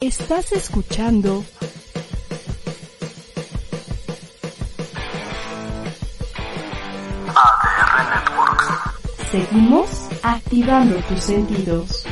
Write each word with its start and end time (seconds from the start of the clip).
Estás 0.00 0.52
escuchando 0.52 1.44
ADR 7.34 8.08
Networks. 8.08 9.30
Seguimos 9.30 10.08
activando 10.22 10.96
tus 11.08 11.20
sentidos. 11.20 12.04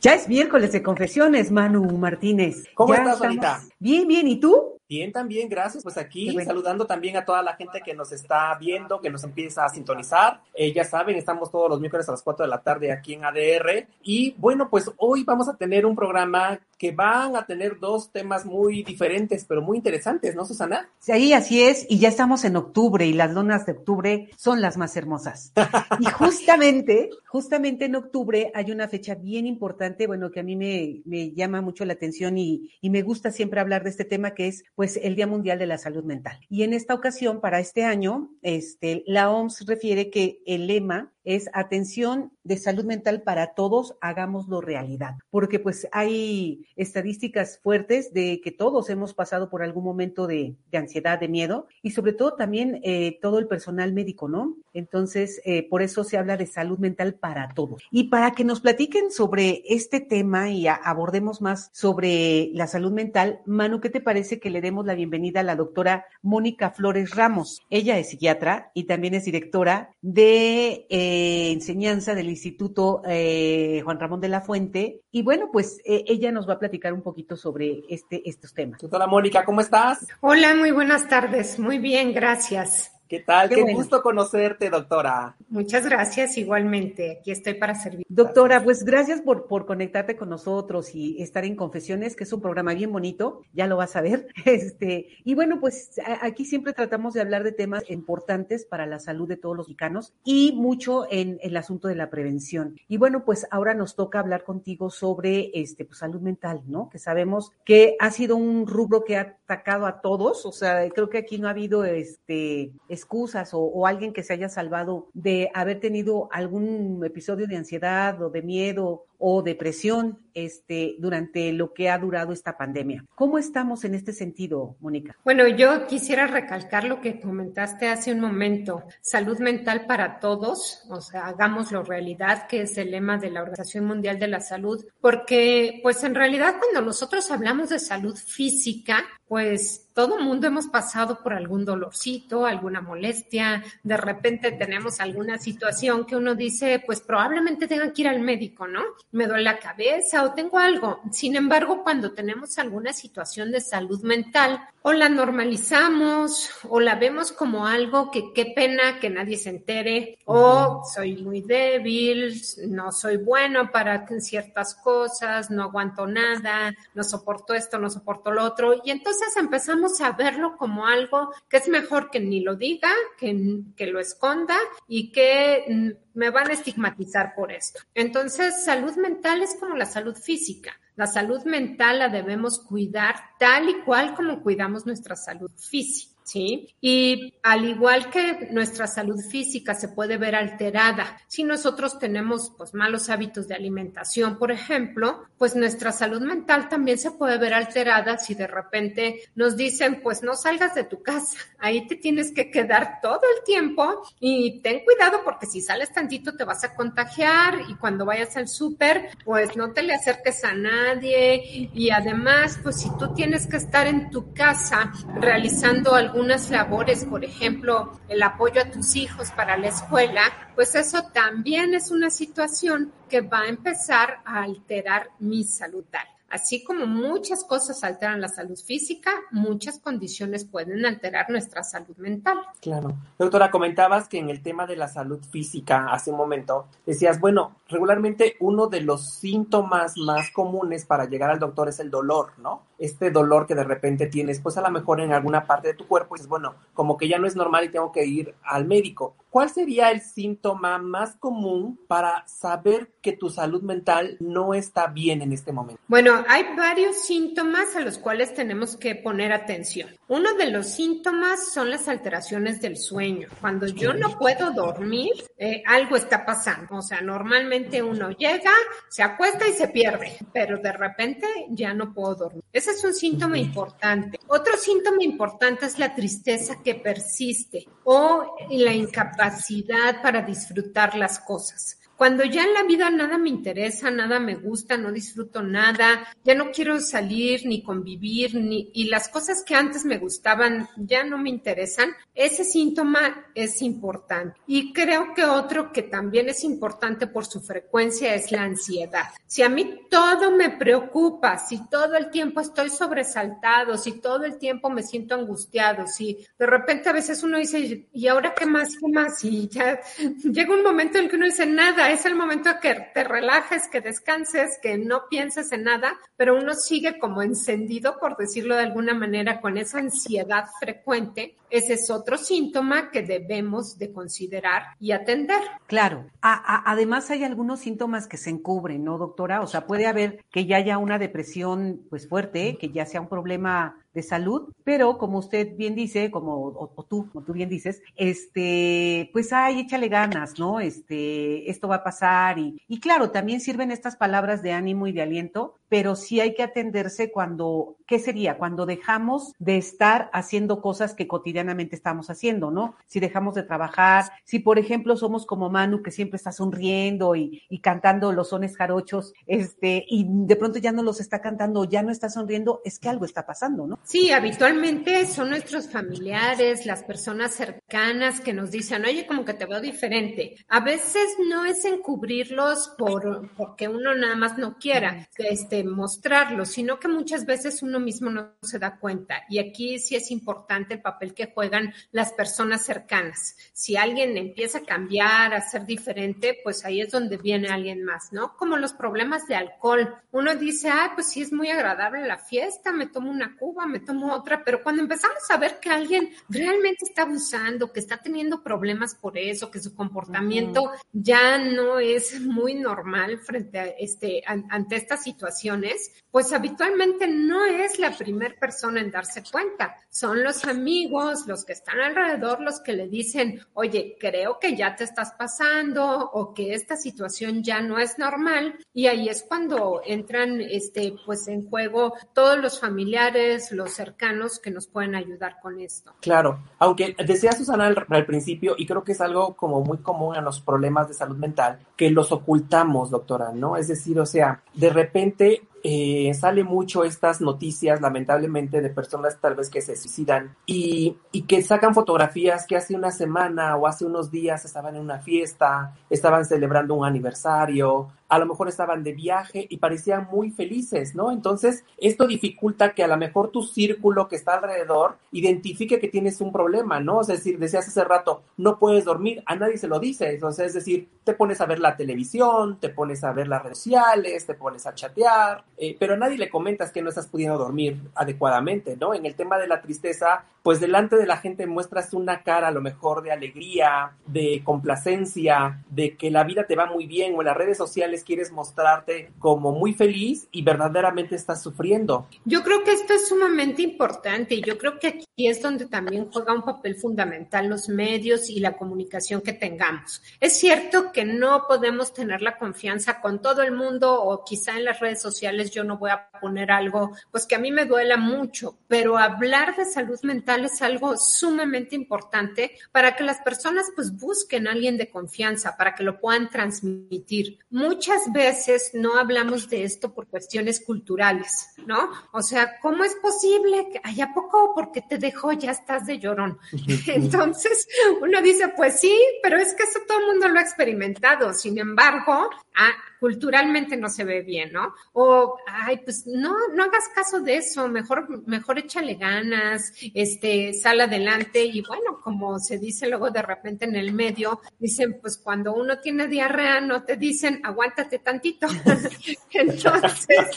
Ya 0.00 0.14
es 0.14 0.28
miércoles 0.28 0.72
de 0.72 0.82
confesiones, 0.82 1.50
Manu 1.52 1.84
Martínez. 1.96 2.64
¿Cómo 2.74 2.92
Ya 2.92 3.00
estás, 3.00 3.14
estamos- 3.14 3.32
Anita? 3.32 3.60
Bien, 3.78 4.06
bien. 4.08 4.26
¿Y 4.26 4.40
tú? 4.40 4.80
Bien, 4.92 5.10
también, 5.10 5.48
gracias. 5.48 5.82
Pues 5.82 5.96
aquí 5.96 6.30
bueno. 6.32 6.46
saludando 6.46 6.86
también 6.86 7.16
a 7.16 7.24
toda 7.24 7.42
la 7.42 7.56
gente 7.56 7.80
que 7.82 7.94
nos 7.94 8.12
está 8.12 8.54
viendo, 8.60 9.00
que 9.00 9.08
nos 9.08 9.24
empieza 9.24 9.64
a 9.64 9.70
sintonizar. 9.70 10.42
Eh, 10.52 10.70
ya 10.74 10.84
saben, 10.84 11.16
estamos 11.16 11.50
todos 11.50 11.70
los 11.70 11.80
miércoles 11.80 12.06
a 12.10 12.12
las 12.12 12.20
4 12.20 12.44
de 12.44 12.50
la 12.50 12.60
tarde 12.60 12.92
aquí 12.92 13.14
en 13.14 13.24
ADR. 13.24 13.86
Y 14.02 14.34
bueno, 14.36 14.68
pues 14.68 14.90
hoy 14.98 15.24
vamos 15.24 15.48
a 15.48 15.56
tener 15.56 15.86
un 15.86 15.96
programa 15.96 16.60
que 16.76 16.90
van 16.90 17.36
a 17.36 17.46
tener 17.46 17.78
dos 17.78 18.10
temas 18.10 18.44
muy 18.44 18.82
diferentes, 18.82 19.46
pero 19.46 19.62
muy 19.62 19.78
interesantes, 19.78 20.34
¿no, 20.34 20.44
Susana? 20.44 20.90
Sí, 20.98 21.32
así 21.32 21.62
es. 21.62 21.86
Y 21.88 21.98
ya 21.98 22.08
estamos 22.08 22.44
en 22.44 22.56
octubre 22.56 23.06
y 23.06 23.14
las 23.14 23.32
donas 23.32 23.64
de 23.64 23.72
octubre 23.72 24.28
son 24.36 24.60
las 24.60 24.76
más 24.76 24.94
hermosas. 24.96 25.52
Y 26.00 26.04
justamente, 26.12 27.08
justamente 27.24 27.84
en 27.86 27.94
octubre 27.94 28.50
hay 28.52 28.72
una 28.72 28.88
fecha 28.88 29.14
bien 29.14 29.46
importante, 29.46 30.06
bueno, 30.06 30.30
que 30.32 30.40
a 30.40 30.42
mí 30.42 30.56
me, 30.56 31.02
me 31.06 31.30
llama 31.30 31.62
mucho 31.62 31.84
la 31.84 31.92
atención 31.94 32.36
y, 32.36 32.72
y 32.80 32.90
me 32.90 33.02
gusta 33.02 33.30
siempre 33.30 33.60
hablar 33.60 33.84
de 33.84 33.90
este 33.90 34.04
tema, 34.04 34.32
que 34.32 34.48
es 34.48 34.64
pues 34.74 34.81
el 34.82 35.16
Día 35.16 35.26
Mundial 35.26 35.58
de 35.58 35.66
la 35.66 35.78
Salud 35.78 36.04
Mental. 36.04 36.38
Y 36.48 36.62
en 36.62 36.72
esta 36.72 36.94
ocasión, 36.94 37.40
para 37.40 37.60
este 37.60 37.84
año, 37.84 38.30
este, 38.42 39.02
la 39.06 39.30
OMS 39.30 39.66
refiere 39.66 40.10
que 40.10 40.42
el 40.46 40.66
lema 40.66 41.12
es 41.24 41.48
atención 41.52 42.32
de 42.44 42.56
salud 42.56 42.84
mental 42.84 43.22
para 43.22 43.54
todos, 43.54 43.96
hagámoslo 44.00 44.60
realidad. 44.60 45.16
Porque 45.30 45.58
pues 45.58 45.88
hay 45.92 46.66
estadísticas 46.76 47.60
fuertes 47.62 48.12
de 48.12 48.40
que 48.42 48.50
todos 48.50 48.90
hemos 48.90 49.14
pasado 49.14 49.50
por 49.50 49.62
algún 49.62 49.84
momento 49.84 50.26
de, 50.26 50.56
de 50.70 50.78
ansiedad, 50.78 51.20
de 51.20 51.28
miedo, 51.28 51.66
y 51.82 51.90
sobre 51.90 52.12
todo 52.12 52.34
también 52.34 52.80
eh, 52.82 53.18
todo 53.20 53.38
el 53.38 53.46
personal 53.46 53.92
médico, 53.92 54.28
¿no? 54.28 54.56
Entonces, 54.74 55.40
eh, 55.44 55.68
por 55.68 55.82
eso 55.82 56.04
se 56.04 56.16
habla 56.16 56.36
de 56.36 56.46
salud 56.46 56.78
mental 56.78 57.14
para 57.14 57.48
todos. 57.54 57.82
Y 57.90 58.04
para 58.04 58.32
que 58.32 58.44
nos 58.44 58.60
platiquen 58.60 59.10
sobre 59.10 59.62
este 59.68 60.00
tema 60.00 60.50
y 60.50 60.66
abordemos 60.66 61.40
más 61.40 61.70
sobre 61.72 62.50
la 62.54 62.66
salud 62.66 62.92
mental, 62.92 63.40
Manu, 63.46 63.80
¿qué 63.80 63.90
te 63.90 64.00
parece 64.00 64.40
que 64.40 64.50
le 64.50 64.60
demos 64.60 64.86
la 64.86 64.94
bienvenida 64.94 65.40
a 65.40 65.44
la 65.44 65.56
doctora 65.56 66.06
Mónica 66.22 66.70
Flores 66.70 67.14
Ramos? 67.14 67.60
Ella 67.70 67.98
es 67.98 68.10
psiquiatra 68.10 68.70
y 68.74 68.84
también 68.84 69.14
es 69.14 69.24
directora 69.24 69.90
de 70.00 70.86
eh, 70.88 71.11
enseñanza 71.12 72.14
del 72.14 72.28
Instituto 72.28 73.02
eh, 73.06 73.80
Juan 73.84 73.98
Ramón 73.98 74.20
de 74.20 74.28
la 74.28 74.40
Fuente. 74.40 75.00
Y 75.10 75.22
bueno, 75.22 75.50
pues 75.52 75.78
eh, 75.84 76.04
ella 76.06 76.32
nos 76.32 76.48
va 76.48 76.54
a 76.54 76.58
platicar 76.58 76.92
un 76.92 77.02
poquito 77.02 77.36
sobre 77.36 77.82
este, 77.88 78.28
estos 78.28 78.54
temas. 78.54 78.80
Doctora 78.80 79.06
Mónica, 79.06 79.44
¿cómo 79.44 79.60
estás? 79.60 80.06
Hola, 80.20 80.54
muy 80.54 80.70
buenas 80.70 81.08
tardes. 81.08 81.58
Muy 81.58 81.78
bien, 81.78 82.12
gracias. 82.12 82.91
¿Qué 83.12 83.20
tal? 83.20 83.50
Qué 83.50 83.56
Qué, 83.56 83.60
bueno. 83.60 83.76
gusto 83.76 84.00
conocerte, 84.00 84.70
doctora. 84.70 85.36
Muchas 85.50 85.84
gracias 85.84 86.38
igualmente. 86.38 87.18
Aquí 87.20 87.30
estoy 87.30 87.52
para 87.52 87.74
servir. 87.74 88.06
Doctora, 88.08 88.64
pues 88.64 88.84
gracias 88.84 89.20
por, 89.20 89.48
por 89.48 89.66
conectarte 89.66 90.16
con 90.16 90.30
nosotros 90.30 90.94
y 90.94 91.20
estar 91.22 91.44
en 91.44 91.54
Confesiones, 91.54 92.16
que 92.16 92.24
es 92.24 92.32
un 92.32 92.40
programa 92.40 92.72
bien 92.72 92.90
bonito, 92.90 93.42
ya 93.52 93.66
lo 93.66 93.76
vas 93.76 93.96
a 93.96 94.00
ver. 94.00 94.28
Este, 94.46 95.08
y 95.24 95.34
bueno, 95.34 95.60
pues 95.60 96.00
aquí 96.22 96.46
siempre 96.46 96.72
tratamos 96.72 97.12
de 97.12 97.20
hablar 97.20 97.44
de 97.44 97.52
temas 97.52 97.82
importantes 97.90 98.64
para 98.64 98.86
la 98.86 98.98
salud 98.98 99.28
de 99.28 99.36
todos 99.36 99.56
los 99.56 99.68
mexicanos 99.68 100.14
y 100.24 100.52
mucho 100.52 101.06
en, 101.10 101.38
el 101.42 101.56
asunto 101.58 101.88
de 101.88 101.96
la 101.96 102.08
prevención. 102.08 102.76
Y 102.88 102.96
bueno, 102.96 103.26
pues 103.26 103.46
ahora 103.50 103.74
nos 103.74 103.94
toca 103.94 104.20
hablar 104.20 104.44
contigo 104.44 104.88
sobre 104.88 105.50
este, 105.52 105.84
pues, 105.84 105.98
salud 105.98 106.22
mental, 106.22 106.62
¿no? 106.66 106.88
Que 106.88 106.98
sabemos 106.98 107.52
que 107.66 107.94
ha 108.00 108.10
sido 108.10 108.36
un 108.36 108.66
rubro 108.66 109.04
que 109.04 109.18
ha 109.18 109.36
atacado 109.44 109.84
a 109.84 110.00
todos, 110.00 110.46
o 110.46 110.52
sea, 110.52 110.88
creo 110.88 111.10
que 111.10 111.18
aquí 111.18 111.38
no 111.38 111.48
ha 111.48 111.50
habido 111.50 111.84
este, 111.84 112.72
excusas 113.02 113.50
o, 113.52 113.86
alguien 113.86 114.12
que 114.12 114.22
se 114.22 114.32
haya 114.32 114.48
salvado 114.48 115.08
de 115.12 115.50
haber 115.54 115.80
tenido 115.80 116.28
algún 116.32 117.02
episodio 117.04 117.46
de 117.46 117.56
ansiedad 117.56 118.20
o 118.22 118.30
de 118.30 118.42
miedo 118.42 119.04
o 119.24 119.42
depresión 119.42 120.18
este, 120.34 120.96
durante 120.98 121.52
lo 121.52 121.72
que 121.72 121.88
ha 121.88 121.98
durado 121.98 122.32
esta 122.32 122.56
pandemia. 122.56 123.04
¿Cómo 123.14 123.38
estamos 123.38 123.84
en 123.84 123.94
este 123.94 124.12
sentido, 124.12 124.76
Mónica? 124.80 125.16
Bueno, 125.24 125.46
yo 125.46 125.86
quisiera 125.86 126.26
recalcar 126.26 126.84
lo 126.84 127.00
que 127.00 127.20
comentaste 127.20 127.86
hace 127.86 128.12
un 128.12 128.20
momento. 128.20 128.82
Salud 129.00 129.38
mental 129.38 129.86
para 129.86 130.18
todos, 130.18 130.84
o 130.88 131.00
sea, 131.00 131.26
hagámoslo 131.26 131.84
realidad, 131.84 132.48
que 132.48 132.62
es 132.62 132.76
el 132.78 132.90
lema 132.90 133.18
de 133.18 133.30
la 133.30 133.42
Organización 133.42 133.84
Mundial 133.84 134.18
de 134.18 134.26
la 134.28 134.40
Salud, 134.40 134.84
porque 135.00 135.78
pues 135.84 136.02
en 136.02 136.16
realidad 136.16 136.56
cuando 136.58 136.80
nosotros 136.80 137.30
hablamos 137.30 137.68
de 137.68 137.78
salud 137.78 138.16
física, 138.16 139.04
pues 139.28 139.81
todo 139.94 140.18
mundo 140.18 140.46
hemos 140.46 140.66
pasado 140.66 141.20
por 141.22 141.32
algún 141.32 141.64
dolorcito, 141.64 142.46
alguna 142.46 142.80
molestia, 142.80 143.62
de 143.82 143.96
repente 143.96 144.52
tenemos 144.52 145.00
alguna 145.00 145.38
situación 145.38 146.06
que 146.06 146.16
uno 146.16 146.34
dice, 146.34 146.82
pues 146.84 147.00
probablemente 147.00 147.66
tengan 147.66 147.92
que 147.92 148.02
ir 148.02 148.08
al 148.08 148.20
médico, 148.20 148.66
¿no? 148.66 148.82
Me 149.12 149.26
duele 149.26 149.44
la 149.44 149.58
cabeza 149.58 150.24
o 150.24 150.32
tengo 150.32 150.58
algo. 150.58 151.00
Sin 151.10 151.36
embargo, 151.36 151.82
cuando 151.82 152.12
tenemos 152.12 152.58
alguna 152.58 152.92
situación 152.92 153.50
de 153.50 153.60
salud 153.60 154.02
mental, 154.02 154.60
o 154.84 154.92
la 154.92 155.08
normalizamos 155.08 156.50
o 156.68 156.80
la 156.80 156.96
vemos 156.96 157.30
como 157.30 157.66
algo 157.66 158.10
que 158.10 158.32
qué 158.32 158.46
pena 158.46 158.98
que 158.98 159.10
nadie 159.10 159.38
se 159.38 159.50
entere, 159.50 160.18
o 160.24 160.82
soy 160.92 161.22
muy 161.22 161.42
débil, 161.42 162.34
no 162.68 162.90
soy 162.90 163.16
bueno 163.18 163.70
para 163.70 164.06
ciertas 164.20 164.74
cosas, 164.74 165.50
no 165.50 165.62
aguanto 165.62 166.06
nada, 166.06 166.74
no 166.94 167.04
soporto 167.04 167.54
esto, 167.54 167.78
no 167.78 167.90
soporto 167.90 168.32
lo 168.32 168.44
otro, 168.44 168.74
y 168.84 168.90
entonces 168.90 169.36
empezamos 169.36 169.81
a 170.00 170.12
verlo 170.12 170.56
como 170.56 170.86
algo 170.86 171.32
que 171.48 171.58
es 171.58 171.68
mejor 171.68 172.10
que 172.10 172.20
ni 172.20 172.40
lo 172.40 172.56
diga, 172.56 172.90
que, 173.18 173.62
que 173.76 173.86
lo 173.86 174.00
esconda 174.00 174.56
y 174.86 175.12
que 175.12 175.64
mm, 175.68 176.18
me 176.18 176.30
van 176.30 176.50
a 176.50 176.54
estigmatizar 176.54 177.34
por 177.34 177.52
esto. 177.52 177.80
Entonces, 177.94 178.64
salud 178.64 178.94
mental 178.96 179.42
es 179.42 179.56
como 179.58 179.76
la 179.76 179.86
salud 179.86 180.16
física. 180.16 180.72
La 180.94 181.06
salud 181.06 181.42
mental 181.44 182.00
la 182.00 182.08
debemos 182.08 182.60
cuidar 182.60 183.16
tal 183.38 183.68
y 183.68 183.80
cual 183.80 184.14
como 184.14 184.42
cuidamos 184.42 184.84
nuestra 184.84 185.16
salud 185.16 185.50
física. 185.56 186.11
¿Sí? 186.24 186.74
Y 186.80 187.34
al 187.42 187.64
igual 187.64 188.10
que 188.10 188.48
nuestra 188.50 188.86
salud 188.86 189.18
física 189.20 189.74
se 189.74 189.88
puede 189.88 190.16
ver 190.16 190.34
alterada, 190.34 191.18
si 191.26 191.44
nosotros 191.44 191.98
tenemos 191.98 192.52
pues 192.56 192.74
malos 192.74 193.10
hábitos 193.10 193.48
de 193.48 193.54
alimentación, 193.54 194.38
por 194.38 194.50
ejemplo, 194.50 195.24
pues 195.38 195.56
nuestra 195.56 195.92
salud 195.92 196.20
mental 196.20 196.68
también 196.68 196.98
se 196.98 197.10
puede 197.10 197.38
ver 197.38 197.54
alterada 197.54 198.18
si 198.18 198.34
de 198.34 198.46
repente 198.46 199.22
nos 199.34 199.56
dicen, 199.56 200.00
pues 200.02 200.22
no 200.22 200.34
salgas 200.34 200.74
de 200.74 200.84
tu 200.84 201.02
casa, 201.02 201.38
ahí 201.58 201.86
te 201.86 201.96
tienes 201.96 202.32
que 202.32 202.50
quedar 202.50 203.00
todo 203.00 203.20
el 203.36 203.44
tiempo 203.44 204.02
y 204.20 204.60
ten 204.60 204.84
cuidado 204.84 205.22
porque 205.24 205.46
si 205.46 205.60
sales 205.60 205.92
tantito 205.92 206.36
te 206.36 206.44
vas 206.44 206.64
a 206.64 206.74
contagiar 206.74 207.60
y 207.68 207.74
cuando 207.76 208.04
vayas 208.04 208.36
al 208.36 208.48
súper, 208.48 209.10
pues 209.24 209.56
no 209.56 209.72
te 209.72 209.82
le 209.82 209.94
acerques 209.94 210.44
a 210.44 210.54
nadie 210.54 211.70
y 211.74 211.90
además, 211.90 212.58
pues 212.62 212.80
si 212.80 212.88
tú 212.98 213.12
tienes 213.14 213.46
que 213.46 213.56
estar 213.56 213.86
en 213.86 214.10
tu 214.10 214.32
casa 214.32 214.92
realizando 215.20 215.94
algún 215.94 216.11
algunas 216.12 216.50
labores, 216.50 217.06
por 217.06 217.24
ejemplo, 217.24 217.98
el 218.06 218.22
apoyo 218.22 218.60
a 218.60 218.70
tus 218.70 218.96
hijos 218.96 219.30
para 219.30 219.56
la 219.56 219.68
escuela, 219.68 220.20
pues 220.54 220.74
eso 220.74 221.04
también 221.04 221.72
es 221.72 221.90
una 221.90 222.10
situación 222.10 222.92
que 223.08 223.22
va 223.22 223.40
a 223.40 223.48
empezar 223.48 224.18
a 224.26 224.42
alterar 224.42 225.08
mi 225.20 225.42
salud 225.42 225.84
mental. 225.84 226.06
Así 226.32 226.64
como 226.64 226.86
muchas 226.86 227.44
cosas 227.44 227.84
alteran 227.84 228.22
la 228.22 228.28
salud 228.28 228.56
física, 228.56 229.10
muchas 229.32 229.78
condiciones 229.78 230.46
pueden 230.46 230.86
alterar 230.86 231.28
nuestra 231.28 231.62
salud 231.62 231.94
mental. 231.98 232.38
Claro. 232.62 232.94
Doctora, 233.18 233.50
comentabas 233.50 234.08
que 234.08 234.18
en 234.18 234.30
el 234.30 234.42
tema 234.42 234.66
de 234.66 234.76
la 234.76 234.88
salud 234.88 235.20
física, 235.30 235.88
hace 235.92 236.10
un 236.10 236.16
momento, 236.16 236.68
decías, 236.86 237.20
bueno, 237.20 237.56
regularmente 237.68 238.36
uno 238.40 238.66
de 238.68 238.80
los 238.80 239.10
síntomas 239.10 239.98
más 239.98 240.30
comunes 240.30 240.86
para 240.86 241.04
llegar 241.04 241.28
al 241.28 241.38
doctor 241.38 241.68
es 241.68 241.80
el 241.80 241.90
dolor, 241.90 242.32
¿no? 242.38 242.62
Este 242.78 243.10
dolor 243.10 243.46
que 243.46 243.54
de 243.54 243.64
repente 243.64 244.06
tienes, 244.06 244.40
pues 244.40 244.56
a 244.56 244.62
lo 244.62 244.70
mejor 244.70 245.02
en 245.02 245.12
alguna 245.12 245.44
parte 245.44 245.68
de 245.68 245.74
tu 245.74 245.86
cuerpo, 245.86 246.16
y 246.16 246.18
dices, 246.18 246.30
bueno, 246.30 246.54
como 246.72 246.96
que 246.96 247.08
ya 247.08 247.18
no 247.18 247.26
es 247.26 247.36
normal 247.36 247.66
y 247.66 247.68
tengo 247.68 247.92
que 247.92 248.06
ir 248.06 248.34
al 248.42 248.64
médico. 248.64 249.16
¿Cuál 249.32 249.48
sería 249.48 249.90
el 249.90 250.02
síntoma 250.02 250.76
más 250.76 251.16
común 251.16 251.80
para 251.88 252.22
saber 252.28 252.92
que 253.00 253.12
tu 253.12 253.30
salud 253.30 253.62
mental 253.62 254.18
no 254.20 254.52
está 254.52 254.88
bien 254.88 255.22
en 255.22 255.32
este 255.32 255.52
momento? 255.52 255.80
Bueno, 255.88 256.22
hay 256.28 256.44
varios 256.54 256.96
síntomas 257.06 257.74
a 257.74 257.80
los 257.80 257.96
cuales 257.96 258.34
tenemos 258.34 258.76
que 258.76 258.94
poner 258.94 259.32
atención. 259.32 259.88
Uno 260.12 260.34
de 260.34 260.50
los 260.50 260.66
síntomas 260.66 261.54
son 261.54 261.70
las 261.70 261.88
alteraciones 261.88 262.60
del 262.60 262.76
sueño. 262.76 263.28
Cuando 263.40 263.66
yo 263.66 263.94
no 263.94 264.18
puedo 264.18 264.50
dormir, 264.50 265.10
eh, 265.38 265.62
algo 265.66 265.96
está 265.96 266.26
pasando. 266.26 266.76
O 266.76 266.82
sea, 266.82 267.00
normalmente 267.00 267.82
uno 267.82 268.10
llega, 268.10 268.50
se 268.90 269.02
acuesta 269.02 269.48
y 269.48 269.52
se 269.52 269.68
pierde, 269.68 270.18
pero 270.30 270.58
de 270.58 270.70
repente 270.70 271.26
ya 271.48 271.72
no 271.72 271.94
puedo 271.94 272.14
dormir. 272.14 272.44
Ese 272.52 272.72
es 272.72 272.84
un 272.84 272.92
síntoma 272.92 273.38
importante. 273.38 274.20
Otro 274.28 274.58
síntoma 274.58 275.02
importante 275.02 275.64
es 275.64 275.78
la 275.78 275.94
tristeza 275.94 276.62
que 276.62 276.74
persiste 276.74 277.66
o 277.84 278.36
la 278.50 278.74
incapacidad 278.74 280.02
para 280.02 280.20
disfrutar 280.20 280.94
las 280.94 281.20
cosas. 281.20 281.78
Cuando 282.02 282.24
ya 282.24 282.42
en 282.42 282.52
la 282.52 282.64
vida 282.64 282.90
nada 282.90 283.16
me 283.16 283.28
interesa, 283.28 283.88
nada 283.88 284.18
me 284.18 284.34
gusta, 284.34 284.76
no 284.76 284.90
disfruto 284.90 285.40
nada, 285.40 286.04
ya 286.24 286.34
no 286.34 286.50
quiero 286.50 286.80
salir 286.80 287.46
ni 287.46 287.62
convivir, 287.62 288.34
ni, 288.34 288.70
y 288.74 288.86
las 288.86 289.08
cosas 289.08 289.44
que 289.46 289.54
antes 289.54 289.84
me 289.84 289.98
gustaban 289.98 290.68
ya 290.76 291.04
no 291.04 291.16
me 291.16 291.30
interesan, 291.30 291.92
ese 292.12 292.42
síntoma 292.42 293.26
es 293.36 293.62
importante. 293.62 294.36
Y 294.48 294.72
creo 294.72 295.14
que 295.14 295.24
otro 295.24 295.70
que 295.70 295.82
también 295.82 296.28
es 296.28 296.42
importante 296.42 297.06
por 297.06 297.24
su 297.24 297.40
frecuencia 297.40 298.16
es 298.16 298.32
la 298.32 298.42
ansiedad. 298.42 299.10
Si 299.24 299.42
a 299.42 299.48
mí 299.48 299.82
todo 299.88 300.32
me 300.32 300.50
preocupa, 300.50 301.38
si 301.38 301.68
todo 301.68 301.94
el 301.94 302.10
tiempo 302.10 302.40
estoy 302.40 302.70
sobresaltado, 302.70 303.78
si 303.78 304.00
todo 304.00 304.24
el 304.24 304.38
tiempo 304.38 304.70
me 304.70 304.82
siento 304.82 305.14
angustiado, 305.14 305.86
si 305.86 306.18
de 306.36 306.46
repente 306.46 306.88
a 306.88 306.94
veces 306.94 307.22
uno 307.22 307.38
dice, 307.38 307.86
¿y 307.92 308.08
ahora 308.08 308.34
qué 308.34 308.44
más? 308.44 308.70
¿Qué 308.76 308.88
más? 308.92 309.24
Y 309.24 309.46
ya 309.48 309.78
llega 310.24 310.52
un 310.52 310.64
momento 310.64 310.98
en 310.98 311.08
que 311.08 311.14
uno 311.14 311.26
dice, 311.26 311.46
nada, 311.46 311.91
es 311.92 312.06
el 312.06 312.16
momento 312.16 312.50
que 312.60 312.74
te 312.94 313.04
relajes, 313.04 313.68
que 313.68 313.80
descanses, 313.80 314.58
que 314.62 314.78
no 314.78 315.02
pienses 315.10 315.52
en 315.52 315.64
nada, 315.64 315.98
pero 316.16 316.36
uno 316.36 316.54
sigue 316.54 316.98
como 316.98 317.22
encendido, 317.22 317.98
por 318.00 318.16
decirlo 318.16 318.56
de 318.56 318.62
alguna 318.62 318.94
manera, 318.94 319.40
con 319.40 319.58
esa 319.58 319.78
ansiedad 319.78 320.46
frecuente. 320.58 321.36
Ese 321.50 321.74
es 321.74 321.90
otro 321.90 322.16
síntoma 322.16 322.90
que 322.90 323.02
debemos 323.02 323.78
de 323.78 323.92
considerar 323.92 324.62
y 324.80 324.92
atender. 324.92 325.40
Claro. 325.66 326.06
además 326.22 327.10
hay 327.10 327.24
algunos 327.24 327.60
síntomas 327.60 328.08
que 328.08 328.16
se 328.16 328.30
encubren, 328.30 328.84
¿no, 328.84 328.96
doctora? 328.96 329.42
O 329.42 329.46
sea, 329.46 329.66
puede 329.66 329.86
haber 329.86 330.24
que 330.30 330.46
ya 330.46 330.56
haya 330.56 330.78
una 330.78 330.98
depresión 330.98 331.82
pues 331.90 332.08
fuerte, 332.08 332.56
que 332.58 332.70
ya 332.70 332.86
sea 332.86 333.02
un 333.02 333.08
problema 333.08 333.81
de 333.94 334.02
salud, 334.02 334.52
pero 334.64 334.98
como 334.98 335.18
usted 335.18 335.56
bien 335.56 335.74
dice, 335.74 336.10
como 336.10 336.46
o, 336.46 336.86
tú, 336.88 337.08
como 337.12 337.24
tú 337.24 337.32
bien 337.32 337.48
dices, 337.48 337.82
este, 337.96 339.10
pues 339.12 339.32
ay, 339.32 339.60
échale 339.60 339.88
ganas, 339.88 340.38
¿no? 340.38 340.60
Este, 340.60 341.50
esto 341.50 341.68
va 341.68 341.76
a 341.76 341.84
pasar 341.84 342.38
y, 342.38 342.60
y 342.68 342.80
claro, 342.80 343.10
también 343.10 343.40
sirven 343.40 343.70
estas 343.70 343.96
palabras 343.96 344.42
de 344.42 344.52
ánimo 344.52 344.86
y 344.86 344.92
de 344.92 345.02
aliento, 345.02 345.56
pero 345.68 345.96
sí 345.96 346.20
hay 346.20 346.34
que 346.34 346.42
atenderse 346.42 347.10
cuando, 347.10 347.76
¿qué 347.86 347.98
sería? 347.98 348.36
Cuando 348.36 348.66
dejamos 348.66 349.32
de 349.38 349.56
estar 349.56 350.10
haciendo 350.12 350.60
cosas 350.60 350.94
que 350.94 351.08
cotidianamente 351.08 351.76
estamos 351.76 352.10
haciendo, 352.10 352.50
¿no? 352.50 352.74
Si 352.86 353.00
dejamos 353.00 353.34
de 353.34 353.42
trabajar, 353.42 354.04
si 354.24 354.38
por 354.38 354.58
ejemplo 354.58 354.96
somos 354.96 355.24
como 355.24 355.48
Manu 355.48 355.82
que 355.82 355.90
siempre 355.90 356.16
está 356.16 356.32
sonriendo 356.32 357.16
y, 357.16 357.42
y 357.48 357.60
cantando 357.60 358.12
los 358.12 358.28
sones 358.28 358.56
jarochos, 358.56 359.14
este, 359.26 359.84
y 359.88 360.06
de 360.08 360.36
pronto 360.36 360.58
ya 360.58 360.72
no 360.72 360.82
los 360.82 361.00
está 361.00 361.20
cantando, 361.20 361.64
ya 361.64 361.82
no 361.82 361.90
está 361.90 362.10
sonriendo, 362.10 362.60
es 362.64 362.78
que 362.78 362.88
algo 362.88 363.04
está 363.04 363.24
pasando, 363.24 363.66
¿no? 363.66 363.78
Sí, 363.84 364.12
habitualmente 364.12 365.06
son 365.06 365.30
nuestros 365.30 365.68
familiares, 365.68 366.66
las 366.66 366.84
personas 366.84 367.34
cercanas 367.34 368.20
que 368.20 368.32
nos 368.32 368.52
dicen, 368.52 368.84
oye, 368.84 369.06
como 369.06 369.24
que 369.24 369.34
te 369.34 369.44
veo 369.44 369.60
diferente. 369.60 370.36
A 370.48 370.60
veces 370.60 371.16
no 371.28 371.44
es 371.44 371.64
encubrirlos 371.64 372.72
por, 372.78 373.28
porque 373.36 373.66
uno 373.66 373.94
nada 373.94 374.14
más 374.14 374.38
no 374.38 374.56
quiera 374.56 375.08
este, 375.18 375.64
mostrarlos, 375.64 376.50
sino 376.50 376.78
que 376.78 376.86
muchas 376.86 377.26
veces 377.26 377.62
uno 377.62 377.80
mismo 377.80 378.08
no 378.08 378.34
se 378.42 378.60
da 378.60 378.78
cuenta. 378.78 379.24
Y 379.28 379.40
aquí 379.40 379.80
sí 379.80 379.96
es 379.96 380.12
importante 380.12 380.74
el 380.74 380.80
papel 380.80 381.12
que 381.12 381.32
juegan 381.34 381.74
las 381.90 382.12
personas 382.12 382.64
cercanas. 382.64 383.36
Si 383.52 383.76
alguien 383.76 384.16
empieza 384.16 384.58
a 384.58 384.64
cambiar, 384.64 385.34
a 385.34 385.40
ser 385.40 385.66
diferente, 385.66 386.38
pues 386.44 386.64
ahí 386.64 386.80
es 386.80 386.90
donde 386.92 387.16
viene 387.16 387.48
alguien 387.48 387.84
más, 387.84 388.12
¿no? 388.12 388.36
Como 388.36 388.56
los 388.56 388.74
problemas 388.74 389.26
de 389.26 389.34
alcohol. 389.34 389.96
Uno 390.12 390.36
dice, 390.36 390.70
ah, 390.70 390.92
pues 390.94 391.08
sí 391.08 391.22
es 391.22 391.32
muy 391.32 391.50
agradable 391.50 392.06
la 392.06 392.18
fiesta, 392.18 392.70
me 392.72 392.86
tomo 392.86 393.10
una 393.10 393.36
cuba, 393.36 393.66
me 393.72 393.80
tomo 393.80 394.14
otra, 394.14 394.44
pero 394.44 394.62
cuando 394.62 394.82
empezamos 394.82 395.28
a 395.30 395.36
ver 395.38 395.58
que 395.58 395.70
alguien 395.70 396.10
realmente 396.28 396.84
está 396.88 397.02
abusando, 397.02 397.72
que 397.72 397.80
está 397.80 397.96
teniendo 397.96 398.42
problemas 398.42 398.94
por 398.94 399.18
eso, 399.18 399.50
que 399.50 399.60
su 399.60 399.74
comportamiento 399.74 400.70
ya 400.92 401.38
no 401.38 401.78
es 401.78 402.20
muy 402.20 402.54
normal 402.54 403.18
frente 403.18 403.58
a 403.58 403.66
este, 403.66 404.22
ante 404.26 404.76
estas 404.76 405.02
situaciones, 405.02 405.90
pues 406.10 406.32
habitualmente 406.32 407.06
no 407.06 407.44
es 407.46 407.78
la 407.78 407.96
primera 407.96 408.34
persona 408.38 408.80
en 408.80 408.90
darse 408.90 409.22
cuenta. 409.30 409.76
Son 409.88 410.22
los 410.22 410.44
amigos, 410.44 411.26
los 411.26 411.44
que 411.44 411.54
están 411.54 411.80
alrededor, 411.80 412.40
los 412.40 412.60
que 412.60 412.74
le 412.74 412.88
dicen, 412.88 413.40
oye, 413.54 413.96
creo 413.98 414.38
que 414.38 414.54
ya 414.54 414.76
te 414.76 414.84
estás 414.84 415.12
pasando 415.18 416.10
o 416.12 416.34
que 416.34 416.54
esta 416.54 416.76
situación 416.76 417.42
ya 417.42 417.60
no 417.60 417.78
es 417.78 417.98
normal. 417.98 418.58
Y 418.74 418.86
ahí 418.86 419.08
es 419.08 419.22
cuando 419.22 419.80
entran, 419.84 420.40
este, 420.40 420.94
pues 421.04 421.28
en 421.28 421.48
juego 421.48 421.94
todos 422.12 422.38
los 422.38 422.60
familiares, 422.60 423.52
los 423.52 423.61
cercanos 423.66 424.38
que 424.38 424.50
nos 424.50 424.66
pueden 424.66 424.94
ayudar 424.94 425.36
con 425.40 425.60
esto. 425.60 425.92
Claro, 426.00 426.40
aunque 426.58 426.94
decía 427.06 427.32
Susana 427.32 427.66
al, 427.66 428.06
principio, 428.06 428.54
y 428.56 428.66
creo 428.66 428.84
que 428.84 428.92
es 428.92 429.00
algo 429.00 429.34
como 429.34 429.60
muy 429.60 429.78
común 429.78 430.16
en 430.16 430.24
los 430.24 430.40
problemas 430.40 430.88
de 430.88 430.94
salud 430.94 431.16
mental, 431.16 431.58
que 431.76 431.90
los 431.90 432.12
ocultamos, 432.12 432.90
doctora, 432.90 433.32
¿no? 433.32 433.56
Es 433.56 433.68
decir, 433.68 433.98
o 434.00 434.06
sea, 434.06 434.42
de 434.54 434.70
repente 434.70 435.42
eh, 435.62 436.12
sale 436.14 436.44
mucho 436.44 436.84
estas 436.84 437.20
noticias, 437.20 437.80
lamentablemente, 437.80 438.60
de 438.60 438.70
personas 438.70 439.18
tal 439.20 439.34
vez 439.34 439.48
que 439.48 439.60
se 439.60 439.76
suicidan 439.76 440.34
y, 440.44 440.96
y, 441.12 441.22
que 441.22 441.42
sacan 441.42 441.74
fotografías 441.74 442.46
que 442.46 442.56
hace 442.56 442.74
una 442.74 442.90
semana 442.90 443.56
o 443.56 443.66
hace 443.66 443.84
unos 443.84 444.10
días 444.10 444.44
estaban 444.44 444.76
en 444.76 444.82
una 444.82 444.98
fiesta, 444.98 445.74
estaban 445.88 446.24
celebrando 446.24 446.74
un 446.74 446.84
aniversario, 446.84 447.90
a 448.12 448.18
lo 448.18 448.26
mejor 448.26 448.46
estaban 448.46 448.84
de 448.84 448.92
viaje 448.92 449.46
y 449.48 449.56
parecían 449.56 450.06
muy 450.12 450.30
felices, 450.30 450.94
¿no? 450.94 451.12
Entonces, 451.12 451.64
esto 451.78 452.06
dificulta 452.06 452.74
que 452.74 452.84
a 452.84 452.86
lo 452.86 452.98
mejor 452.98 453.30
tu 453.30 453.42
círculo 453.42 454.06
que 454.06 454.16
está 454.16 454.34
alrededor 454.34 454.98
identifique 455.12 455.80
que 455.80 455.88
tienes 455.88 456.20
un 456.20 456.30
problema, 456.30 456.78
¿no? 456.78 457.00
Es 457.00 457.06
decir, 457.06 457.38
decías 457.38 457.66
hace 457.66 457.82
rato, 457.84 458.20
no 458.36 458.58
puedes 458.58 458.84
dormir, 458.84 459.22
a 459.24 459.34
nadie 459.34 459.56
se 459.56 459.66
lo 459.66 459.80
dice, 459.80 460.10
entonces, 460.10 460.48
es 460.48 460.52
decir, 460.52 460.90
te 461.04 461.14
pones 461.14 461.40
a 461.40 461.46
ver 461.46 461.58
la 461.58 461.74
televisión, 461.74 462.58
te 462.60 462.68
pones 462.68 463.02
a 463.02 463.12
ver 463.12 463.28
las 463.28 463.44
redes 463.44 463.56
sociales, 463.56 464.26
te 464.26 464.34
pones 464.34 464.66
a 464.66 464.74
chatear, 464.74 465.42
eh, 465.56 465.76
pero 465.78 465.94
a 465.94 465.96
nadie 465.96 466.18
le 466.18 466.30
comentas 466.30 466.72
que 466.72 466.82
no 466.82 466.88
estás 466.88 467.06
pudiendo 467.06 467.38
dormir 467.38 467.78
adecuadamente, 467.94 468.76
¿no? 468.76 468.94
En 468.94 469.06
el 469.06 469.14
tema 469.14 469.38
de 469.38 469.46
la 469.46 469.60
tristeza, 469.60 470.24
pues 470.42 470.60
delante 470.60 470.96
de 470.96 471.06
la 471.06 471.18
gente 471.18 471.46
muestras 471.46 471.92
una 471.92 472.22
cara 472.22 472.48
a 472.48 472.50
lo 472.50 472.60
mejor 472.60 473.02
de 473.02 473.12
alegría, 473.12 473.92
de 474.06 474.42
complacencia, 474.44 475.62
de 475.70 475.96
que 475.96 476.10
la 476.10 476.24
vida 476.24 476.46
te 476.46 476.56
va 476.56 476.66
muy 476.66 476.86
bien 476.86 477.14
o 477.14 477.20
en 477.20 477.26
las 477.26 477.36
redes 477.36 477.58
sociales 477.58 478.04
quieres 478.04 478.32
mostrarte 478.32 479.12
como 479.18 479.52
muy 479.52 479.74
feliz 479.74 480.28
y 480.32 480.42
verdaderamente 480.42 481.14
estás 481.14 481.42
sufriendo. 481.42 482.06
Yo 482.24 482.42
creo 482.42 482.64
que 482.64 482.72
esto 482.72 482.94
es 482.94 483.08
sumamente 483.08 483.62
importante 483.62 484.34
y 484.34 484.42
yo 484.42 484.58
creo 484.58 484.78
que 484.78 484.88
aquí 484.88 485.06
es 485.16 485.42
donde 485.42 485.66
también 485.66 486.10
juega 486.10 486.34
un 486.34 486.42
papel 486.42 486.76
fundamental 486.76 487.48
los 487.48 487.68
medios 487.68 488.28
y 488.30 488.40
la 488.40 488.56
comunicación 488.56 489.20
que 489.20 489.32
tengamos. 489.32 490.02
Es 490.20 490.38
cierto 490.38 490.92
que 490.92 491.04
no 491.04 491.46
podemos 491.46 491.92
tener 491.92 492.22
la 492.22 492.38
confianza 492.38 493.00
con 493.00 493.20
todo 493.20 493.42
el 493.42 493.52
mundo 493.52 494.02
o 494.02 494.24
quizá 494.24 494.56
en 494.56 494.64
las 494.64 494.80
redes 494.80 495.00
sociales 495.00 495.41
yo 495.50 495.64
no 495.64 495.78
voy 495.78 495.90
a 495.90 496.08
poner 496.20 496.50
algo 496.50 496.92
pues 497.10 497.26
que 497.26 497.34
a 497.34 497.38
mí 497.38 497.50
me 497.52 497.66
duela 497.66 497.96
mucho, 497.96 498.58
pero 498.68 498.96
hablar 498.98 499.56
de 499.56 499.64
salud 499.64 499.98
mental 500.02 500.44
es 500.44 500.62
algo 500.62 500.96
sumamente 500.96 501.74
importante 501.74 502.56
para 502.70 502.96
que 502.96 503.04
las 503.04 503.18
personas 503.18 503.66
pues 503.74 503.96
busquen 503.96 504.48
a 504.48 504.52
alguien 504.52 504.76
de 504.76 504.88
confianza, 504.88 505.56
para 505.56 505.74
que 505.74 505.82
lo 505.82 506.00
puedan 506.00 506.30
transmitir. 506.30 507.38
Muchas 507.50 507.92
muchas 507.92 508.12
veces 508.12 508.70
no 508.74 508.96
hablamos 508.96 509.48
de 509.48 509.64
esto 509.64 509.92
por 509.92 510.06
cuestiones 510.06 510.60
culturales, 510.60 511.48
¿no? 511.66 511.90
O 512.12 512.22
sea, 512.22 512.60
¿cómo 512.60 512.84
es 512.84 512.94
posible 512.94 513.68
que 513.72 513.80
haya 513.82 514.12
poco 514.14 514.52
porque 514.54 514.82
te 514.82 514.98
dejó 514.98 515.32
ya 515.32 515.50
estás 515.50 515.86
de 515.86 515.98
llorón? 515.98 516.38
Entonces, 516.86 517.66
uno 518.00 518.22
dice, 518.22 518.52
pues 518.56 518.80
sí, 518.80 518.96
pero 519.22 519.36
es 519.36 519.52
que 519.54 519.64
eso 519.64 519.80
todo 519.86 519.98
el 519.98 520.06
mundo 520.06 520.28
lo 520.28 520.38
ha 520.38 520.42
experimentado. 520.42 521.34
Sin 521.34 521.58
embargo, 521.58 522.30
ah, 522.56 522.72
culturalmente 523.00 523.76
no 523.76 523.88
se 523.88 524.04
ve 524.04 524.22
bien, 524.22 524.52
¿no? 524.52 524.74
O, 524.92 525.36
ay, 525.46 525.80
pues 525.84 526.06
no, 526.06 526.34
no 526.54 526.62
hagas 526.62 526.88
caso 526.94 527.20
de 527.20 527.38
eso, 527.38 527.68
mejor, 527.68 528.26
mejor 528.28 528.60
échale 528.60 528.94
ganas, 528.94 529.72
este, 529.92 530.52
sal 530.52 530.80
adelante 530.80 531.44
y 531.44 531.62
bueno, 531.62 532.00
como 532.00 532.38
se 532.38 532.58
dice 532.58 532.88
luego 532.88 533.10
de 533.10 533.22
repente 533.22 533.64
en 533.64 533.74
el 533.74 533.92
medio, 533.92 534.40
dicen, 534.58 534.98
pues 535.00 535.18
cuando 535.18 535.52
uno 535.52 535.80
tiene 535.80 536.06
diarrea 536.06 536.60
no 536.60 536.84
te 536.84 536.96
dicen, 536.96 537.40
aguántate 537.42 537.98
tantito. 537.98 538.46
Entonces, 539.32 540.30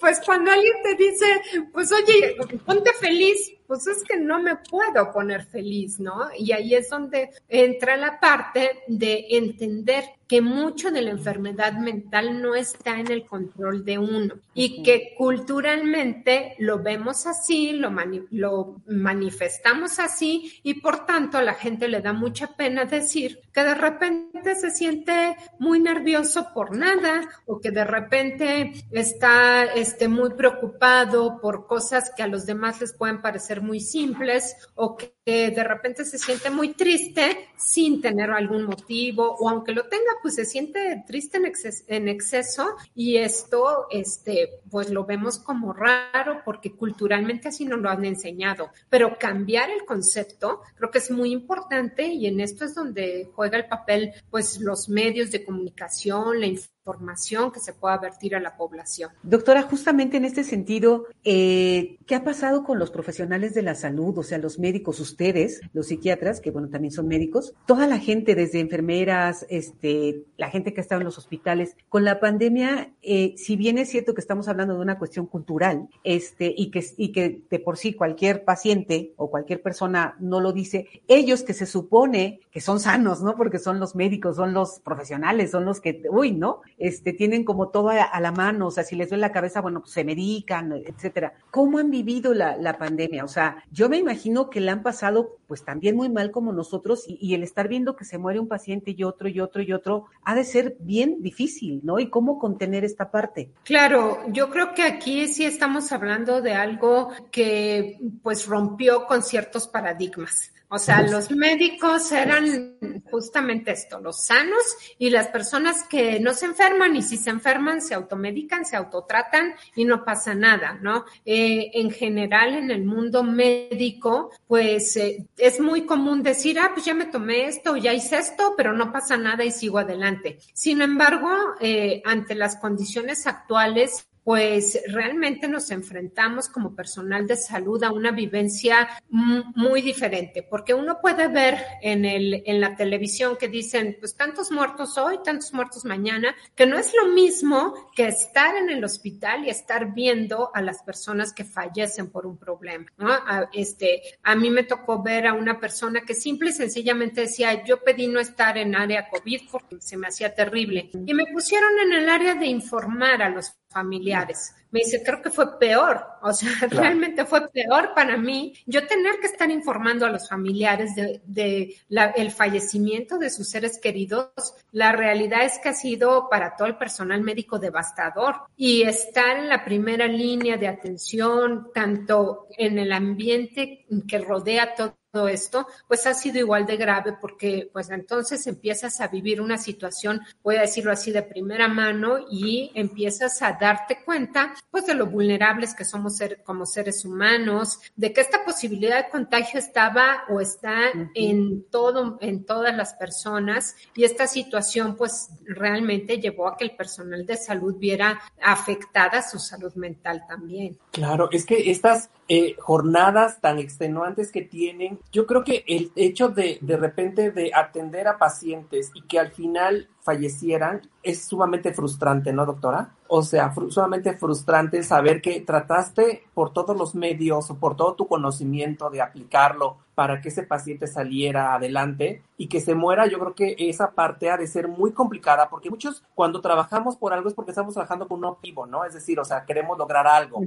pues 0.00 0.20
cuando 0.24 0.52
alguien 0.52 0.74
te 0.82 0.94
dice, 0.94 1.26
pues 1.72 1.90
oye, 1.90 2.36
ponte 2.64 2.92
feliz, 2.92 3.52
pues 3.66 3.86
es 3.86 4.04
que 4.04 4.18
no 4.18 4.40
me 4.40 4.56
puedo 4.56 5.10
poner 5.12 5.46
feliz, 5.46 5.98
¿no? 5.98 6.28
Y 6.36 6.52
ahí 6.52 6.74
es 6.74 6.90
donde 6.90 7.30
entra 7.48 7.96
la 7.96 8.20
parte 8.20 8.82
de 8.86 9.26
entender 9.30 10.04
que 10.32 10.40
mucho 10.40 10.90
de 10.90 11.02
la 11.02 11.10
enfermedad 11.10 11.74
mental 11.74 12.40
no 12.40 12.54
está 12.54 12.98
en 12.98 13.10
el 13.10 13.26
control 13.26 13.84
de 13.84 13.98
uno 13.98 14.36
y 14.54 14.82
que 14.82 15.14
culturalmente 15.14 16.54
lo 16.58 16.82
vemos 16.82 17.26
así, 17.26 17.72
lo, 17.72 17.92
lo 18.30 18.76
manifestamos 18.86 19.98
así 19.98 20.58
y 20.62 20.80
por 20.80 21.04
tanto 21.04 21.36
a 21.36 21.42
la 21.42 21.52
gente 21.52 21.86
le 21.86 22.00
da 22.00 22.14
mucha 22.14 22.56
pena 22.56 22.86
decir 22.86 23.40
que 23.52 23.62
de 23.62 23.74
repente 23.74 24.54
se 24.54 24.70
siente 24.70 25.36
muy 25.58 25.80
nervioso 25.80 26.48
por 26.54 26.74
nada 26.74 27.28
o 27.44 27.60
que 27.60 27.70
de 27.70 27.84
repente 27.84 28.72
está 28.90 29.64
este, 29.64 30.08
muy 30.08 30.30
preocupado 30.30 31.40
por 31.42 31.66
cosas 31.66 32.10
que 32.16 32.22
a 32.22 32.26
los 32.26 32.46
demás 32.46 32.80
les 32.80 32.94
pueden 32.94 33.20
parecer 33.20 33.60
muy 33.60 33.80
simples 33.80 34.56
o 34.76 34.96
que 34.96 35.12
de 35.24 35.64
repente 35.64 36.04
se 36.04 36.18
siente 36.18 36.50
muy 36.50 36.74
triste 36.74 37.48
sin 37.56 38.00
tener 38.00 38.30
algún 38.30 38.64
motivo 38.64 39.36
o 39.38 39.48
aunque 39.48 39.70
lo 39.70 39.86
tenga 39.86 40.12
pues 40.20 40.34
se 40.34 40.44
siente 40.44 41.04
triste 41.06 41.36
en 41.36 41.46
exceso, 41.46 41.84
en 41.86 42.08
exceso 42.08 42.76
y 42.94 43.18
esto, 43.18 43.86
este, 43.90 44.60
pues 44.68 44.90
lo 44.90 45.04
vemos 45.04 45.38
como 45.38 45.72
raro 45.72 46.42
porque 46.44 46.74
culturalmente 46.74 47.48
así 47.48 47.64
nos 47.64 47.78
lo 47.80 47.88
han 47.88 48.04
enseñado. 48.04 48.70
Pero 48.88 49.16
cambiar 49.18 49.70
el 49.70 49.84
concepto 49.84 50.60
creo 50.74 50.90
que 50.90 50.98
es 50.98 51.10
muy 51.10 51.32
importante 51.32 52.06
y 52.06 52.26
en 52.26 52.40
esto 52.40 52.64
es 52.64 52.74
donde 52.74 53.30
juega 53.34 53.58
el 53.58 53.66
papel, 53.66 54.12
pues 54.30 54.60
los 54.60 54.88
medios 54.88 55.30
de 55.30 55.44
comunicación, 55.44 56.40
la 56.40 56.46
información 56.46 56.81
información 56.82 57.52
que 57.52 57.60
se 57.60 57.72
pueda 57.72 57.96
vertir 57.98 58.34
a 58.34 58.40
la 58.40 58.56
población. 58.56 59.10
Doctora, 59.22 59.62
justamente 59.62 60.16
en 60.16 60.24
este 60.24 60.42
sentido, 60.42 61.06
eh, 61.22 61.96
¿qué 62.06 62.16
ha 62.16 62.24
pasado 62.24 62.64
con 62.64 62.80
los 62.80 62.90
profesionales 62.90 63.54
de 63.54 63.62
la 63.62 63.76
salud, 63.76 64.18
o 64.18 64.22
sea, 64.24 64.38
los 64.38 64.58
médicos, 64.58 64.98
ustedes, 64.98 65.60
los 65.72 65.86
psiquiatras, 65.86 66.40
que 66.40 66.50
bueno, 66.50 66.68
también 66.68 66.92
son 66.92 67.06
médicos, 67.06 67.54
toda 67.66 67.86
la 67.86 67.98
gente, 67.98 68.34
desde 68.34 68.58
enfermeras, 68.58 69.46
este, 69.48 70.24
la 70.36 70.50
gente 70.50 70.74
que 70.74 70.80
ha 70.80 70.82
estado 70.82 71.00
en 71.00 71.04
los 71.04 71.18
hospitales, 71.18 71.76
con 71.88 72.04
la 72.04 72.18
pandemia, 72.18 72.92
eh, 73.00 73.34
si 73.36 73.54
bien 73.54 73.78
es 73.78 73.88
cierto 73.88 74.12
que 74.14 74.20
estamos 74.20 74.48
hablando 74.48 74.74
de 74.74 74.80
una 74.80 74.98
cuestión 74.98 75.26
cultural, 75.26 75.88
este, 76.02 76.52
y 76.56 76.72
que, 76.72 76.84
y 76.96 77.12
que 77.12 77.42
de 77.48 77.60
por 77.60 77.76
sí 77.76 77.94
cualquier 77.94 78.44
paciente 78.44 79.12
o 79.16 79.30
cualquier 79.30 79.62
persona 79.62 80.16
no 80.18 80.40
lo 80.40 80.52
dice, 80.52 80.88
ellos 81.06 81.44
que 81.44 81.54
se 81.54 81.66
supone 81.66 82.40
que 82.50 82.60
son 82.60 82.80
sanos, 82.80 83.22
¿no? 83.22 83.36
Porque 83.36 83.60
son 83.60 83.78
los 83.78 83.94
médicos, 83.94 84.36
son 84.36 84.52
los 84.52 84.80
profesionales, 84.80 85.52
son 85.52 85.64
los 85.64 85.80
que, 85.80 86.02
uy, 86.10 86.32
¿no? 86.32 86.60
Este, 86.78 87.12
tienen 87.12 87.44
como 87.44 87.68
todo 87.68 87.90
a, 87.90 88.20
la 88.20 88.32
mano, 88.32 88.68
o 88.68 88.70
sea, 88.70 88.84
si 88.84 88.96
les 88.96 89.08
duele 89.08 89.22
la 89.22 89.32
cabeza, 89.32 89.60
bueno, 89.60 89.80
pues 89.80 89.92
se 89.92 90.04
medican, 90.04 90.72
etcétera. 90.72 91.34
¿Cómo 91.50 91.78
han 91.78 91.90
vivido 91.90 92.34
la, 92.34 92.78
pandemia? 92.78 93.24
O 93.24 93.28
sea, 93.28 93.62
yo 93.70 93.88
me 93.88 93.98
imagino 93.98 94.50
que 94.50 94.60
la 94.60 94.72
han 94.72 94.82
pasado 94.82 95.38
pues 95.46 95.64
también 95.64 95.94
muy 95.96 96.08
mal 96.08 96.30
como 96.30 96.52
nosotros 96.52 97.04
y, 97.06 97.18
y, 97.20 97.34
el 97.34 97.42
estar 97.42 97.68
viendo 97.68 97.96
que 97.96 98.04
se 98.04 98.18
muere 98.18 98.40
un 98.40 98.48
paciente 98.48 98.94
y 98.96 99.04
otro 99.04 99.28
y 99.28 99.40
otro 99.40 99.62
y 99.62 99.72
otro 99.72 100.06
ha 100.24 100.34
de 100.34 100.44
ser 100.44 100.76
bien 100.80 101.22
difícil, 101.22 101.80
¿no? 101.84 101.98
¿Y 101.98 102.08
cómo 102.08 102.38
contener 102.38 102.84
esta 102.84 103.10
parte? 103.10 103.50
Claro, 103.64 104.18
yo 104.28 104.50
creo 104.50 104.72
que 104.74 104.82
aquí 104.82 105.28
sí 105.28 105.44
estamos 105.44 105.92
hablando 105.92 106.40
de 106.40 106.54
algo 106.54 107.10
que 107.30 107.98
pues 108.22 108.46
rompió 108.46 109.06
con 109.06 109.22
ciertos 109.22 109.68
paradigmas. 109.68 110.51
O 110.74 110.78
sea, 110.78 111.02
los 111.02 111.30
médicos 111.30 112.10
eran 112.12 112.78
justamente 113.10 113.72
esto, 113.72 114.00
los 114.00 114.24
sanos 114.24 114.62
y 114.98 115.10
las 115.10 115.28
personas 115.28 115.82
que 115.82 116.18
no 116.18 116.32
se 116.32 116.46
enferman 116.46 116.96
y 116.96 117.02
si 117.02 117.18
se 117.18 117.28
enferman 117.28 117.82
se 117.82 117.92
automedican, 117.92 118.64
se 118.64 118.76
autotratan 118.76 119.54
y 119.76 119.84
no 119.84 120.02
pasa 120.02 120.34
nada, 120.34 120.78
¿no? 120.80 121.04
Eh, 121.26 121.72
en 121.74 121.90
general, 121.90 122.54
en 122.54 122.70
el 122.70 122.84
mundo 122.84 123.22
médico, 123.22 124.30
pues 124.48 124.96
eh, 124.96 125.26
es 125.36 125.60
muy 125.60 125.84
común 125.84 126.22
decir, 126.22 126.58
ah, 126.58 126.70
pues 126.72 126.86
ya 126.86 126.94
me 126.94 127.04
tomé 127.04 127.48
esto, 127.48 127.76
ya 127.76 127.92
hice 127.92 128.16
esto, 128.16 128.54
pero 128.56 128.72
no 128.72 128.90
pasa 128.90 129.18
nada 129.18 129.44
y 129.44 129.50
sigo 129.50 129.78
adelante. 129.78 130.38
Sin 130.54 130.80
embargo, 130.80 131.28
eh, 131.60 132.00
ante 132.06 132.34
las 132.34 132.56
condiciones 132.56 133.26
actuales, 133.26 134.06
pues 134.24 134.80
realmente 134.86 135.48
nos 135.48 135.70
enfrentamos 135.70 136.48
como 136.48 136.74
personal 136.74 137.26
de 137.26 137.36
salud 137.36 137.82
a 137.82 137.92
una 137.92 138.12
vivencia 138.12 138.88
muy 139.08 139.82
diferente, 139.82 140.42
porque 140.42 140.74
uno 140.74 141.00
puede 141.00 141.28
ver 141.28 141.58
en, 141.80 142.04
el, 142.04 142.42
en 142.46 142.60
la 142.60 142.76
televisión 142.76 143.36
que 143.36 143.48
dicen, 143.48 143.96
pues 143.98 144.16
tantos 144.16 144.52
muertos 144.52 144.96
hoy, 144.96 145.18
tantos 145.24 145.52
muertos 145.52 145.84
mañana, 145.84 146.34
que 146.54 146.66
no 146.66 146.78
es 146.78 146.92
lo 146.94 147.12
mismo 147.12 147.90
que 147.94 148.06
estar 148.06 148.56
en 148.56 148.70
el 148.70 148.84
hospital 148.84 149.44
y 149.44 149.50
estar 149.50 149.92
viendo 149.92 150.50
a 150.54 150.62
las 150.62 150.82
personas 150.82 151.32
que 151.32 151.44
fallecen 151.44 152.10
por 152.10 152.26
un 152.26 152.38
problema. 152.38 152.86
¿no? 152.98 153.12
A, 153.12 153.48
este, 153.52 154.02
a 154.22 154.34
mí 154.36 154.50
me 154.50 154.62
tocó 154.62 155.02
ver 155.02 155.26
a 155.26 155.34
una 155.34 155.58
persona 155.58 156.02
que 156.02 156.14
simple 156.14 156.50
y 156.50 156.52
sencillamente 156.52 157.22
decía, 157.22 157.64
yo 157.64 157.82
pedí 157.82 158.06
no 158.06 158.20
estar 158.20 158.56
en 158.56 158.76
área 158.76 159.08
COVID 159.08 159.42
porque 159.50 159.80
se 159.80 159.96
me 159.96 160.06
hacía 160.06 160.34
terrible. 160.34 160.90
Y 161.06 161.14
me 161.14 161.26
pusieron 161.26 161.72
en 161.84 161.92
el 161.92 162.08
área 162.08 162.34
de 162.34 162.46
informar 162.46 163.22
a 163.22 163.28
los 163.28 163.56
familiares. 163.72 164.54
Me 164.70 164.80
dice, 164.80 165.02
creo 165.04 165.20
que 165.20 165.30
fue 165.30 165.58
peor, 165.58 166.02
o 166.22 166.32
sea, 166.32 166.50
realmente 166.70 167.24
fue 167.24 167.48
peor 167.50 167.92
para 167.94 168.16
mí 168.16 168.54
yo 168.66 168.86
tener 168.86 169.18
que 169.20 169.26
estar 169.26 169.50
informando 169.50 170.06
a 170.06 170.10
los 170.10 170.28
familiares 170.28 170.94
de, 170.94 171.20
de 171.24 171.76
la, 171.88 172.06
el 172.06 172.30
fallecimiento 172.30 173.18
de 173.18 173.30
sus 173.30 173.48
seres 173.48 173.78
queridos. 173.78 174.30
La 174.70 174.92
realidad 174.92 175.44
es 175.44 175.58
que 175.58 175.70
ha 175.70 175.74
sido 175.74 176.28
para 176.30 176.56
todo 176.56 176.68
el 176.68 176.76
personal 176.76 177.20
médico 177.22 177.58
devastador 177.58 178.36
y 178.56 178.82
estar 178.82 179.36
en 179.36 179.48
la 179.48 179.64
primera 179.64 180.06
línea 180.06 180.56
de 180.56 180.68
atención, 180.68 181.70
tanto 181.74 182.46
en 182.56 182.78
el 182.78 182.92
ambiente 182.92 183.86
que 184.08 184.18
rodea 184.18 184.74
todo 184.74 184.96
todo 185.12 185.28
esto, 185.28 185.66
pues 185.86 186.06
ha 186.06 186.14
sido 186.14 186.38
igual 186.38 186.64
de 186.64 186.78
grave 186.78 187.16
porque 187.20 187.68
pues 187.70 187.90
entonces 187.90 188.46
empiezas 188.46 189.00
a 189.00 189.08
vivir 189.08 189.42
una 189.42 189.58
situación, 189.58 190.22
voy 190.42 190.56
a 190.56 190.62
decirlo 190.62 190.90
así, 190.90 191.12
de 191.12 191.22
primera 191.22 191.68
mano 191.68 192.16
y 192.30 192.72
empiezas 192.74 193.42
a 193.42 193.52
darte 193.52 194.02
cuenta 194.04 194.54
pues 194.70 194.86
de 194.86 194.94
lo 194.94 195.06
vulnerables 195.06 195.74
que 195.74 195.84
somos 195.84 196.16
ser, 196.16 196.42
como 196.42 196.64
seres 196.64 197.04
humanos, 197.04 197.78
de 197.94 198.12
que 198.12 198.22
esta 198.22 198.42
posibilidad 198.44 199.04
de 199.04 199.10
contagio 199.10 199.60
estaba 199.60 200.24
o 200.30 200.40
está 200.40 200.90
en 201.14 201.64
todo, 201.64 202.16
en 202.22 202.46
todas 202.46 202.74
las 202.74 202.94
personas 202.94 203.76
y 203.94 204.04
esta 204.04 204.26
situación 204.26 204.96
pues 204.96 205.28
realmente 205.44 206.18
llevó 206.18 206.48
a 206.48 206.56
que 206.56 206.64
el 206.64 206.74
personal 206.74 207.26
de 207.26 207.36
salud 207.36 207.76
viera 207.76 208.18
afectada 208.40 209.20
su 209.20 209.38
salud 209.38 209.74
mental 209.74 210.24
también. 210.26 210.78
Claro, 210.90 211.28
es 211.30 211.44
que 211.44 211.70
estas 211.70 212.08
eh, 212.28 212.54
jornadas 212.58 213.40
tan 213.40 213.58
extenuantes 213.58 214.30
que 214.30 214.42
tienen, 214.42 214.98
yo 215.12 215.26
creo 215.26 215.44
que 215.44 215.64
el 215.66 215.92
hecho 215.96 216.28
de 216.28 216.58
de 216.60 216.76
repente 216.76 217.30
de 217.30 217.52
atender 217.54 218.08
a 218.08 218.18
pacientes 218.18 218.90
y 218.94 219.02
que 219.02 219.18
al 219.18 219.32
final 219.32 219.88
fallecieran 220.02 220.82
es 221.02 221.24
sumamente 221.24 221.72
frustrante, 221.72 222.32
¿no, 222.32 222.44
doctora? 222.46 222.94
O 223.08 223.22
sea, 223.22 223.50
fr 223.50 223.70
sumamente 223.70 224.14
frustrante 224.14 224.82
saber 224.82 225.20
que 225.20 225.40
trataste 225.40 226.24
por 226.34 226.52
todos 226.52 226.76
los 226.76 226.94
medios 226.94 227.50
o 227.50 227.56
por 227.56 227.76
todo 227.76 227.94
tu 227.94 228.06
conocimiento 228.06 228.90
de 228.90 229.00
aplicarlo 229.00 229.78
para 229.94 230.20
que 230.20 230.30
ese 230.30 230.42
paciente 230.42 230.86
saliera 230.86 231.54
adelante 231.54 232.22
y 232.38 232.48
que 232.48 232.60
se 232.60 232.74
muera, 232.74 233.06
yo 233.06 233.18
creo 233.18 233.34
que 233.34 233.56
esa 233.58 233.90
parte 233.90 234.30
ha 234.30 234.38
de 234.38 234.46
ser 234.46 234.66
muy 234.66 234.92
complicada 234.92 235.50
porque 235.50 235.68
muchos 235.68 236.02
cuando 236.14 236.40
trabajamos 236.40 236.96
por 236.96 237.12
algo 237.12 237.28
es 237.28 237.34
porque 237.34 237.50
estamos 237.50 237.74
trabajando 237.74 238.08
con 238.08 238.18
un 238.18 238.24
objetivo, 238.24 238.66
¿no? 238.66 238.84
Es 238.84 238.94
decir, 238.94 239.20
o 239.20 239.24
sea, 239.24 239.44
queremos 239.44 239.76
lograr 239.76 240.06
algo. 240.06 240.40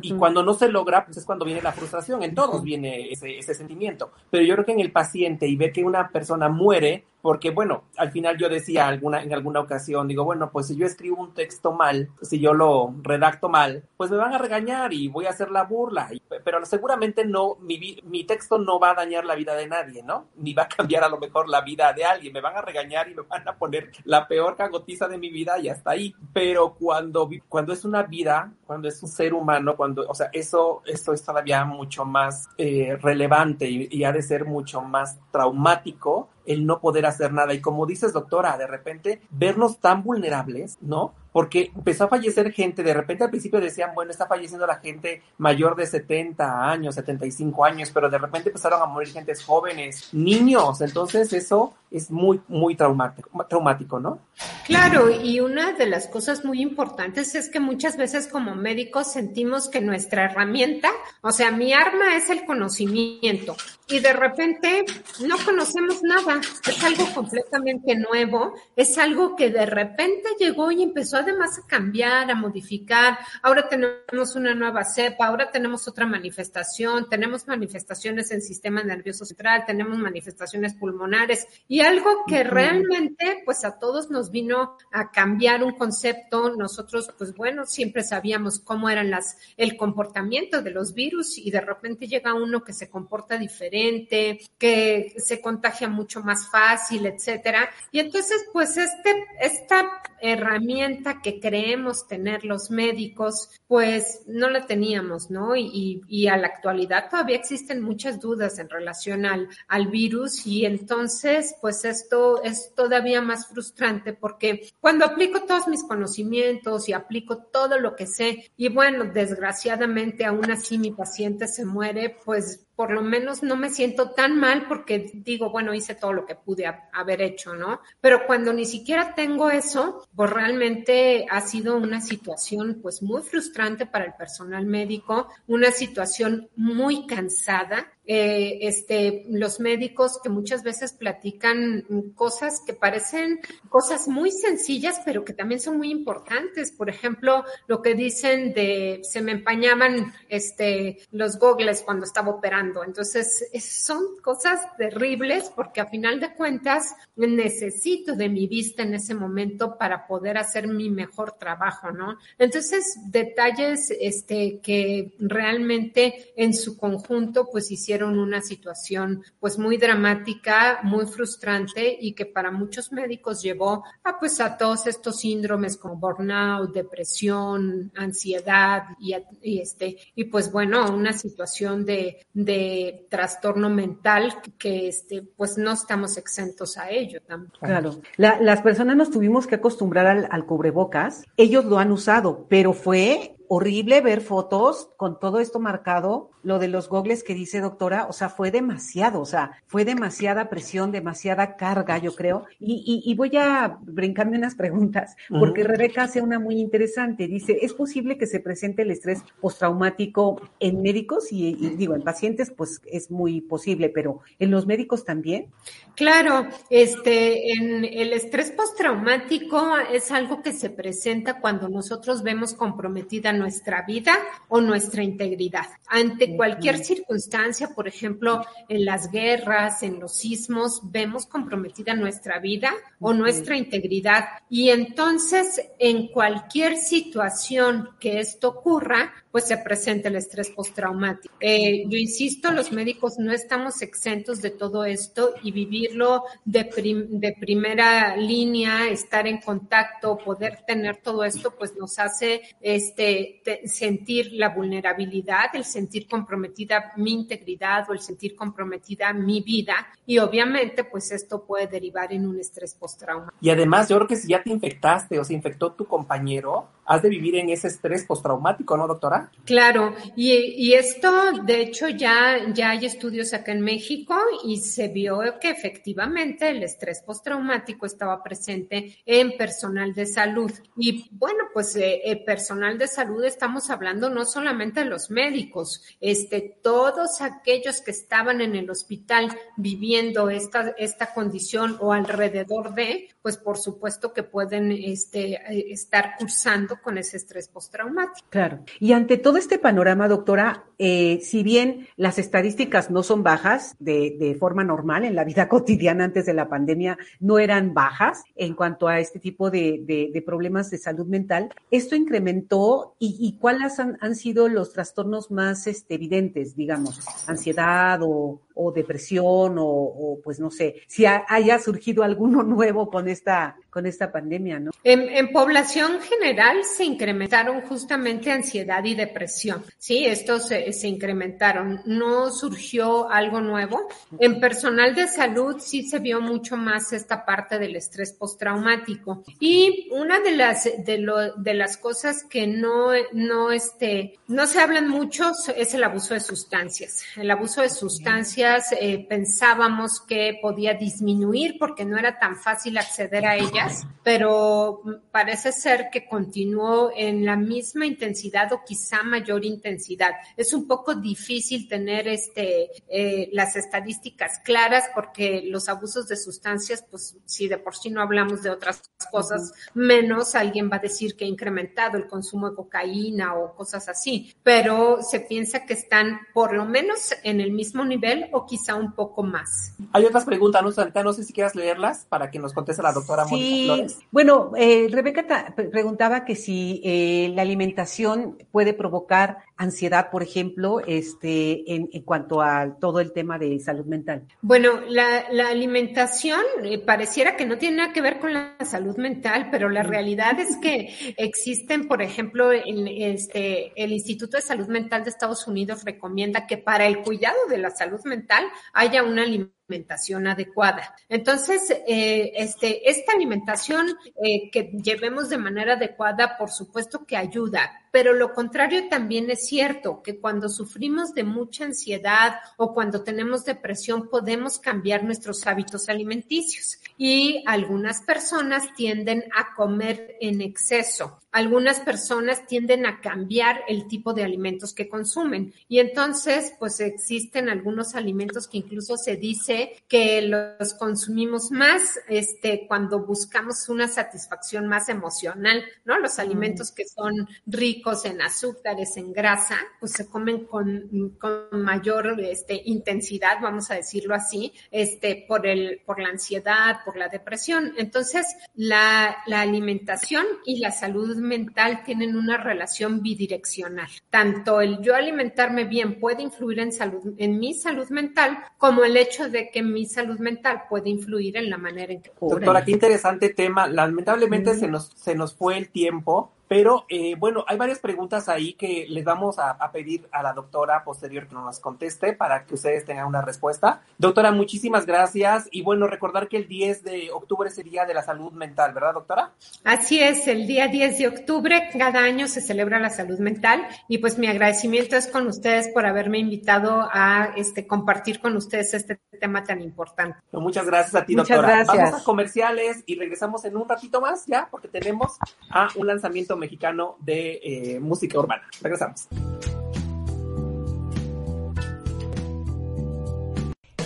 Y 0.00 0.14
cuando 0.14 0.42
no 0.42 0.54
se 0.54 0.68
logra, 0.68 1.04
pues 1.04 1.18
es 1.18 1.26
cuando 1.26 1.44
viene 1.44 1.60
la 1.60 1.72
frustración, 1.72 2.22
en 2.22 2.34
todos 2.34 2.62
viene 2.62 3.12
ese, 3.12 3.38
ese 3.38 3.54
sentimiento, 3.54 4.10
pero 4.30 4.44
yo 4.44 4.54
creo 4.54 4.64
que 4.64 4.72
en 4.72 4.80
el 4.80 4.92
paciente 4.92 5.46
y 5.46 5.56
ver 5.56 5.72
que 5.72 5.84
una 5.84 6.08
persona 6.08 6.48
muere, 6.48 7.04
porque 7.22 7.50
bueno, 7.50 7.84
al 7.96 8.12
final 8.12 8.36
yo 8.38 8.48
decía 8.48 8.86
alguna, 8.86 9.22
en 9.22 9.32
alguna 9.32 9.60
ocasión, 9.60 10.08
digo, 10.08 10.24
bueno, 10.24 10.50
pues 10.50 10.68
si 10.68 10.76
yo 10.76 10.86
escribo 10.86 11.20
un 11.20 11.34
texto 11.34 11.72
mal, 11.72 12.08
si 12.22 12.38
yo 12.38 12.54
lo 12.54 12.94
redacto 13.02 13.48
mal, 13.48 13.84
pues 13.96 14.10
me 14.10 14.16
van 14.16 14.34
a 14.34 14.38
regañar 14.38 14.92
y 14.92 15.08
voy 15.08 15.26
a 15.26 15.30
hacer 15.30 15.50
la 15.50 15.64
burla, 15.64 16.08
pero 16.44 16.64
seguramente 16.64 17.24
no, 17.24 17.56
mi, 17.60 17.98
mi 18.04 18.24
texto 18.24 18.58
no 18.58 18.78
va 18.78 18.90
a 18.90 18.94
dañar 18.94 19.24
la 19.24 19.34
vida 19.34 19.54
de 19.54 19.66
nadie, 19.66 20.02
¿no? 20.02 20.28
Ni 20.36 20.54
va 20.54 20.64
a 20.64 20.68
cambiar 20.68 21.04
a 21.04 21.08
lo 21.08 21.18
mejor 21.18 21.48
la 21.48 21.62
vida 21.62 21.92
de 21.92 22.04
alguien, 22.04 22.32
me 22.32 22.40
van 22.40 22.56
a 22.56 22.62
regañar 22.62 23.08
y 23.08 23.14
me 23.14 23.22
van 23.22 23.48
a 23.48 23.56
poner 23.56 23.90
la 24.04 24.28
peor 24.28 24.56
cagotiza 24.56 25.08
de 25.08 25.18
mi 25.18 25.30
vida 25.30 25.58
y 25.58 25.68
hasta 25.68 25.90
ahí, 25.90 26.14
pero 26.32 26.74
cuando, 26.74 27.28
cuando 27.48 27.72
es 27.72 27.84
una 27.84 28.02
vida, 28.04 28.52
cuando 28.66 28.88
es 28.88 29.02
un 29.02 29.08
ser 29.08 29.34
humano, 29.34 29.76
cuando, 29.76 30.06
o 30.08 30.14
sea, 30.14 30.30
eso, 30.32 30.82
eso 30.86 31.12
es 31.12 31.24
todavía 31.24 31.64
mucho 31.64 32.04
más 32.04 32.48
eh, 32.56 32.96
relevante 33.00 33.68
y, 33.68 33.88
y 33.90 34.04
ha 34.04 34.12
de 34.12 34.22
ser 34.22 34.44
mucho 34.44 34.80
más 34.80 35.18
traumático 35.30 36.30
el 36.46 36.66
no 36.66 36.80
poder 36.80 37.06
hacer 37.06 37.32
nada. 37.32 37.54
Y 37.54 37.60
como 37.60 37.86
dices, 37.86 38.12
doctora, 38.12 38.56
de 38.56 38.66
repente 38.66 39.20
vernos 39.30 39.80
tan 39.80 40.02
vulnerables, 40.02 40.78
¿no? 40.80 41.14
Porque 41.36 41.70
empezó 41.76 42.04
a 42.04 42.08
fallecer 42.08 42.50
gente, 42.50 42.82
de 42.82 42.94
repente 42.94 43.22
al 43.22 43.28
principio 43.28 43.60
decían, 43.60 43.90
bueno, 43.94 44.10
está 44.10 44.26
falleciendo 44.26 44.66
la 44.66 44.76
gente 44.76 45.20
mayor 45.36 45.76
de 45.76 45.84
70 45.84 46.70
años, 46.70 46.94
75 46.94 47.62
años, 47.62 47.90
pero 47.92 48.08
de 48.08 48.16
repente 48.16 48.48
empezaron 48.48 48.80
a 48.80 48.86
morir 48.86 49.12
gentes 49.12 49.44
jóvenes, 49.44 50.08
niños, 50.14 50.80
entonces 50.80 51.30
eso 51.34 51.74
es 51.90 52.10
muy, 52.10 52.40
muy 52.48 52.74
traumático, 52.74 53.28
traumático, 53.48 54.00
¿no? 54.00 54.18
Claro, 54.66 55.10
y 55.10 55.40
una 55.40 55.72
de 55.72 55.86
las 55.86 56.08
cosas 56.08 56.44
muy 56.44 56.60
importantes 56.60 57.34
es 57.34 57.48
que 57.48 57.60
muchas 57.60 57.96
veces 57.96 58.26
como 58.26 58.54
médicos 58.54 59.12
sentimos 59.12 59.68
que 59.68 59.80
nuestra 59.80 60.24
herramienta, 60.24 60.90
o 61.20 61.30
sea, 61.30 61.50
mi 61.50 61.72
arma 61.72 62.16
es 62.16 62.30
el 62.30 62.44
conocimiento 62.44 63.56
y 63.88 64.00
de 64.00 64.12
repente 64.12 64.84
no 65.26 65.36
conocemos 65.44 66.02
nada, 66.02 66.40
es 66.66 66.82
algo 66.82 67.06
completamente 67.14 67.94
nuevo, 67.94 68.54
es 68.74 68.98
algo 68.98 69.36
que 69.36 69.50
de 69.50 69.66
repente 69.66 70.28
llegó 70.40 70.72
y 70.72 70.82
empezó 70.82 71.22
además 71.26 71.58
a 71.58 71.66
cambiar, 71.66 72.30
a 72.30 72.34
modificar, 72.34 73.18
ahora 73.42 73.68
tenemos 73.68 74.36
una 74.36 74.54
nueva 74.54 74.84
cepa, 74.84 75.26
ahora 75.26 75.50
tenemos 75.50 75.86
otra 75.88 76.06
manifestación, 76.06 77.08
tenemos 77.08 77.46
manifestaciones 77.46 78.30
en 78.30 78.40
sistema 78.40 78.82
nervioso 78.82 79.24
central, 79.24 79.64
tenemos 79.66 79.98
manifestaciones 79.98 80.74
pulmonares 80.74 81.46
y 81.68 81.80
algo 81.80 82.24
que 82.26 82.44
realmente 82.44 83.42
pues 83.44 83.64
a 83.64 83.78
todos 83.78 84.10
nos 84.10 84.30
vino 84.30 84.76
a 84.92 85.10
cambiar 85.10 85.64
un 85.64 85.72
concepto. 85.72 86.54
Nosotros 86.56 87.10
pues 87.18 87.34
bueno, 87.34 87.66
siempre 87.66 88.02
sabíamos 88.02 88.60
cómo 88.60 88.88
eran 88.88 89.10
las 89.10 89.36
el 89.56 89.76
comportamiento 89.76 90.62
de 90.62 90.70
los 90.70 90.94
virus 90.94 91.38
y 91.38 91.50
de 91.50 91.60
repente 91.60 92.06
llega 92.06 92.34
uno 92.34 92.62
que 92.62 92.72
se 92.72 92.88
comporta 92.88 93.36
diferente, 93.36 94.40
que 94.58 95.14
se 95.18 95.40
contagia 95.40 95.88
mucho 95.88 96.22
más 96.22 96.48
fácil, 96.48 97.06
etcétera. 97.06 97.68
Y 97.90 98.00
entonces 98.00 98.46
pues 98.52 98.76
este 98.76 99.26
esta 99.40 100.02
herramienta 100.20 101.15
que 101.22 101.40
creemos 101.40 102.06
tener 102.06 102.44
los 102.44 102.70
médicos 102.70 103.50
pues 103.66 104.22
no 104.26 104.48
la 104.50 104.66
teníamos, 104.66 105.30
¿no? 105.30 105.56
Y, 105.56 106.26
a 106.26 106.36
la 106.36 106.48
actualidad 106.48 107.08
todavía 107.08 107.36
existen 107.36 107.82
muchas 107.82 108.20
dudas 108.20 108.58
en 108.58 108.68
relación 108.68 109.26
al, 109.26 109.48
al 109.68 109.86
virus 109.88 110.44
y 110.46 110.64
entonces 110.64 111.54
pues 111.60 111.84
esto 111.84 112.42
es 112.42 112.72
todavía 112.74 113.22
más 113.22 113.46
frustrante 113.46 114.12
porque 114.12 114.68
cuando 114.80 115.04
aplico 115.04 115.42
todos 115.42 115.68
mis 115.68 115.84
conocimientos 115.84 116.88
y 116.88 116.92
aplico 116.92 117.44
todo 117.44 117.78
lo 117.78 117.94
que 117.94 118.06
sé 118.06 118.50
y 118.56 118.68
bueno, 118.68 119.04
desgraciadamente 119.04 120.24
aún 120.24 120.50
así 120.50 120.78
mi 120.78 120.90
paciente 120.90 121.46
se 121.46 121.64
muere, 121.64 122.16
pues 122.24 122.65
por 122.76 122.92
lo 122.92 123.02
menos 123.02 123.42
no 123.42 123.56
me 123.56 123.70
siento 123.70 124.10
tan 124.10 124.38
mal 124.38 124.66
porque 124.68 125.10
digo, 125.14 125.50
bueno, 125.50 125.74
hice 125.74 125.94
todo 125.94 126.12
lo 126.12 126.26
que 126.26 126.34
pude 126.34 126.66
haber 126.92 127.22
hecho, 127.22 127.54
¿no? 127.54 127.80
Pero 128.00 128.26
cuando 128.26 128.52
ni 128.52 128.66
siquiera 128.66 129.14
tengo 129.14 129.50
eso, 129.50 130.06
pues 130.14 130.30
realmente 130.30 131.26
ha 131.30 131.40
sido 131.40 131.76
una 131.76 132.02
situación 132.02 132.78
pues 132.82 133.02
muy 133.02 133.22
frustrante 133.22 133.86
para 133.86 134.04
el 134.04 134.14
personal 134.14 134.66
médico, 134.66 135.28
una 135.46 135.70
situación 135.70 136.50
muy 136.54 137.06
cansada 137.06 137.90
eh, 138.08 138.58
este, 138.62 139.24
los 139.28 139.58
médicos 139.58 140.20
que 140.22 140.28
muchas 140.28 140.62
veces 140.62 140.92
platican 140.92 141.84
cosas 142.14 142.60
que 142.64 142.72
parecen 142.72 143.40
cosas 143.68 144.06
muy 144.06 144.30
sencillas, 144.30 145.00
pero 145.04 145.24
que 145.24 145.32
también 145.32 145.60
son 145.60 145.76
muy 145.76 145.90
importantes. 145.90 146.70
Por 146.70 146.88
ejemplo, 146.88 147.44
lo 147.66 147.82
que 147.82 147.94
dicen 147.94 148.54
de 148.54 149.00
se 149.02 149.20
me 149.22 149.32
empañaban 149.32 150.12
este, 150.28 150.98
los 151.10 151.38
gogles 151.38 151.82
cuando 151.82 152.04
estaba 152.04 152.30
operando. 152.30 152.84
Entonces, 152.84 153.48
son 153.60 154.02
cosas 154.22 154.60
terribles 154.76 155.50
porque 155.54 155.80
a 155.80 155.86
final 155.86 156.20
de 156.20 156.32
cuentas 156.34 156.94
necesito 157.16 158.14
de 158.14 158.28
mi 158.28 158.46
vista 158.46 158.82
en 158.82 158.94
ese 158.94 159.14
momento 159.14 159.76
para 159.76 160.06
poder 160.06 160.38
hacer 160.38 160.68
mi 160.68 160.90
mejor 160.90 161.32
trabajo, 161.32 161.90
¿no? 161.90 162.18
Entonces, 162.38 162.98
detalles 163.06 163.92
este, 164.00 164.60
que 164.62 165.14
realmente 165.18 166.32
en 166.36 166.54
su 166.54 166.76
conjunto 166.76 167.48
pues 167.50 167.70
hicieron 167.70 167.95
una 168.04 168.40
situación 168.40 169.22
pues 169.40 169.58
muy 169.58 169.76
dramática, 169.76 170.80
muy 170.82 171.06
frustrante 171.06 171.96
y 172.00 172.12
que 172.12 172.26
para 172.26 172.50
muchos 172.50 172.92
médicos 172.92 173.42
llevó 173.42 173.84
a 174.04 174.18
pues 174.18 174.40
a 174.40 174.56
todos 174.56 174.86
estos 174.86 175.20
síndromes 175.20 175.76
como 175.76 175.96
burnout, 175.96 176.72
depresión, 176.72 177.92
ansiedad 177.96 178.84
y, 178.98 179.14
este 179.60 179.96
y 180.14 180.24
pues 180.24 180.50
bueno, 180.50 180.90
una 180.92 181.12
situación 181.12 181.84
de, 181.84 182.26
de 182.32 183.06
trastorno 183.08 183.70
mental 183.70 184.34
que 184.58 184.88
este 184.88 185.22
pues 185.22 185.58
no 185.58 185.72
estamos 185.72 186.16
exentos 186.16 186.76
a 186.78 186.90
ello. 186.90 187.20
Claro, 187.60 188.00
las 188.16 188.62
personas 188.62 188.96
nos 188.96 189.10
tuvimos 189.10 189.46
que 189.46 189.56
acostumbrar 189.56 190.06
al, 190.06 190.28
al 190.30 190.46
cubrebocas, 190.46 191.24
ellos 191.36 191.64
lo 191.64 191.78
han 191.78 191.92
usado, 191.92 192.46
pero 192.48 192.72
fue 192.72 193.36
horrible 193.48 194.00
ver 194.00 194.20
fotos 194.20 194.90
con 194.96 195.18
todo 195.18 195.40
esto 195.40 195.60
marcado, 195.60 196.30
lo 196.46 196.60
de 196.60 196.68
los 196.68 196.88
gogles 196.88 197.24
que 197.24 197.34
dice 197.34 197.60
doctora, 197.60 198.06
o 198.08 198.12
sea, 198.12 198.28
fue 198.28 198.52
demasiado, 198.52 199.20
o 199.20 199.26
sea, 199.26 199.50
fue 199.66 199.84
demasiada 199.84 200.48
presión, 200.48 200.92
demasiada 200.92 201.56
carga, 201.56 201.98
yo 201.98 202.14
creo. 202.14 202.44
Y, 202.60 203.02
y, 203.04 203.14
voy 203.16 203.36
a 203.36 203.78
brincarme 203.82 204.38
unas 204.38 204.54
preguntas, 204.54 205.16
porque 205.28 205.64
Rebeca 205.64 206.04
hace 206.04 206.22
una 206.22 206.38
muy 206.38 206.60
interesante. 206.60 207.26
Dice, 207.26 207.58
¿es 207.62 207.74
posible 207.74 208.16
que 208.16 208.28
se 208.28 208.38
presente 208.38 208.82
el 208.82 208.92
estrés 208.92 209.24
postraumático 209.40 210.40
en 210.60 210.82
médicos? 210.82 211.32
Y, 211.32 211.52
digo, 211.76 211.96
en 211.96 212.02
pacientes, 212.02 212.52
pues 212.56 212.80
es 212.86 213.10
muy 213.10 213.40
posible, 213.40 213.88
pero 213.88 214.20
¿en 214.38 214.52
los 214.52 214.68
médicos 214.68 215.04
también? 215.04 215.48
Claro, 215.96 216.46
este, 216.70 217.54
en 217.54 217.84
el 217.84 218.12
estrés 218.12 218.52
postraumático 218.52 219.78
es 219.92 220.12
algo 220.12 220.42
que 220.42 220.52
se 220.52 220.70
presenta 220.70 221.40
cuando 221.40 221.68
nosotros 221.68 222.22
vemos 222.22 222.54
comprometida 222.54 223.32
nuestra 223.32 223.82
vida 223.82 224.16
o 224.46 224.60
nuestra 224.60 225.02
integridad. 225.02 225.66
Ante 225.88 226.35
cualquier 226.36 226.84
circunstancia, 226.84 227.70
por 227.74 227.88
ejemplo, 227.88 228.44
en 228.68 228.84
las 228.84 229.10
guerras, 229.10 229.82
en 229.82 229.98
los 229.98 230.12
sismos, 230.12 230.80
vemos 230.84 231.26
comprometida 231.26 231.94
nuestra 231.94 232.38
vida 232.38 232.72
o 233.00 233.12
nuestra 233.12 233.56
integridad. 233.56 234.24
Y 234.48 234.70
entonces, 234.70 235.60
en 235.78 236.08
cualquier 236.08 236.76
situación 236.76 237.90
que 237.98 238.20
esto 238.20 238.48
ocurra, 238.48 239.12
pues 239.30 239.44
se 239.44 239.58
presenta 239.58 240.08
el 240.08 240.16
estrés 240.16 240.50
postraumático. 240.50 241.34
Eh, 241.40 241.84
yo 241.88 241.98
insisto, 241.98 242.50
los 242.52 242.72
médicos 242.72 243.18
no 243.18 243.32
estamos 243.32 243.82
exentos 243.82 244.40
de 244.40 244.50
todo 244.50 244.84
esto 244.84 245.34
y 245.42 245.52
vivirlo 245.52 246.24
de, 246.44 246.64
de 247.10 247.36
primera 247.38 248.16
línea, 248.16 248.88
estar 248.88 249.26
en 249.26 249.38
contacto, 249.38 250.18
poder 250.18 250.64
tener 250.66 250.98
todo 250.98 251.24
esto, 251.24 251.54
pues 251.56 251.74
nos 251.76 251.98
hace 251.98 252.42
este, 252.60 253.40
sentir 253.64 254.32
la 254.32 254.50
vulnerabilidad, 254.50 255.54
el 255.54 255.64
sentir 255.64 256.08
comprometida 256.08 256.92
mi 256.96 257.12
integridad 257.12 257.88
o 257.90 257.92
el 257.92 258.00
sentir 258.00 258.34
comprometida 258.34 259.12
mi 259.12 259.40
vida 259.40 259.74
y 260.06 260.18
obviamente 260.18 260.84
pues 260.84 261.10
esto 261.12 261.44
puede 261.44 261.66
derivar 261.66 262.12
en 262.12 262.26
un 262.26 262.38
estrés 262.38 262.74
postraumático. 262.74 263.36
Y 263.40 263.50
además 263.50 263.88
yo 263.88 263.96
creo 263.96 264.08
que 264.08 264.16
si 264.16 264.28
ya 264.28 264.42
te 264.42 264.50
infectaste 264.50 265.18
o 265.18 265.24
se 265.24 265.34
infectó 265.34 265.72
tu 265.72 265.86
compañero, 265.86 266.68
has 266.84 267.02
de 267.02 267.08
vivir 267.08 267.36
en 267.36 267.50
ese 267.50 267.68
estrés 267.68 268.04
postraumático, 268.04 268.76
¿no, 268.76 268.86
doctora? 268.86 269.15
Claro, 269.44 269.94
y, 270.16 270.32
y, 270.32 270.74
esto, 270.74 271.30
de 271.44 271.60
hecho, 271.60 271.88
ya, 271.88 272.52
ya 272.52 272.70
hay 272.70 272.84
estudios 272.84 273.32
acá 273.32 273.52
en 273.52 273.60
México 273.60 274.16
y 274.44 274.56
se 274.56 274.88
vio 274.88 275.20
que 275.40 275.50
efectivamente 275.50 276.48
el 276.50 276.64
estrés 276.64 277.00
postraumático 277.02 277.86
estaba 277.86 278.24
presente 278.24 278.98
en 279.06 279.36
personal 279.36 279.94
de 279.94 280.06
salud. 280.06 280.50
Y 280.76 281.08
bueno, 281.12 281.44
pues 281.52 281.76
eh, 281.76 282.02
el 282.04 282.24
personal 282.24 282.76
de 282.76 282.88
salud 282.88 283.24
estamos 283.24 283.70
hablando 283.70 284.10
no 284.10 284.24
solamente 284.24 284.80
de 284.80 284.86
los 284.86 285.10
médicos, 285.10 285.80
este, 286.00 286.58
todos 286.60 287.20
aquellos 287.20 287.80
que 287.80 287.92
estaban 287.92 288.40
en 288.40 288.56
el 288.56 288.68
hospital 288.68 289.28
viviendo 289.56 290.28
esta, 290.28 290.74
esta 290.76 291.14
condición 291.14 291.76
o 291.80 291.92
alrededor 291.92 292.74
de, 292.74 293.10
pues 293.26 293.38
por 293.38 293.58
supuesto 293.58 294.12
que 294.12 294.22
pueden 294.22 294.70
este, 294.70 295.32
eh, 295.34 295.72
estar 295.72 296.12
cursando 296.16 296.80
con 296.80 296.96
ese 296.96 297.16
estrés 297.16 297.48
postraumático. 297.48 298.24
Claro. 298.30 298.60
Y 298.78 298.92
ante 298.92 299.16
todo 299.16 299.36
este 299.36 299.58
panorama, 299.58 300.06
doctora, 300.06 300.66
eh, 300.78 301.18
si 301.22 301.42
bien 301.42 301.88
las 301.96 302.20
estadísticas 302.20 302.88
no 302.88 303.02
son 303.02 303.24
bajas 303.24 303.74
de, 303.80 304.16
de, 304.16 304.36
forma 304.36 304.62
normal 304.62 305.04
en 305.04 305.16
la 305.16 305.24
vida 305.24 305.48
cotidiana 305.48 306.04
antes 306.04 306.24
de 306.24 306.34
la 306.34 306.48
pandemia, 306.48 306.98
no 307.18 307.40
eran 307.40 307.74
bajas 307.74 308.22
en 308.36 308.54
cuanto 308.54 308.86
a 308.86 309.00
este 309.00 309.18
tipo 309.18 309.50
de, 309.50 309.80
de, 309.82 310.10
de 310.12 310.22
problemas 310.22 310.70
de 310.70 310.78
salud 310.78 311.06
mental, 311.06 311.52
esto 311.72 311.96
incrementó 311.96 312.94
y, 313.00 313.16
y 313.18 313.38
cuáles 313.38 313.80
han, 313.80 313.98
han, 314.00 314.14
sido 314.14 314.48
los 314.48 314.72
trastornos 314.72 315.32
más 315.32 315.66
este, 315.66 315.94
evidentes, 315.94 316.54
digamos, 316.54 317.00
ansiedad 317.26 317.98
o, 318.02 318.42
o 318.54 318.72
depresión 318.72 319.58
o, 319.58 319.66
o, 319.66 320.20
pues 320.22 320.40
no 320.40 320.50
sé, 320.50 320.76
si 320.86 321.04
haya 321.06 321.58
surgido 321.58 322.02
alguno 322.02 322.42
nuevo 322.42 322.88
con 322.90 323.08
esta 323.16 323.56
con 323.76 323.84
esta 323.84 324.10
pandemia, 324.10 324.58
¿no? 324.58 324.70
En, 324.84 325.02
en, 325.10 325.32
población 325.32 326.00
general 326.00 326.64
se 326.64 326.82
incrementaron 326.82 327.60
justamente 327.60 328.32
ansiedad 328.32 328.82
y 328.82 328.94
depresión, 328.94 329.62
¿sí? 329.76 330.06
Estos 330.06 330.48
se, 330.48 330.72
se, 330.72 330.88
incrementaron, 330.88 331.82
no 331.84 332.30
surgió 332.30 333.10
algo 333.10 333.42
nuevo. 333.42 333.86
En 334.18 334.40
personal 334.40 334.94
de 334.94 335.06
salud 335.08 335.56
sí 335.60 335.86
se 335.86 335.98
vio 335.98 336.22
mucho 336.22 336.56
más 336.56 336.94
esta 336.94 337.26
parte 337.26 337.58
del 337.58 337.76
estrés 337.76 338.14
postraumático. 338.14 339.24
Y 339.40 339.90
una 339.92 340.20
de 340.20 340.30
las, 340.30 340.64
de, 340.78 340.96
lo, 340.96 341.34
de 341.34 341.52
las 341.52 341.76
cosas 341.76 342.24
que 342.24 342.46
no, 342.46 342.92
no, 343.12 343.52
este, 343.52 344.18
no 344.26 344.46
se 344.46 344.60
hablan 344.60 344.88
mucho 344.88 345.32
es 345.54 345.74
el 345.74 345.84
abuso 345.84 346.14
de 346.14 346.20
sustancias. 346.20 347.02
El 347.14 347.30
abuso 347.30 347.60
de 347.60 347.68
sustancias 347.68 348.72
eh, 348.80 349.04
pensábamos 349.06 350.00
que 350.00 350.38
podía 350.40 350.72
disminuir 350.72 351.58
porque 351.58 351.84
no 351.84 351.98
era 351.98 352.18
tan 352.18 352.36
fácil 352.36 352.78
acceder 352.78 353.05
a 353.14 353.36
ellas, 353.36 353.86
pero 354.02 354.82
parece 355.10 355.52
ser 355.52 355.88
que 355.90 356.06
continuó 356.06 356.90
en 356.94 357.24
la 357.24 357.36
misma 357.36 357.86
intensidad 357.86 358.52
o 358.52 358.62
quizá 358.64 359.02
mayor 359.02 359.44
intensidad. 359.44 360.10
Es 360.36 360.52
un 360.52 360.66
poco 360.66 360.94
difícil 360.94 361.68
tener 361.68 362.08
este, 362.08 362.70
eh, 362.88 363.28
las 363.32 363.56
estadísticas 363.56 364.40
claras 364.44 364.84
porque 364.94 365.42
los 365.46 365.68
abusos 365.68 366.08
de 366.08 366.16
sustancias, 366.16 366.84
pues 366.90 367.16
si 367.24 367.48
de 367.48 367.58
por 367.58 367.76
sí 367.76 367.90
no 367.90 368.00
hablamos 368.00 368.42
de 368.42 368.50
otras 368.50 368.82
cosas, 369.10 369.52
menos 369.74 370.34
alguien 370.34 370.70
va 370.70 370.76
a 370.76 370.80
decir 370.80 371.16
que 371.16 371.24
ha 371.24 371.28
incrementado 371.28 371.96
el 371.96 372.06
consumo 372.06 372.50
de 372.50 372.56
cocaína 372.56 373.34
o 373.34 373.54
cosas 373.54 373.88
así, 373.88 374.34
pero 374.42 375.02
se 375.02 375.20
piensa 375.20 375.64
que 375.64 375.74
están 375.74 376.20
por 376.32 376.54
lo 376.54 376.64
menos 376.64 377.14
en 377.22 377.40
el 377.40 377.52
mismo 377.52 377.84
nivel 377.84 378.28
o 378.32 378.46
quizá 378.46 378.74
un 378.74 378.92
poco 378.92 379.22
más. 379.22 379.74
Hay 379.92 380.04
otras 380.04 380.24
preguntas, 380.24 380.62
¿no, 380.62 380.72
Santa? 380.72 381.02
No 381.02 381.12
sé 381.12 381.24
si 381.24 381.32
quieras 381.32 381.54
leerlas 381.54 382.06
para 382.08 382.30
que 382.30 382.38
nos 382.38 382.52
conteste 382.52 382.82
la 382.86 382.92
doctora 382.92 383.24
sí. 383.24 383.30
Mónica 383.34 383.74
Flores. 383.74 383.98
Bueno, 384.10 384.52
eh, 384.56 384.88
Rebeca 384.90 385.54
preguntaba 385.54 386.24
que 386.24 386.36
si 386.36 386.80
eh, 386.84 387.30
la 387.34 387.42
alimentación 387.42 388.38
puede 388.50 388.72
provocar 388.74 389.38
ansiedad, 389.56 390.10
por 390.10 390.22
ejemplo, 390.22 390.80
este, 390.80 391.74
en, 391.74 391.88
en, 391.92 392.02
cuanto 392.02 392.42
a 392.42 392.76
todo 392.78 393.00
el 393.00 393.12
tema 393.12 393.38
de 393.38 393.58
salud 393.58 393.86
mental. 393.86 394.26
Bueno, 394.42 394.80
la, 394.88 395.26
la 395.32 395.48
alimentación 395.48 396.40
eh, 396.62 396.78
pareciera 396.78 397.36
que 397.36 397.46
no 397.46 397.56
tiene 397.58 397.78
nada 397.78 397.92
que 397.92 398.02
ver 398.02 398.18
con 398.18 398.34
la 398.34 398.56
salud 398.64 398.96
mental, 398.96 399.48
pero 399.50 399.68
la 399.68 399.82
realidad 399.82 400.38
es 400.38 400.56
que 400.58 401.14
existen, 401.16 401.88
por 401.88 402.02
ejemplo, 402.02 402.52
en 402.52 402.86
este, 402.86 403.72
el 403.82 403.92
Instituto 403.92 404.36
de 404.36 404.42
Salud 404.42 404.68
Mental 404.68 405.04
de 405.04 405.10
Estados 405.10 405.46
Unidos 405.46 405.84
recomienda 405.84 406.46
que 406.46 406.58
para 406.58 406.86
el 406.86 407.02
cuidado 407.02 407.36
de 407.48 407.58
la 407.58 407.70
salud 407.70 408.00
mental 408.04 408.44
haya 408.72 409.02
una 409.02 409.22
alimentación 409.22 410.26
adecuada. 410.26 410.94
Entonces, 411.08 411.70
eh, 411.86 412.32
este, 412.36 412.88
esta 412.88 413.12
alimentación 413.12 413.88
eh, 414.22 414.50
que 414.50 414.70
llevemos 414.82 415.28
de 415.28 415.38
manera 415.38 415.74
adecuada, 415.74 416.36
por 416.38 416.50
supuesto 416.50 417.04
que 417.04 417.16
ayuda, 417.16 417.72
pero 417.96 418.12
lo 418.12 418.34
contrario 418.34 418.90
también 418.90 419.30
es 419.30 419.46
cierto, 419.46 420.02
que 420.02 420.20
cuando 420.20 420.50
sufrimos 420.50 421.14
de 421.14 421.24
mucha 421.24 421.64
ansiedad 421.64 422.34
o 422.58 422.74
cuando 422.74 423.02
tenemos 423.02 423.46
depresión 423.46 424.10
podemos 424.10 424.58
cambiar 424.58 425.02
nuestros 425.02 425.46
hábitos 425.46 425.88
alimenticios 425.88 426.78
y 426.98 427.42
algunas 427.46 428.02
personas 428.02 428.74
tienden 428.74 429.24
a 429.34 429.54
comer 429.54 430.18
en 430.20 430.42
exceso. 430.42 431.22
Algunas 431.36 431.80
personas 431.80 432.46
tienden 432.46 432.86
a 432.86 433.02
cambiar 433.02 433.60
el 433.68 433.88
tipo 433.88 434.14
de 434.14 434.24
alimentos 434.24 434.72
que 434.72 434.88
consumen 434.88 435.52
y 435.68 435.80
entonces 435.80 436.54
pues 436.58 436.80
existen 436.80 437.50
algunos 437.50 437.94
alimentos 437.94 438.48
que 438.48 438.56
incluso 438.56 438.96
se 438.96 439.16
dice 439.16 439.72
que 439.86 440.22
los 440.22 440.72
consumimos 440.78 441.50
más 441.50 441.98
este 442.08 442.64
cuando 442.66 443.04
buscamos 443.04 443.68
una 443.68 443.86
satisfacción 443.86 444.66
más 444.66 444.88
emocional, 444.88 445.62
¿no? 445.84 445.98
Los 445.98 446.18
alimentos 446.18 446.72
que 446.72 446.86
son 446.86 447.28
ricos 447.44 448.06
en 448.06 448.22
azúcares, 448.22 448.96
en 448.96 449.12
grasa, 449.12 449.58
pues 449.78 449.92
se 449.92 450.08
comen 450.08 450.46
con, 450.46 451.18
con 451.20 451.62
mayor 451.62 452.18
este, 452.20 452.62
intensidad, 452.64 453.42
vamos 453.42 453.70
a 453.70 453.74
decirlo 453.74 454.14
así, 454.14 454.54
este, 454.70 455.26
por 455.28 455.46
el, 455.46 455.82
por 455.84 456.00
la 456.00 456.08
ansiedad, 456.08 456.80
por 456.82 456.96
la 456.96 457.08
depresión. 457.08 457.74
Entonces, 457.76 458.24
la, 458.54 459.18
la 459.26 459.42
alimentación 459.42 460.24
y 460.46 460.60
la 460.60 460.70
salud 460.70 461.25
mental 461.26 461.82
tienen 461.84 462.16
una 462.16 462.36
relación 462.36 463.02
bidireccional. 463.02 463.88
Tanto 464.10 464.60
el 464.60 464.80
yo 464.80 464.94
alimentarme 464.94 465.64
bien 465.64 466.00
puede 466.00 466.22
influir 466.22 466.60
en 466.60 466.72
salud, 466.72 467.14
en 467.18 467.38
mi 467.38 467.54
salud 467.54 467.88
mental, 467.90 468.38
como 468.58 468.84
el 468.84 468.96
hecho 468.96 469.28
de 469.28 469.50
que 469.50 469.62
mi 469.62 469.86
salud 469.86 470.18
mental 470.18 470.62
puede 470.68 470.90
influir 470.90 471.36
en 471.36 471.50
la 471.50 471.58
manera 471.58 471.92
en 471.92 472.02
que. 472.02 472.10
Doctora, 472.20 472.64
qué 472.64 472.72
interesante 472.72 473.30
tema. 473.30 473.66
Lamentablemente 473.66 474.54
mm. 474.54 474.58
se 474.58 474.68
nos, 474.68 474.90
se 474.94 475.14
nos 475.14 475.34
fue 475.34 475.58
el 475.58 475.68
tiempo. 475.68 476.32
Pero 476.48 476.84
eh, 476.88 477.14
bueno, 477.16 477.44
hay 477.48 477.56
varias 477.56 477.78
preguntas 477.78 478.28
ahí 478.28 478.54
que 478.54 478.86
les 478.88 479.04
vamos 479.04 479.38
a, 479.38 479.50
a, 479.50 479.72
pedir 479.72 480.08
a 480.12 480.22
la 480.22 480.32
doctora 480.32 480.84
posterior 480.84 481.26
que 481.26 481.34
nos 481.34 481.60
conteste 481.60 482.12
para 482.12 482.44
que 482.44 482.54
ustedes 482.54 482.84
tengan 482.84 483.06
una 483.06 483.22
respuesta. 483.22 483.82
Doctora, 483.98 484.30
muchísimas 484.32 484.86
gracias. 484.86 485.48
Y 485.50 485.62
bueno, 485.62 485.86
recordar 485.86 486.28
que 486.28 486.36
el 486.36 486.48
10 486.48 486.84
de 486.84 487.10
octubre 487.12 487.48
es 487.48 487.58
el 487.58 487.64
Día 487.64 487.84
de 487.84 487.94
la 487.94 488.02
Salud 488.02 488.32
Mental, 488.32 488.72
¿verdad, 488.72 488.94
doctora? 488.94 489.32
Así 489.64 490.00
es, 490.00 490.28
el 490.28 490.46
día 490.46 490.68
10 490.68 490.98
de 490.98 491.08
octubre 491.08 491.70
cada 491.76 492.00
año 492.00 492.28
se 492.28 492.40
celebra 492.40 492.78
la 492.78 492.90
salud 492.90 493.18
mental 493.18 493.66
y 493.88 493.98
pues 493.98 494.18
mi 494.18 494.26
agradecimiento 494.26 494.96
es 494.96 495.06
con 495.08 495.26
ustedes 495.26 495.68
por 495.68 495.86
haberme 495.86 496.18
invitado 496.18 496.88
a 496.92 497.32
este, 497.36 497.66
compartir 497.66 498.20
con 498.20 498.36
ustedes 498.36 498.74
este 498.74 499.00
tema 499.18 499.44
tan 499.44 499.60
importante. 499.60 500.18
Muchas 500.32 500.66
gracias 500.66 500.94
a 500.94 501.04
ti, 501.04 501.16
Muchas 501.16 501.36
doctora. 501.36 501.64
Gracias. 501.64 501.76
Vamos 501.76 502.00
a 502.02 502.04
comerciales 502.04 502.82
y 502.86 502.96
regresamos 502.96 503.44
en 503.44 503.56
un 503.56 503.68
ratito 503.68 504.00
más 504.00 504.26
ya, 504.26 504.48
porque 504.50 504.68
tenemos 504.68 505.18
a 505.50 505.68
un 505.76 505.86
lanzamiento 505.86 506.35
mexicano 506.36 506.96
de 507.00 507.40
eh, 507.42 507.80
música 507.80 508.18
urbana. 508.18 508.42
Regresamos. 508.60 509.08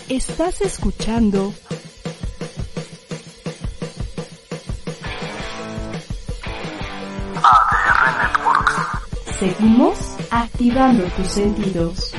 Estás 0.09 0.61
escuchando 0.61 1.55
ADR 7.37 8.19
Networks. 8.19 9.39
Seguimos 9.39 9.99
activando 10.31 11.05
tus 11.17 11.29
sentidos. 11.29 12.13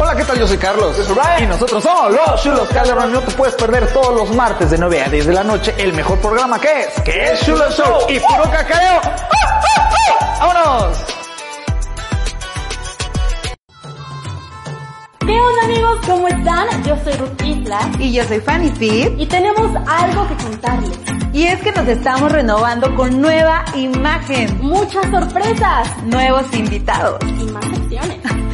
Hola, 0.00 0.14
¿qué 0.14 0.24
tal? 0.24 0.38
Yo 0.38 0.46
soy 0.46 0.58
Carlos. 0.58 0.96
Yo 0.96 1.02
soy 1.02 1.14
Brian. 1.16 1.42
Y 1.42 1.46
nosotros 1.46 1.82
somos 1.82 2.12
los 2.12 2.42
Chulos 2.42 2.68
Calderón. 2.68 3.12
No 3.12 3.20
te 3.20 3.32
puedes 3.32 3.56
perder 3.56 3.92
todos 3.92 4.14
los 4.14 4.30
martes 4.34 4.70
de 4.70 4.78
9 4.78 5.02
a 5.02 5.08
10 5.08 5.26
de 5.26 5.32
la 5.32 5.42
noche 5.42 5.74
el 5.76 5.92
mejor 5.92 6.20
programa 6.20 6.60
que 6.60 6.82
es, 6.82 7.02
que 7.02 7.32
es 7.32 7.44
Chulo 7.44 7.68
Show 7.72 8.06
y 8.08 8.20
puro 8.20 8.44
cacao. 8.44 9.00
¡Vámonos! 10.38 10.98
¿Qué 15.18 15.40
onda 15.40 15.64
amigos? 15.64 15.98
¿Cómo 16.06 16.28
están? 16.28 16.84
Yo 16.84 16.96
soy 17.02 17.12
Ruth 17.14 17.42
Isla. 17.44 17.90
Y 17.98 18.12
yo 18.12 18.24
soy 18.24 18.40
Fanny 18.40 18.70
Fit. 18.70 19.18
Y 19.18 19.26
tenemos 19.26 19.68
algo 19.88 20.28
que 20.28 20.36
contarles. 20.44 20.98
Y 21.32 21.46
es 21.46 21.60
que 21.60 21.72
nos 21.72 21.88
estamos 21.88 22.30
renovando 22.30 22.94
con 22.94 23.20
nueva 23.20 23.64
imagen. 23.74 24.58
Muchas 24.62 25.10
sorpresas. 25.10 25.88
Nuevos 26.04 26.46
invitados. 26.54 27.18
Y 27.24 27.50
más 27.50 27.64
secciones. 27.64 28.47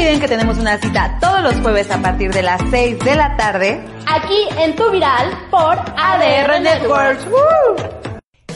No 0.00 0.06
olviden 0.06 0.20
que 0.22 0.28
tenemos 0.28 0.56
una 0.56 0.78
cita 0.78 1.18
todos 1.20 1.42
los 1.42 1.56
jueves 1.56 1.90
a 1.90 2.00
partir 2.00 2.32
de 2.32 2.42
las 2.42 2.58
6 2.70 3.00
de 3.00 3.16
la 3.16 3.36
tarde. 3.36 3.84
Aquí 4.06 4.48
en 4.56 4.74
Tu 4.74 4.90
Viral 4.90 5.30
por 5.50 5.78
ADR, 5.78 6.52
ADR 6.52 6.60
Networks. 6.62 7.26
¡Woo! 7.26 7.76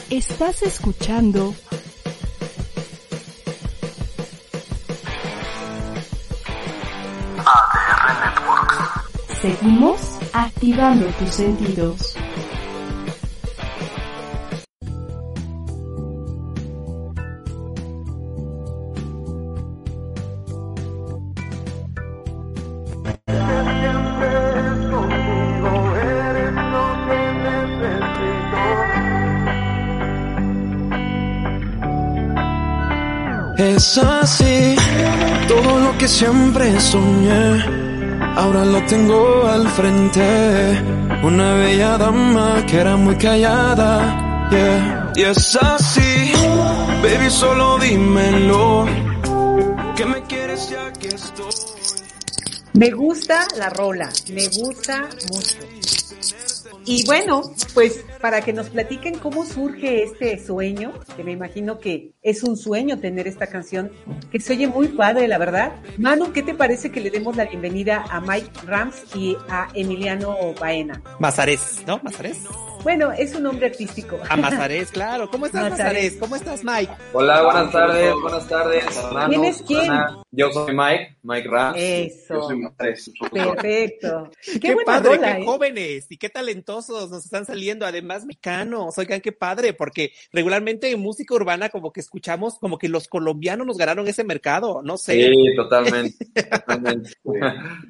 Estás 0.09 0.63
escuchando 0.63 1.53
ADR 7.37 8.25
Networks. 8.25 9.39
Seguimos 9.39 9.99
activando 10.33 11.05
tus 11.19 11.29
sentidos. 11.29 12.14
Es 33.85 33.99
así, 33.99 34.75
todo 35.47 35.79
lo 35.79 35.95
que 35.99 36.07
siempre 36.07 36.81
soñé, 36.81 37.63
ahora 38.35 38.65
lo 38.65 38.83
tengo 38.87 39.47
al 39.47 39.67
frente. 39.69 40.83
Una 41.21 41.53
bella 41.53 41.95
dama 41.95 42.65
que 42.65 42.77
era 42.77 42.95
muy 42.97 43.15
callada, 43.15 44.49
yeah. 44.49 45.13
Y 45.15 45.21
es 45.21 45.55
así, 45.57 46.31
baby, 47.03 47.29
solo 47.29 47.77
dímelo, 47.77 48.87
que 49.95 50.05
me 50.07 50.23
quieres 50.23 50.67
ya 50.67 50.91
que 50.91 51.09
estoy. 51.09 51.53
Me 52.73 52.89
gusta 52.89 53.47
la 53.55 53.69
rola, 53.69 54.09
me 54.33 54.47
gusta 54.47 55.07
mucho. 55.31 55.59
Y 56.85 57.05
bueno, 57.05 57.53
pues 57.75 58.03
para 58.25 58.41
que 58.41 58.53
nos 58.53 58.71
platiquen 58.71 59.19
cómo 59.19 59.45
surge 59.45 60.01
este 60.01 60.43
sueño, 60.43 60.93
que 61.15 61.23
me 61.23 61.31
imagino 61.31 61.77
que 61.77 62.13
es 62.23 62.41
un 62.41 62.57
sueño 62.57 62.99
tener 62.99 63.27
esta 63.27 63.45
canción, 63.45 63.91
que 64.31 64.39
se 64.39 64.53
oye 64.53 64.65
muy 64.65 64.87
padre, 64.87 65.27
la 65.27 65.37
verdad. 65.37 65.73
Manu, 65.99 66.33
¿qué 66.33 66.41
te 66.41 66.55
parece 66.55 66.91
que 66.91 67.01
le 67.01 67.11
demos 67.11 67.35
la 67.35 67.45
bienvenida 67.45 68.03
a 68.09 68.19
Mike 68.21 68.49
Rams 68.65 68.95
y 69.13 69.37
a 69.47 69.67
Emiliano 69.75 70.55
Baena? 70.59 71.03
Mazarés, 71.19 71.83
¿no? 71.85 71.99
Mazarés. 72.01 72.39
Bueno, 72.85 73.11
es 73.11 73.33
un 73.33 73.41
nombre 73.41 73.65
artístico. 73.65 74.19
A 74.29 74.35
Mazarés, 74.35 74.91
claro. 74.91 75.27
¿Cómo 75.31 75.47
estás, 75.47 75.71
Mazarés? 75.71 76.17
¿Cómo 76.17 76.35
estás, 76.35 76.63
Mike? 76.63 76.93
Hola, 77.13 77.41
buenas 77.41 77.71
tardes, 77.71 78.13
buenas 78.21 78.47
tardes, 78.47 78.85
hermanos. 78.95 79.29
¿Quién 79.29 79.43
es 79.43 79.61
quién? 79.63 79.91
Yo 80.29 80.51
soy 80.51 80.75
Mike, 80.75 81.17
Mike 81.23 81.47
Rams. 81.49 81.77
Eso. 81.79 82.35
Yo 82.35 82.41
soy 82.43 82.59
Mazarés. 82.59 83.11
Perfecto. 83.31 84.29
Qué, 84.45 84.59
Qué, 84.59 84.73
buena 84.75 84.85
padre, 84.85 85.15
rola, 85.15 85.35
qué 85.35 85.41
¿eh? 85.41 85.45
jóvenes 85.45 86.05
y 86.11 86.17
qué 86.17 86.29
talentosos 86.29 87.09
nos 87.09 87.25
están 87.25 87.47
saliendo, 87.47 87.87
además 87.87 88.14
mexicanos. 88.23 88.95
Oigan, 88.99 89.19
qué 89.19 89.31
padre, 89.31 89.73
porque 89.73 90.13
regularmente 90.31 90.91
en 90.91 90.99
música 90.99 91.33
urbana 91.33 91.69
como 91.69 91.91
que 91.91 91.99
escuchamos 91.99 92.59
como 92.59 92.77
que 92.77 92.87
los 92.87 93.07
colombianos 93.07 93.65
nos 93.65 93.77
ganaron 93.77 94.07
ese 94.07 94.23
mercado, 94.23 94.83
no 94.83 94.97
sé. 94.97 95.13
Sí, 95.13 95.55
totalmente. 95.55 96.25
totalmente. 96.25 97.09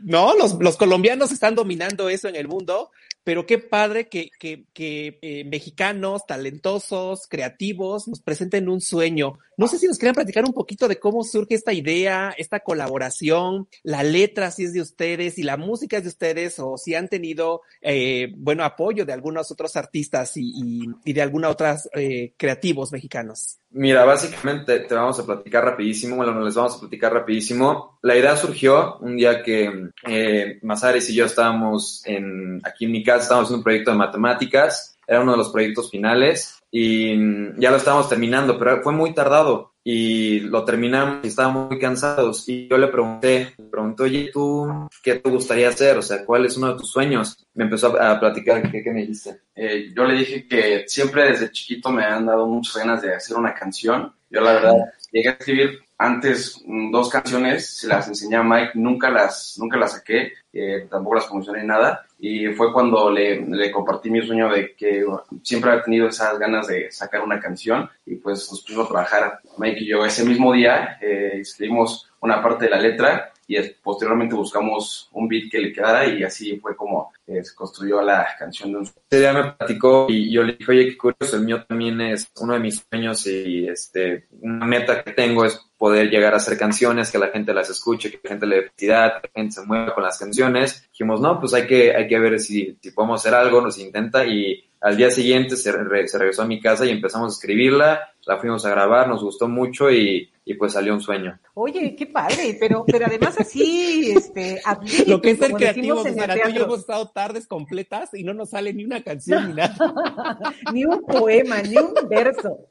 No, 0.04 0.36
los, 0.38 0.54
los 0.60 0.78
colombianos 0.78 1.32
están 1.32 1.56
dominando 1.56 2.10
eso 2.10 2.28
en 2.28 2.36
el 2.36 2.48
mundo, 2.48 2.92
pero 3.26 3.46
qué 3.46 3.58
padre 3.58 4.08
que, 4.08 4.30
que, 4.40 4.66
que 4.72 5.20
eh, 5.22 5.44
mexicanos, 5.44 6.26
talentosos, 6.26 7.28
creativos, 7.28 8.08
nos 8.08 8.22
presenten 8.22 8.70
un 8.70 8.80
sueño. 8.80 9.40
No 9.58 9.68
sé 9.68 9.80
si 9.80 9.88
nos 9.88 9.98
quieren 9.98 10.14
platicar 10.14 10.46
un 10.46 10.54
poquito 10.54 10.88
de 10.88 11.00
cómo 11.00 11.24
surge 11.24 11.56
esta 11.56 11.74
idea, 11.74 12.34
esta 12.38 12.60
colaboración, 12.60 13.68
la 13.84 14.04
letra 14.04 14.52
si 14.52 14.66
es 14.66 14.74
de 14.74 14.82
ustedes 14.82 15.38
y 15.38 15.44
la 15.44 15.58
música 15.58 15.98
es 15.98 16.04
de 16.04 16.10
ustedes, 16.10 16.60
o 16.60 16.78
si 16.78 16.94
han 16.94 17.08
tenido, 17.08 17.62
eh, 17.82 18.32
bueno, 18.38 18.64
apoyo 18.64 19.06
de 19.06 19.14
algunos 19.14 19.52
otros 19.52 19.76
artistas 19.76 20.38
y, 20.38 20.52
y, 20.56 20.90
y 21.04 21.14
de 21.14 21.22
algunos 21.22 21.52
otros 21.52 21.90
eh, 21.96 22.34
creativos 22.38 22.92
mexicanos. 22.92 23.58
Mira, 23.72 24.06
básicamente 24.06 24.80
te 24.80 24.96
vamos 24.96 25.20
a 25.20 25.26
platicar 25.26 25.66
rapidísimo, 25.66 26.16
bueno, 26.16 26.40
les 26.42 26.56
vamos 26.56 26.76
a 26.76 26.80
platicar 26.80 27.12
rapidísimo. 27.12 28.00
La 28.04 28.16
idea 28.16 28.38
surgió 28.38 28.98
un 29.00 29.18
día 29.18 29.44
que 29.44 29.90
eh, 30.08 30.60
Mazares 30.62 31.10
y 31.10 31.16
yo 31.16 31.26
estábamos 31.26 32.02
en, 32.06 32.62
aquí 32.64 32.86
en 32.86 32.92
mi 32.92 33.04
casa, 33.04 33.14
estábamos 33.23 33.49
en 33.49 33.58
un 33.58 33.63
proyecto 33.63 33.91
de 33.91 33.97
matemáticas, 33.97 34.97
era 35.08 35.21
uno 35.21 35.34
de 35.34 35.38
los 35.38 35.49
proyectos 35.49 35.89
finales 35.89 36.60
y 36.71 37.15
mm, 37.15 37.60
ya 37.60 37.71
lo 37.71 37.78
estábamos 37.78 38.10
terminando, 38.10 38.58
pero 38.58 38.82
fue 38.82 38.93
muy 38.93 39.13
tardado 39.13 39.73
y 39.84 40.39
lo 40.39 40.65
terminamos 40.65 41.23
y 41.23 41.28
estábamos 41.28 41.69
muy 41.69 41.80
cansados 41.80 42.49
y 42.49 42.67
yo 42.67 42.78
le 42.78 42.88
pregunté, 42.88 43.54
le 43.58 43.65
pregunté, 43.65 44.04
oye, 44.04 44.30
¿tú 44.34 44.88
qué 45.04 45.15
te 45.15 45.30
gustaría 45.30 45.69
hacer? 45.69 45.97
O 45.97 46.01
sea, 46.01 46.25
¿cuál 46.25 46.45
es 46.45 46.58
uno 46.58 46.69
de 46.69 46.80
tus 46.80 46.89
sueños? 46.89 47.45
Me 47.54 47.65
empezó 47.65 47.95
a, 47.95 48.12
a 48.12 48.19
platicar, 48.19 48.71
¿qué, 48.71 48.82
¿qué, 48.82 48.91
me 48.91 49.01
dijiste? 49.01 49.41
Eh, 49.56 49.93
yo 49.95 50.06
le 50.06 50.15
dije 50.15 50.47
que 50.47 50.86
siempre 50.88 51.30
desde 51.30 51.51
chiquito 51.51 51.91
me 51.91 52.04
han 52.04 52.25
dado 52.25 52.47
muchas 52.47 52.78
ganas 52.78 53.01
de 53.04 53.13
hacer 53.13 53.38
una 53.38 53.54
canción. 53.54 54.12
Yo 54.30 54.41
la 54.41 54.54
verdad 54.54 54.75
llegué 55.12 55.30
a 55.30 55.34
escribir 55.34 55.80
antes 55.97 56.62
mm, 56.65 56.91
dos 56.91 57.10
canciones, 57.10 57.78
se 57.78 57.88
las 57.88 58.08
enseñé 58.08 58.38
a 58.38 58.43
Mike, 58.43 58.71
nunca 58.75 59.10
las, 59.10 59.56
nunca 59.60 59.78
las 59.78 59.93
saqué, 59.93 60.34
eh, 60.51 60.88
tampoco 60.89 61.15
las 61.15 61.25
promocioné 61.25 61.63
nada. 61.63 62.05
Y 62.19 62.47
fue 62.47 62.71
cuando 62.71 63.12
le, 63.12 63.41
le, 63.41 63.71
compartí 63.71 64.10
mi 64.10 64.25
sueño 64.25 64.49
de 64.49 64.73
que 64.73 65.06
siempre 65.43 65.71
había 65.71 65.84
tenido 65.84 66.08
esas 66.08 66.39
ganas 66.39 66.67
de 66.67 66.89
sacar 66.91 67.21
una 67.21 67.39
canción 67.39 67.89
y 68.06 68.15
pues 68.15 68.49
nos 68.49 68.62
pusimos 68.62 68.86
a 68.86 68.89
trabajar 68.89 69.39
Mike 69.58 69.82
y 69.82 69.88
yo 69.88 70.06
ese 70.06 70.23
mismo 70.23 70.54
día, 70.54 70.97
eh, 71.01 71.39
escribimos 71.41 72.10
una 72.21 72.41
parte 72.41 72.65
de 72.65 72.71
la 72.71 72.80
letra 72.80 73.34
y 73.47 73.58
posteriormente 73.84 74.36
buscamos 74.36 75.10
un 75.12 75.28
beat 75.28 75.51
que 75.51 75.60
le 75.60 75.73
quedara 75.73 76.08
y 76.08 76.23
así 76.23 76.58
fue 76.60 76.75
como 76.75 77.12
eh, 77.28 77.44
se 77.44 77.56
construyó 77.56 78.02
la 78.02 78.28
canción 78.38 78.72
de 78.72 78.78
un 78.78 78.84
Ese 78.84 79.20
día 79.20 79.34
me 79.34 79.52
platicó 79.54 80.06
y 80.10 80.32
yo 80.32 80.44
le 80.44 80.54
dije, 80.54 80.72
oye, 80.72 80.86
qué 80.90 80.98
curioso, 80.98 81.38
el 81.38 81.44
mío 81.44 81.66
también 81.68 82.00
es 82.02 82.30
uno 82.40 82.54
de 82.54 82.60
mis 82.60 82.86
sueños 82.88 83.26
y 83.26 83.68
este, 83.68 84.28
una 84.42 84.66
meta 84.66 85.04
que 85.04 85.12
tengo 85.12 85.44
es 85.44 85.60
poder 85.78 86.10
llegar 86.10 86.34
a 86.34 86.38
hacer 86.38 86.58
canciones, 86.58 87.12
que 87.12 87.18
la 87.18 87.30
gente 87.30 87.54
las 87.54 87.70
escuche, 87.70 88.12
que 88.12 88.20
la 88.24 88.30
gente 88.30 88.46
le 88.46 88.56
dé 88.58 88.62
felicidad, 88.64 89.22
que 89.22 89.28
la 89.34 89.42
gente 89.42 89.56
se 89.56 89.66
mueva 89.66 89.94
con 89.94 90.04
las 90.04 90.20
canciones. 90.20 90.88
Dijimos, 90.92 91.20
no, 91.20 91.40
pues 91.40 91.54
hay 91.54 91.66
que, 91.68 91.96
hay 91.96 92.08
que 92.08 92.20
ver 92.20 92.40
si, 92.40 92.78
si 92.82 92.92
podemos 92.92 93.22
hacer 93.22 93.34
algo, 93.34 93.60
nos 93.62 93.78
intenta 93.80 94.26
y 94.26 94.70
al 94.82 94.96
día 94.96 95.10
siguiente 95.10 95.56
se, 95.56 95.72
re, 95.72 96.08
se 96.08 96.18
regresó 96.20 96.44
a 96.44 96.48
mi 96.48 96.62
casa 96.62 96.86
y 96.86 96.92
empezamos 96.92 97.34
a 97.34 97.36
escribirla, 97.36 98.08
la 98.26 98.38
fuimos 98.38 98.66
a 98.66 98.70
grabar, 98.70 99.08
nos 99.08 99.24
gustó 99.24 99.48
mucho 99.48 99.90
y, 99.90 100.32
y 100.46 100.54
pues 100.54 100.74
salió 100.74 100.94
un 100.94 101.02
sueño. 101.02 101.40
Oye, 101.56 101.96
qué 101.96 102.06
padre, 102.06 102.56
pero, 102.60 102.86
pero 102.86 103.08
además 103.08 103.36
así, 103.40 104.12
este, 104.16 104.62
Lo 105.08 105.20
que 105.20 105.32
es 105.32 105.40
ser 105.40 105.54
creativo, 105.54 106.04
para 106.16 106.36
tú 106.36 106.50
y 106.50 106.54
yo 106.54 106.66
hemos 106.66 106.80
estado 106.80 107.12
tardes 107.15 107.47
completas 107.47 108.10
y 108.13 108.25
no 108.25 108.34
nos 108.34 108.49
sale 108.49 108.73
ni 108.73 108.84
una 108.84 109.01
canción 109.01 109.47
ni 109.47 109.54
nada. 109.54 109.73
ni 110.73 110.84
un 110.84 111.01
poema, 111.01 111.62
ni 111.62 111.78
un 111.78 111.93
verso. 112.10 112.67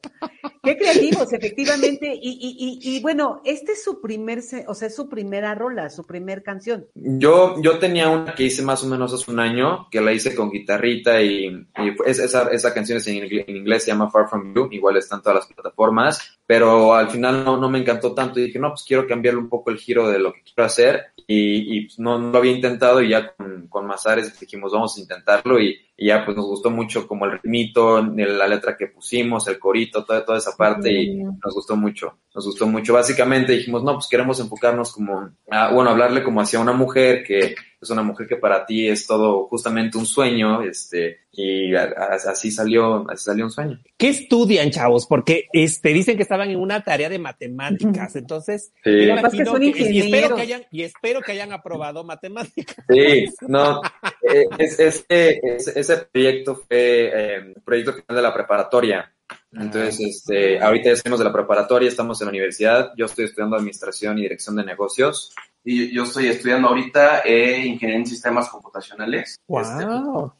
Qué 0.61 0.77
creativos, 0.77 1.33
efectivamente. 1.33 2.13
Y, 2.13 2.29
y, 2.29 2.89
y, 2.91 2.95
y, 2.95 3.01
bueno, 3.01 3.41
este 3.43 3.71
es 3.71 3.83
su 3.83 3.99
primer, 4.01 4.41
o 4.67 4.73
sea, 4.75 4.87
es 4.87 4.95
su 4.95 5.09
primera 5.09 5.55
rola, 5.55 5.89
su 5.89 6.05
primer 6.05 6.43
canción. 6.43 6.85
Yo, 6.93 7.59
yo 7.61 7.79
tenía 7.79 8.09
una 8.09 8.35
que 8.35 8.43
hice 8.43 8.61
más 8.61 8.83
o 8.83 8.87
menos 8.87 9.11
hace 9.13 9.31
un 9.31 9.39
año, 9.39 9.87
que 9.89 9.99
la 9.99 10.13
hice 10.13 10.35
con 10.35 10.51
guitarrita 10.51 11.21
y, 11.23 11.47
y 11.47 11.95
esa, 12.05 12.49
esa 12.51 12.73
canción 12.73 12.99
es 12.99 13.07
en, 13.07 13.23
en 13.23 13.55
inglés, 13.55 13.83
se 13.83 13.91
llama 13.91 14.11
Far 14.11 14.29
From 14.29 14.53
You, 14.53 14.69
igual 14.71 14.97
está 14.97 15.15
en 15.15 15.23
todas 15.23 15.37
las 15.37 15.47
plataformas, 15.47 16.39
pero 16.45 16.93
al 16.93 17.09
final 17.09 17.43
no, 17.43 17.57
no 17.57 17.67
me 17.67 17.79
encantó 17.79 18.13
tanto 18.13 18.39
y 18.39 18.43
dije, 18.45 18.59
no, 18.59 18.69
pues 18.69 18.83
quiero 18.87 19.07
cambiarle 19.07 19.39
un 19.39 19.49
poco 19.49 19.71
el 19.71 19.77
giro 19.77 20.07
de 20.07 20.19
lo 20.19 20.33
que 20.33 20.43
quiero 20.43 20.65
hacer 20.65 21.14
y, 21.27 21.79
y 21.79 21.87
no, 21.97 22.19
no, 22.19 22.31
lo 22.31 22.37
había 22.37 22.51
intentado 22.51 23.01
y 23.01 23.09
ya 23.09 23.33
con, 23.35 23.67
con 23.67 23.85
Mazares 23.85 24.39
dijimos, 24.39 24.71
vamos 24.71 24.97
a 24.97 25.01
intentarlo 25.01 25.59
y, 25.59 25.79
y, 25.97 26.07
ya 26.07 26.25
pues 26.25 26.35
nos 26.35 26.45
gustó 26.45 26.69
mucho 26.69 27.07
como 27.07 27.25
el 27.25 27.33
ritmito, 27.33 28.01
la 28.01 28.47
letra 28.47 28.75
que 28.77 28.87
pusimos, 28.87 29.47
el 29.47 29.59
corito, 29.59 30.03
toda, 30.03 30.25
toda 30.25 30.37
esa 30.37 30.55
parte 30.55 30.91
y 30.91 31.15
nos 31.15 31.53
gustó 31.53 31.75
mucho, 31.75 32.17
nos 32.33 32.45
gustó 32.45 32.67
mucho. 32.67 32.93
Básicamente 32.93 33.53
dijimos, 33.53 33.83
no, 33.83 33.93
pues 33.93 34.07
queremos 34.07 34.39
enfocarnos 34.39 34.91
como, 34.91 35.29
a, 35.49 35.71
bueno, 35.73 35.91
hablarle 35.91 36.23
como 36.23 36.41
hacia 36.41 36.59
una 36.59 36.73
mujer 36.73 37.23
que 37.23 37.55
es 37.85 37.89
una 37.89 38.03
mujer 38.03 38.27
que 38.27 38.35
para 38.35 38.65
ti 38.65 38.87
es 38.87 39.05
todo 39.05 39.47
justamente 39.47 39.97
un 39.97 40.05
sueño, 40.05 40.61
este, 40.61 41.19
y 41.31 41.75
a, 41.75 41.83
a, 41.83 42.15
así 42.15 42.51
salió, 42.51 43.09
así 43.09 43.25
salió 43.25 43.45
un 43.45 43.51
sueño. 43.51 43.79
¿Qué 43.97 44.09
estudian, 44.09 44.71
chavos? 44.71 45.05
Porque 45.05 45.47
este, 45.53 45.89
dicen 45.89 46.17
que 46.17 46.23
estaban 46.23 46.49
en 46.49 46.59
una 46.59 46.83
tarea 46.83 47.09
de 47.09 47.19
matemáticas, 47.19 48.15
entonces, 48.15 48.73
sí. 48.83 48.91
que 48.91 49.45
son 49.45 49.59
que, 49.59 49.91
y, 49.91 49.99
espero 49.99 50.35
que 50.35 50.41
hayan, 50.41 50.65
y 50.71 50.83
espero 50.83 51.21
que 51.21 51.33
hayan 51.33 51.53
aprobado 51.53 52.03
matemáticas. 52.03 52.75
Sí, 52.89 53.25
no, 53.47 53.81
eh, 54.21 54.45
es, 54.57 54.79
es, 54.79 55.05
es, 55.09 55.84
ese 55.93 56.05
proyecto 56.11 56.55
fue 56.55 57.11
eh, 57.13 57.53
un 57.55 57.63
proyecto 57.63 57.93
final 57.93 58.15
de 58.15 58.21
la 58.21 58.33
preparatoria. 58.33 59.11
Entonces, 59.51 59.99
este, 60.01 60.59
ahorita 60.59 60.89
ya 60.89 60.95
salimos 60.97 61.19
de 61.19 61.25
la 61.25 61.33
preparatoria, 61.33 61.87
estamos 61.87 62.19
en 62.21 62.25
la 62.25 62.31
universidad, 62.31 62.91
yo 62.97 63.05
estoy 63.05 63.25
estudiando 63.25 63.55
administración 63.55 64.17
y 64.17 64.23
dirección 64.23 64.55
de 64.55 64.65
negocios. 64.65 65.33
Y 65.67 65.91
yo 65.91 66.03
estoy 66.03 66.27
estudiando 66.27 66.67
ahorita 66.67 67.21
eh, 67.21 67.65
ingeniería 67.65 68.01
en 68.01 68.05
sistemas 68.05 68.49
computacionales. 68.49 69.39
Wow. 69.47 69.61
Este, 69.61 69.83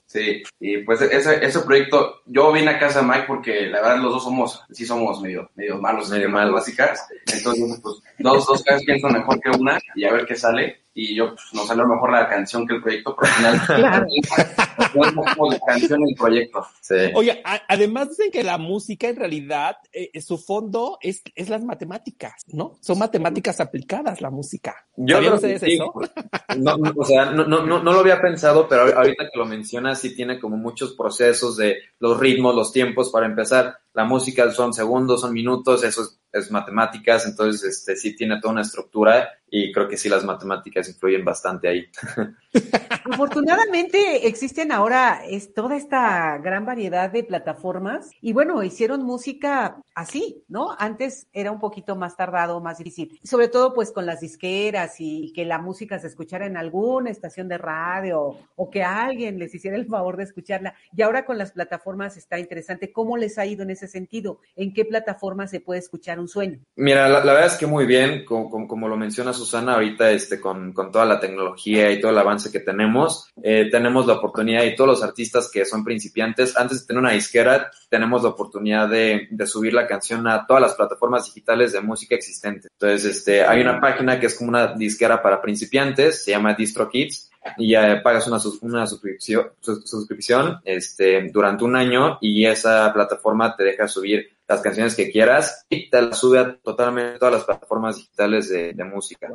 sí, 0.05 0.43
y 0.59 0.77
pues 0.83 1.01
ese, 1.01 1.43
ese 1.43 1.61
proyecto, 1.61 2.21
yo 2.27 2.51
vine 2.51 2.69
a 2.69 2.77
casa 2.77 3.01
de 3.01 3.07
Mike 3.07 3.25
porque 3.25 3.65
la 3.65 3.81
verdad 3.81 4.03
los 4.03 4.13
dos 4.13 4.23
somos, 4.23 4.63
sí 4.71 4.85
somos 4.85 5.19
medio, 5.21 5.49
medio 5.55 5.79
malos, 5.81 6.11
medio 6.11 6.29
malos 6.29 6.53
básicas. 6.53 7.07
Entonces, 7.33 7.79
pues 7.81 7.95
dos, 8.19 8.45
dos 8.45 8.63
casas 8.63 8.83
piensan 8.85 9.13
mejor 9.13 9.39
que 9.39 9.49
una 9.49 9.79
y 9.95 10.03
a 10.03 10.13
ver 10.13 10.27
qué 10.27 10.35
sale. 10.35 10.84
Y 10.97 11.13
yo, 11.13 11.35
pues 11.35 11.43
nos 11.51 11.67
salió 11.67 11.85
mejor 11.85 12.09
la 12.09 12.29
canción 12.29 12.65
que 12.65 12.75
el 12.75 12.81
proyecto, 12.81 13.17
pero 13.19 13.33
al 13.47 13.59
final, 13.59 14.07
no 15.37 15.51
la 15.51 15.59
canción 15.67 15.99
y 16.07 16.11
el 16.11 16.15
proyecto. 16.17 16.65
Sí. 16.79 16.95
Oye, 17.13 17.41
a, 17.43 17.61
además 17.67 18.11
dicen 18.11 18.31
que 18.31 18.43
la 18.43 18.57
música 18.57 19.09
en 19.09 19.17
realidad, 19.17 19.75
eh, 19.91 20.21
su 20.21 20.37
fondo 20.37 20.97
es, 21.01 21.21
es 21.35 21.49
las 21.49 21.65
matemáticas, 21.65 22.45
¿no? 22.47 22.77
Son 22.79 22.97
matemáticas 22.97 23.59
aplicadas 23.59 24.21
la 24.21 24.29
música. 24.29 24.87
Yo 24.95 25.19
no 25.19 25.37
sé 25.37 25.59
sí, 25.59 25.73
eso. 25.73 25.93
No, 26.57 26.77
no, 26.77 26.93
o 26.95 27.03
sea, 27.03 27.25
no, 27.25 27.45
no, 27.45 27.65
no, 27.65 27.83
no 27.83 27.91
lo 27.91 27.99
había 27.99 28.21
pensado, 28.21 28.65
pero 28.69 28.83
ahorita 28.97 29.29
que 29.29 29.37
lo 29.37 29.45
mencionas, 29.45 29.99
sí 29.99 30.15
tiene 30.15 30.39
como 30.39 30.55
muchos 30.55 30.93
procesos 30.93 31.57
de 31.57 31.75
los 31.99 32.17
ritmos, 32.17 32.55
los 32.55 32.71
tiempos 32.71 33.09
para 33.09 33.25
empezar. 33.25 33.79
La 33.93 34.05
música 34.05 34.49
son 34.51 34.73
segundos, 34.73 35.21
son 35.21 35.33
minutos, 35.33 35.83
eso 35.83 36.03
es, 36.03 36.19
es 36.31 36.51
matemáticas, 36.51 37.25
entonces 37.25 37.63
este 37.63 37.97
sí 37.97 38.15
tiene 38.15 38.39
toda 38.39 38.53
una 38.53 38.61
estructura 38.61 39.29
y 39.57 39.71
creo 39.71 39.87
que 39.87 39.95
sí 39.95 40.09
las 40.09 40.25
matemáticas 40.25 40.89
influyen 40.89 41.23
bastante 41.23 41.69
ahí. 41.69 41.87
Afortunadamente 43.05 44.27
existen 44.27 44.73
ahora 44.73 45.21
es 45.25 45.53
toda 45.53 45.77
esta 45.77 46.37
gran 46.39 46.65
variedad 46.65 47.09
de 47.09 47.23
plataformas 47.23 48.09
y 48.19 48.33
bueno, 48.33 48.63
hicieron 48.63 49.03
música 49.03 49.77
así, 49.93 50.43
¿no? 50.49 50.75
Antes 50.77 51.27
era 51.31 51.51
un 51.51 51.61
poquito 51.61 51.95
más 51.95 52.17
tardado, 52.17 52.59
más 52.59 52.79
difícil, 52.79 53.17
sobre 53.23 53.47
todo 53.47 53.73
pues 53.73 53.93
con 53.93 54.05
las 54.05 54.19
disqueras 54.19 54.95
y 54.99 55.31
que 55.33 55.45
la 55.45 55.57
música 55.57 55.99
se 55.99 56.07
escuchara 56.07 56.45
en 56.45 56.57
alguna 56.57 57.09
estación 57.09 57.47
de 57.47 57.57
radio 57.57 58.37
o 58.57 58.69
que 58.69 58.83
alguien 58.83 59.39
les 59.39 59.55
hiciera 59.55 59.77
el 59.77 59.85
favor 59.85 60.17
de 60.17 60.23
escucharla. 60.23 60.75
Y 60.93 61.01
ahora 61.01 61.25
con 61.25 61.37
las 61.37 61.53
plataformas 61.53 62.17
está 62.17 62.39
interesante. 62.39 62.91
¿Cómo 62.91 63.15
les 63.15 63.37
ha 63.37 63.45
ido 63.45 63.63
en 63.63 63.69
ese 63.69 63.87
sentido? 63.87 64.41
¿En 64.57 64.73
qué 64.73 64.83
plataforma 64.83 65.47
se 65.47 65.61
puede 65.61 65.79
escuchar 65.79 66.19
un 66.19 66.27
sueño? 66.27 66.59
Mira, 66.75 67.07
la, 67.07 67.23
la 67.23 67.33
verdad 67.33 67.53
es 67.53 67.57
que 67.57 67.67
muy 67.67 67.85
bien, 67.85 68.25
como, 68.25 68.49
como, 68.49 68.67
como 68.67 68.89
lo 68.89 68.97
menciona 68.97 69.31
Susana, 69.45 69.75
ahorita 69.75 70.11
este, 70.11 70.41
con, 70.41 70.73
con 70.73 70.91
toda 70.91 71.05
la 71.05 71.19
tecnología 71.19 71.91
y 71.91 72.01
todo 72.01 72.11
el 72.11 72.17
avance 72.17 72.51
que 72.51 72.59
tenemos, 72.59 73.29
eh, 73.41 73.69
tenemos 73.71 74.05
la 74.07 74.13
oportunidad 74.13 74.63
y 74.63 74.75
todos 74.75 74.89
los 74.89 75.03
artistas 75.03 75.49
que 75.51 75.63
son 75.65 75.83
principiantes, 75.83 76.57
antes 76.57 76.81
de 76.81 76.87
tener 76.87 76.99
una 77.01 77.11
disquera, 77.11 77.71
tenemos 77.89 78.23
la 78.23 78.29
oportunidad 78.29 78.89
de, 78.89 79.27
de 79.29 79.47
subir 79.47 79.73
la 79.73 79.87
canción 79.87 80.27
a 80.27 80.45
todas 80.45 80.61
las 80.61 80.73
plataformas 80.73 81.25
digitales 81.25 81.71
de 81.73 81.81
música 81.81 82.15
existentes. 82.15 82.69
Entonces, 82.79 83.17
este, 83.17 83.43
hay 83.43 83.61
una 83.61 83.79
página 83.79 84.19
que 84.19 84.25
es 84.25 84.35
como 84.35 84.49
una 84.49 84.73
disquera 84.73 85.21
para 85.21 85.41
principiantes, 85.41 86.23
se 86.23 86.31
llama 86.31 86.53
DistroKids, 86.55 87.31
y 87.57 87.69
ya 87.73 88.01
pagas 88.01 88.25
una, 88.27 88.39
una 88.61 88.87
suscripción, 88.87 89.49
sus- 89.59 89.87
suscripción 89.87 90.61
este, 90.65 91.29
durante 91.31 91.63
un 91.63 91.75
año 91.75 92.17
y 92.19 92.43
esa 92.47 92.91
plataforma 92.91 93.55
te 93.55 93.63
deja 93.63 93.87
subir 93.87 94.34
las 94.47 94.61
canciones 94.61 94.95
que 94.95 95.11
quieras 95.11 95.65
y 95.69 95.89
te 95.89 96.01
las 96.01 96.19
sube 96.19 96.39
a 96.39 96.55
totalmente 96.57 97.17
todas 97.17 97.33
las 97.35 97.43
plataformas 97.43 97.97
digitales 97.97 98.49
de, 98.49 98.73
de 98.73 98.83
música. 98.83 99.27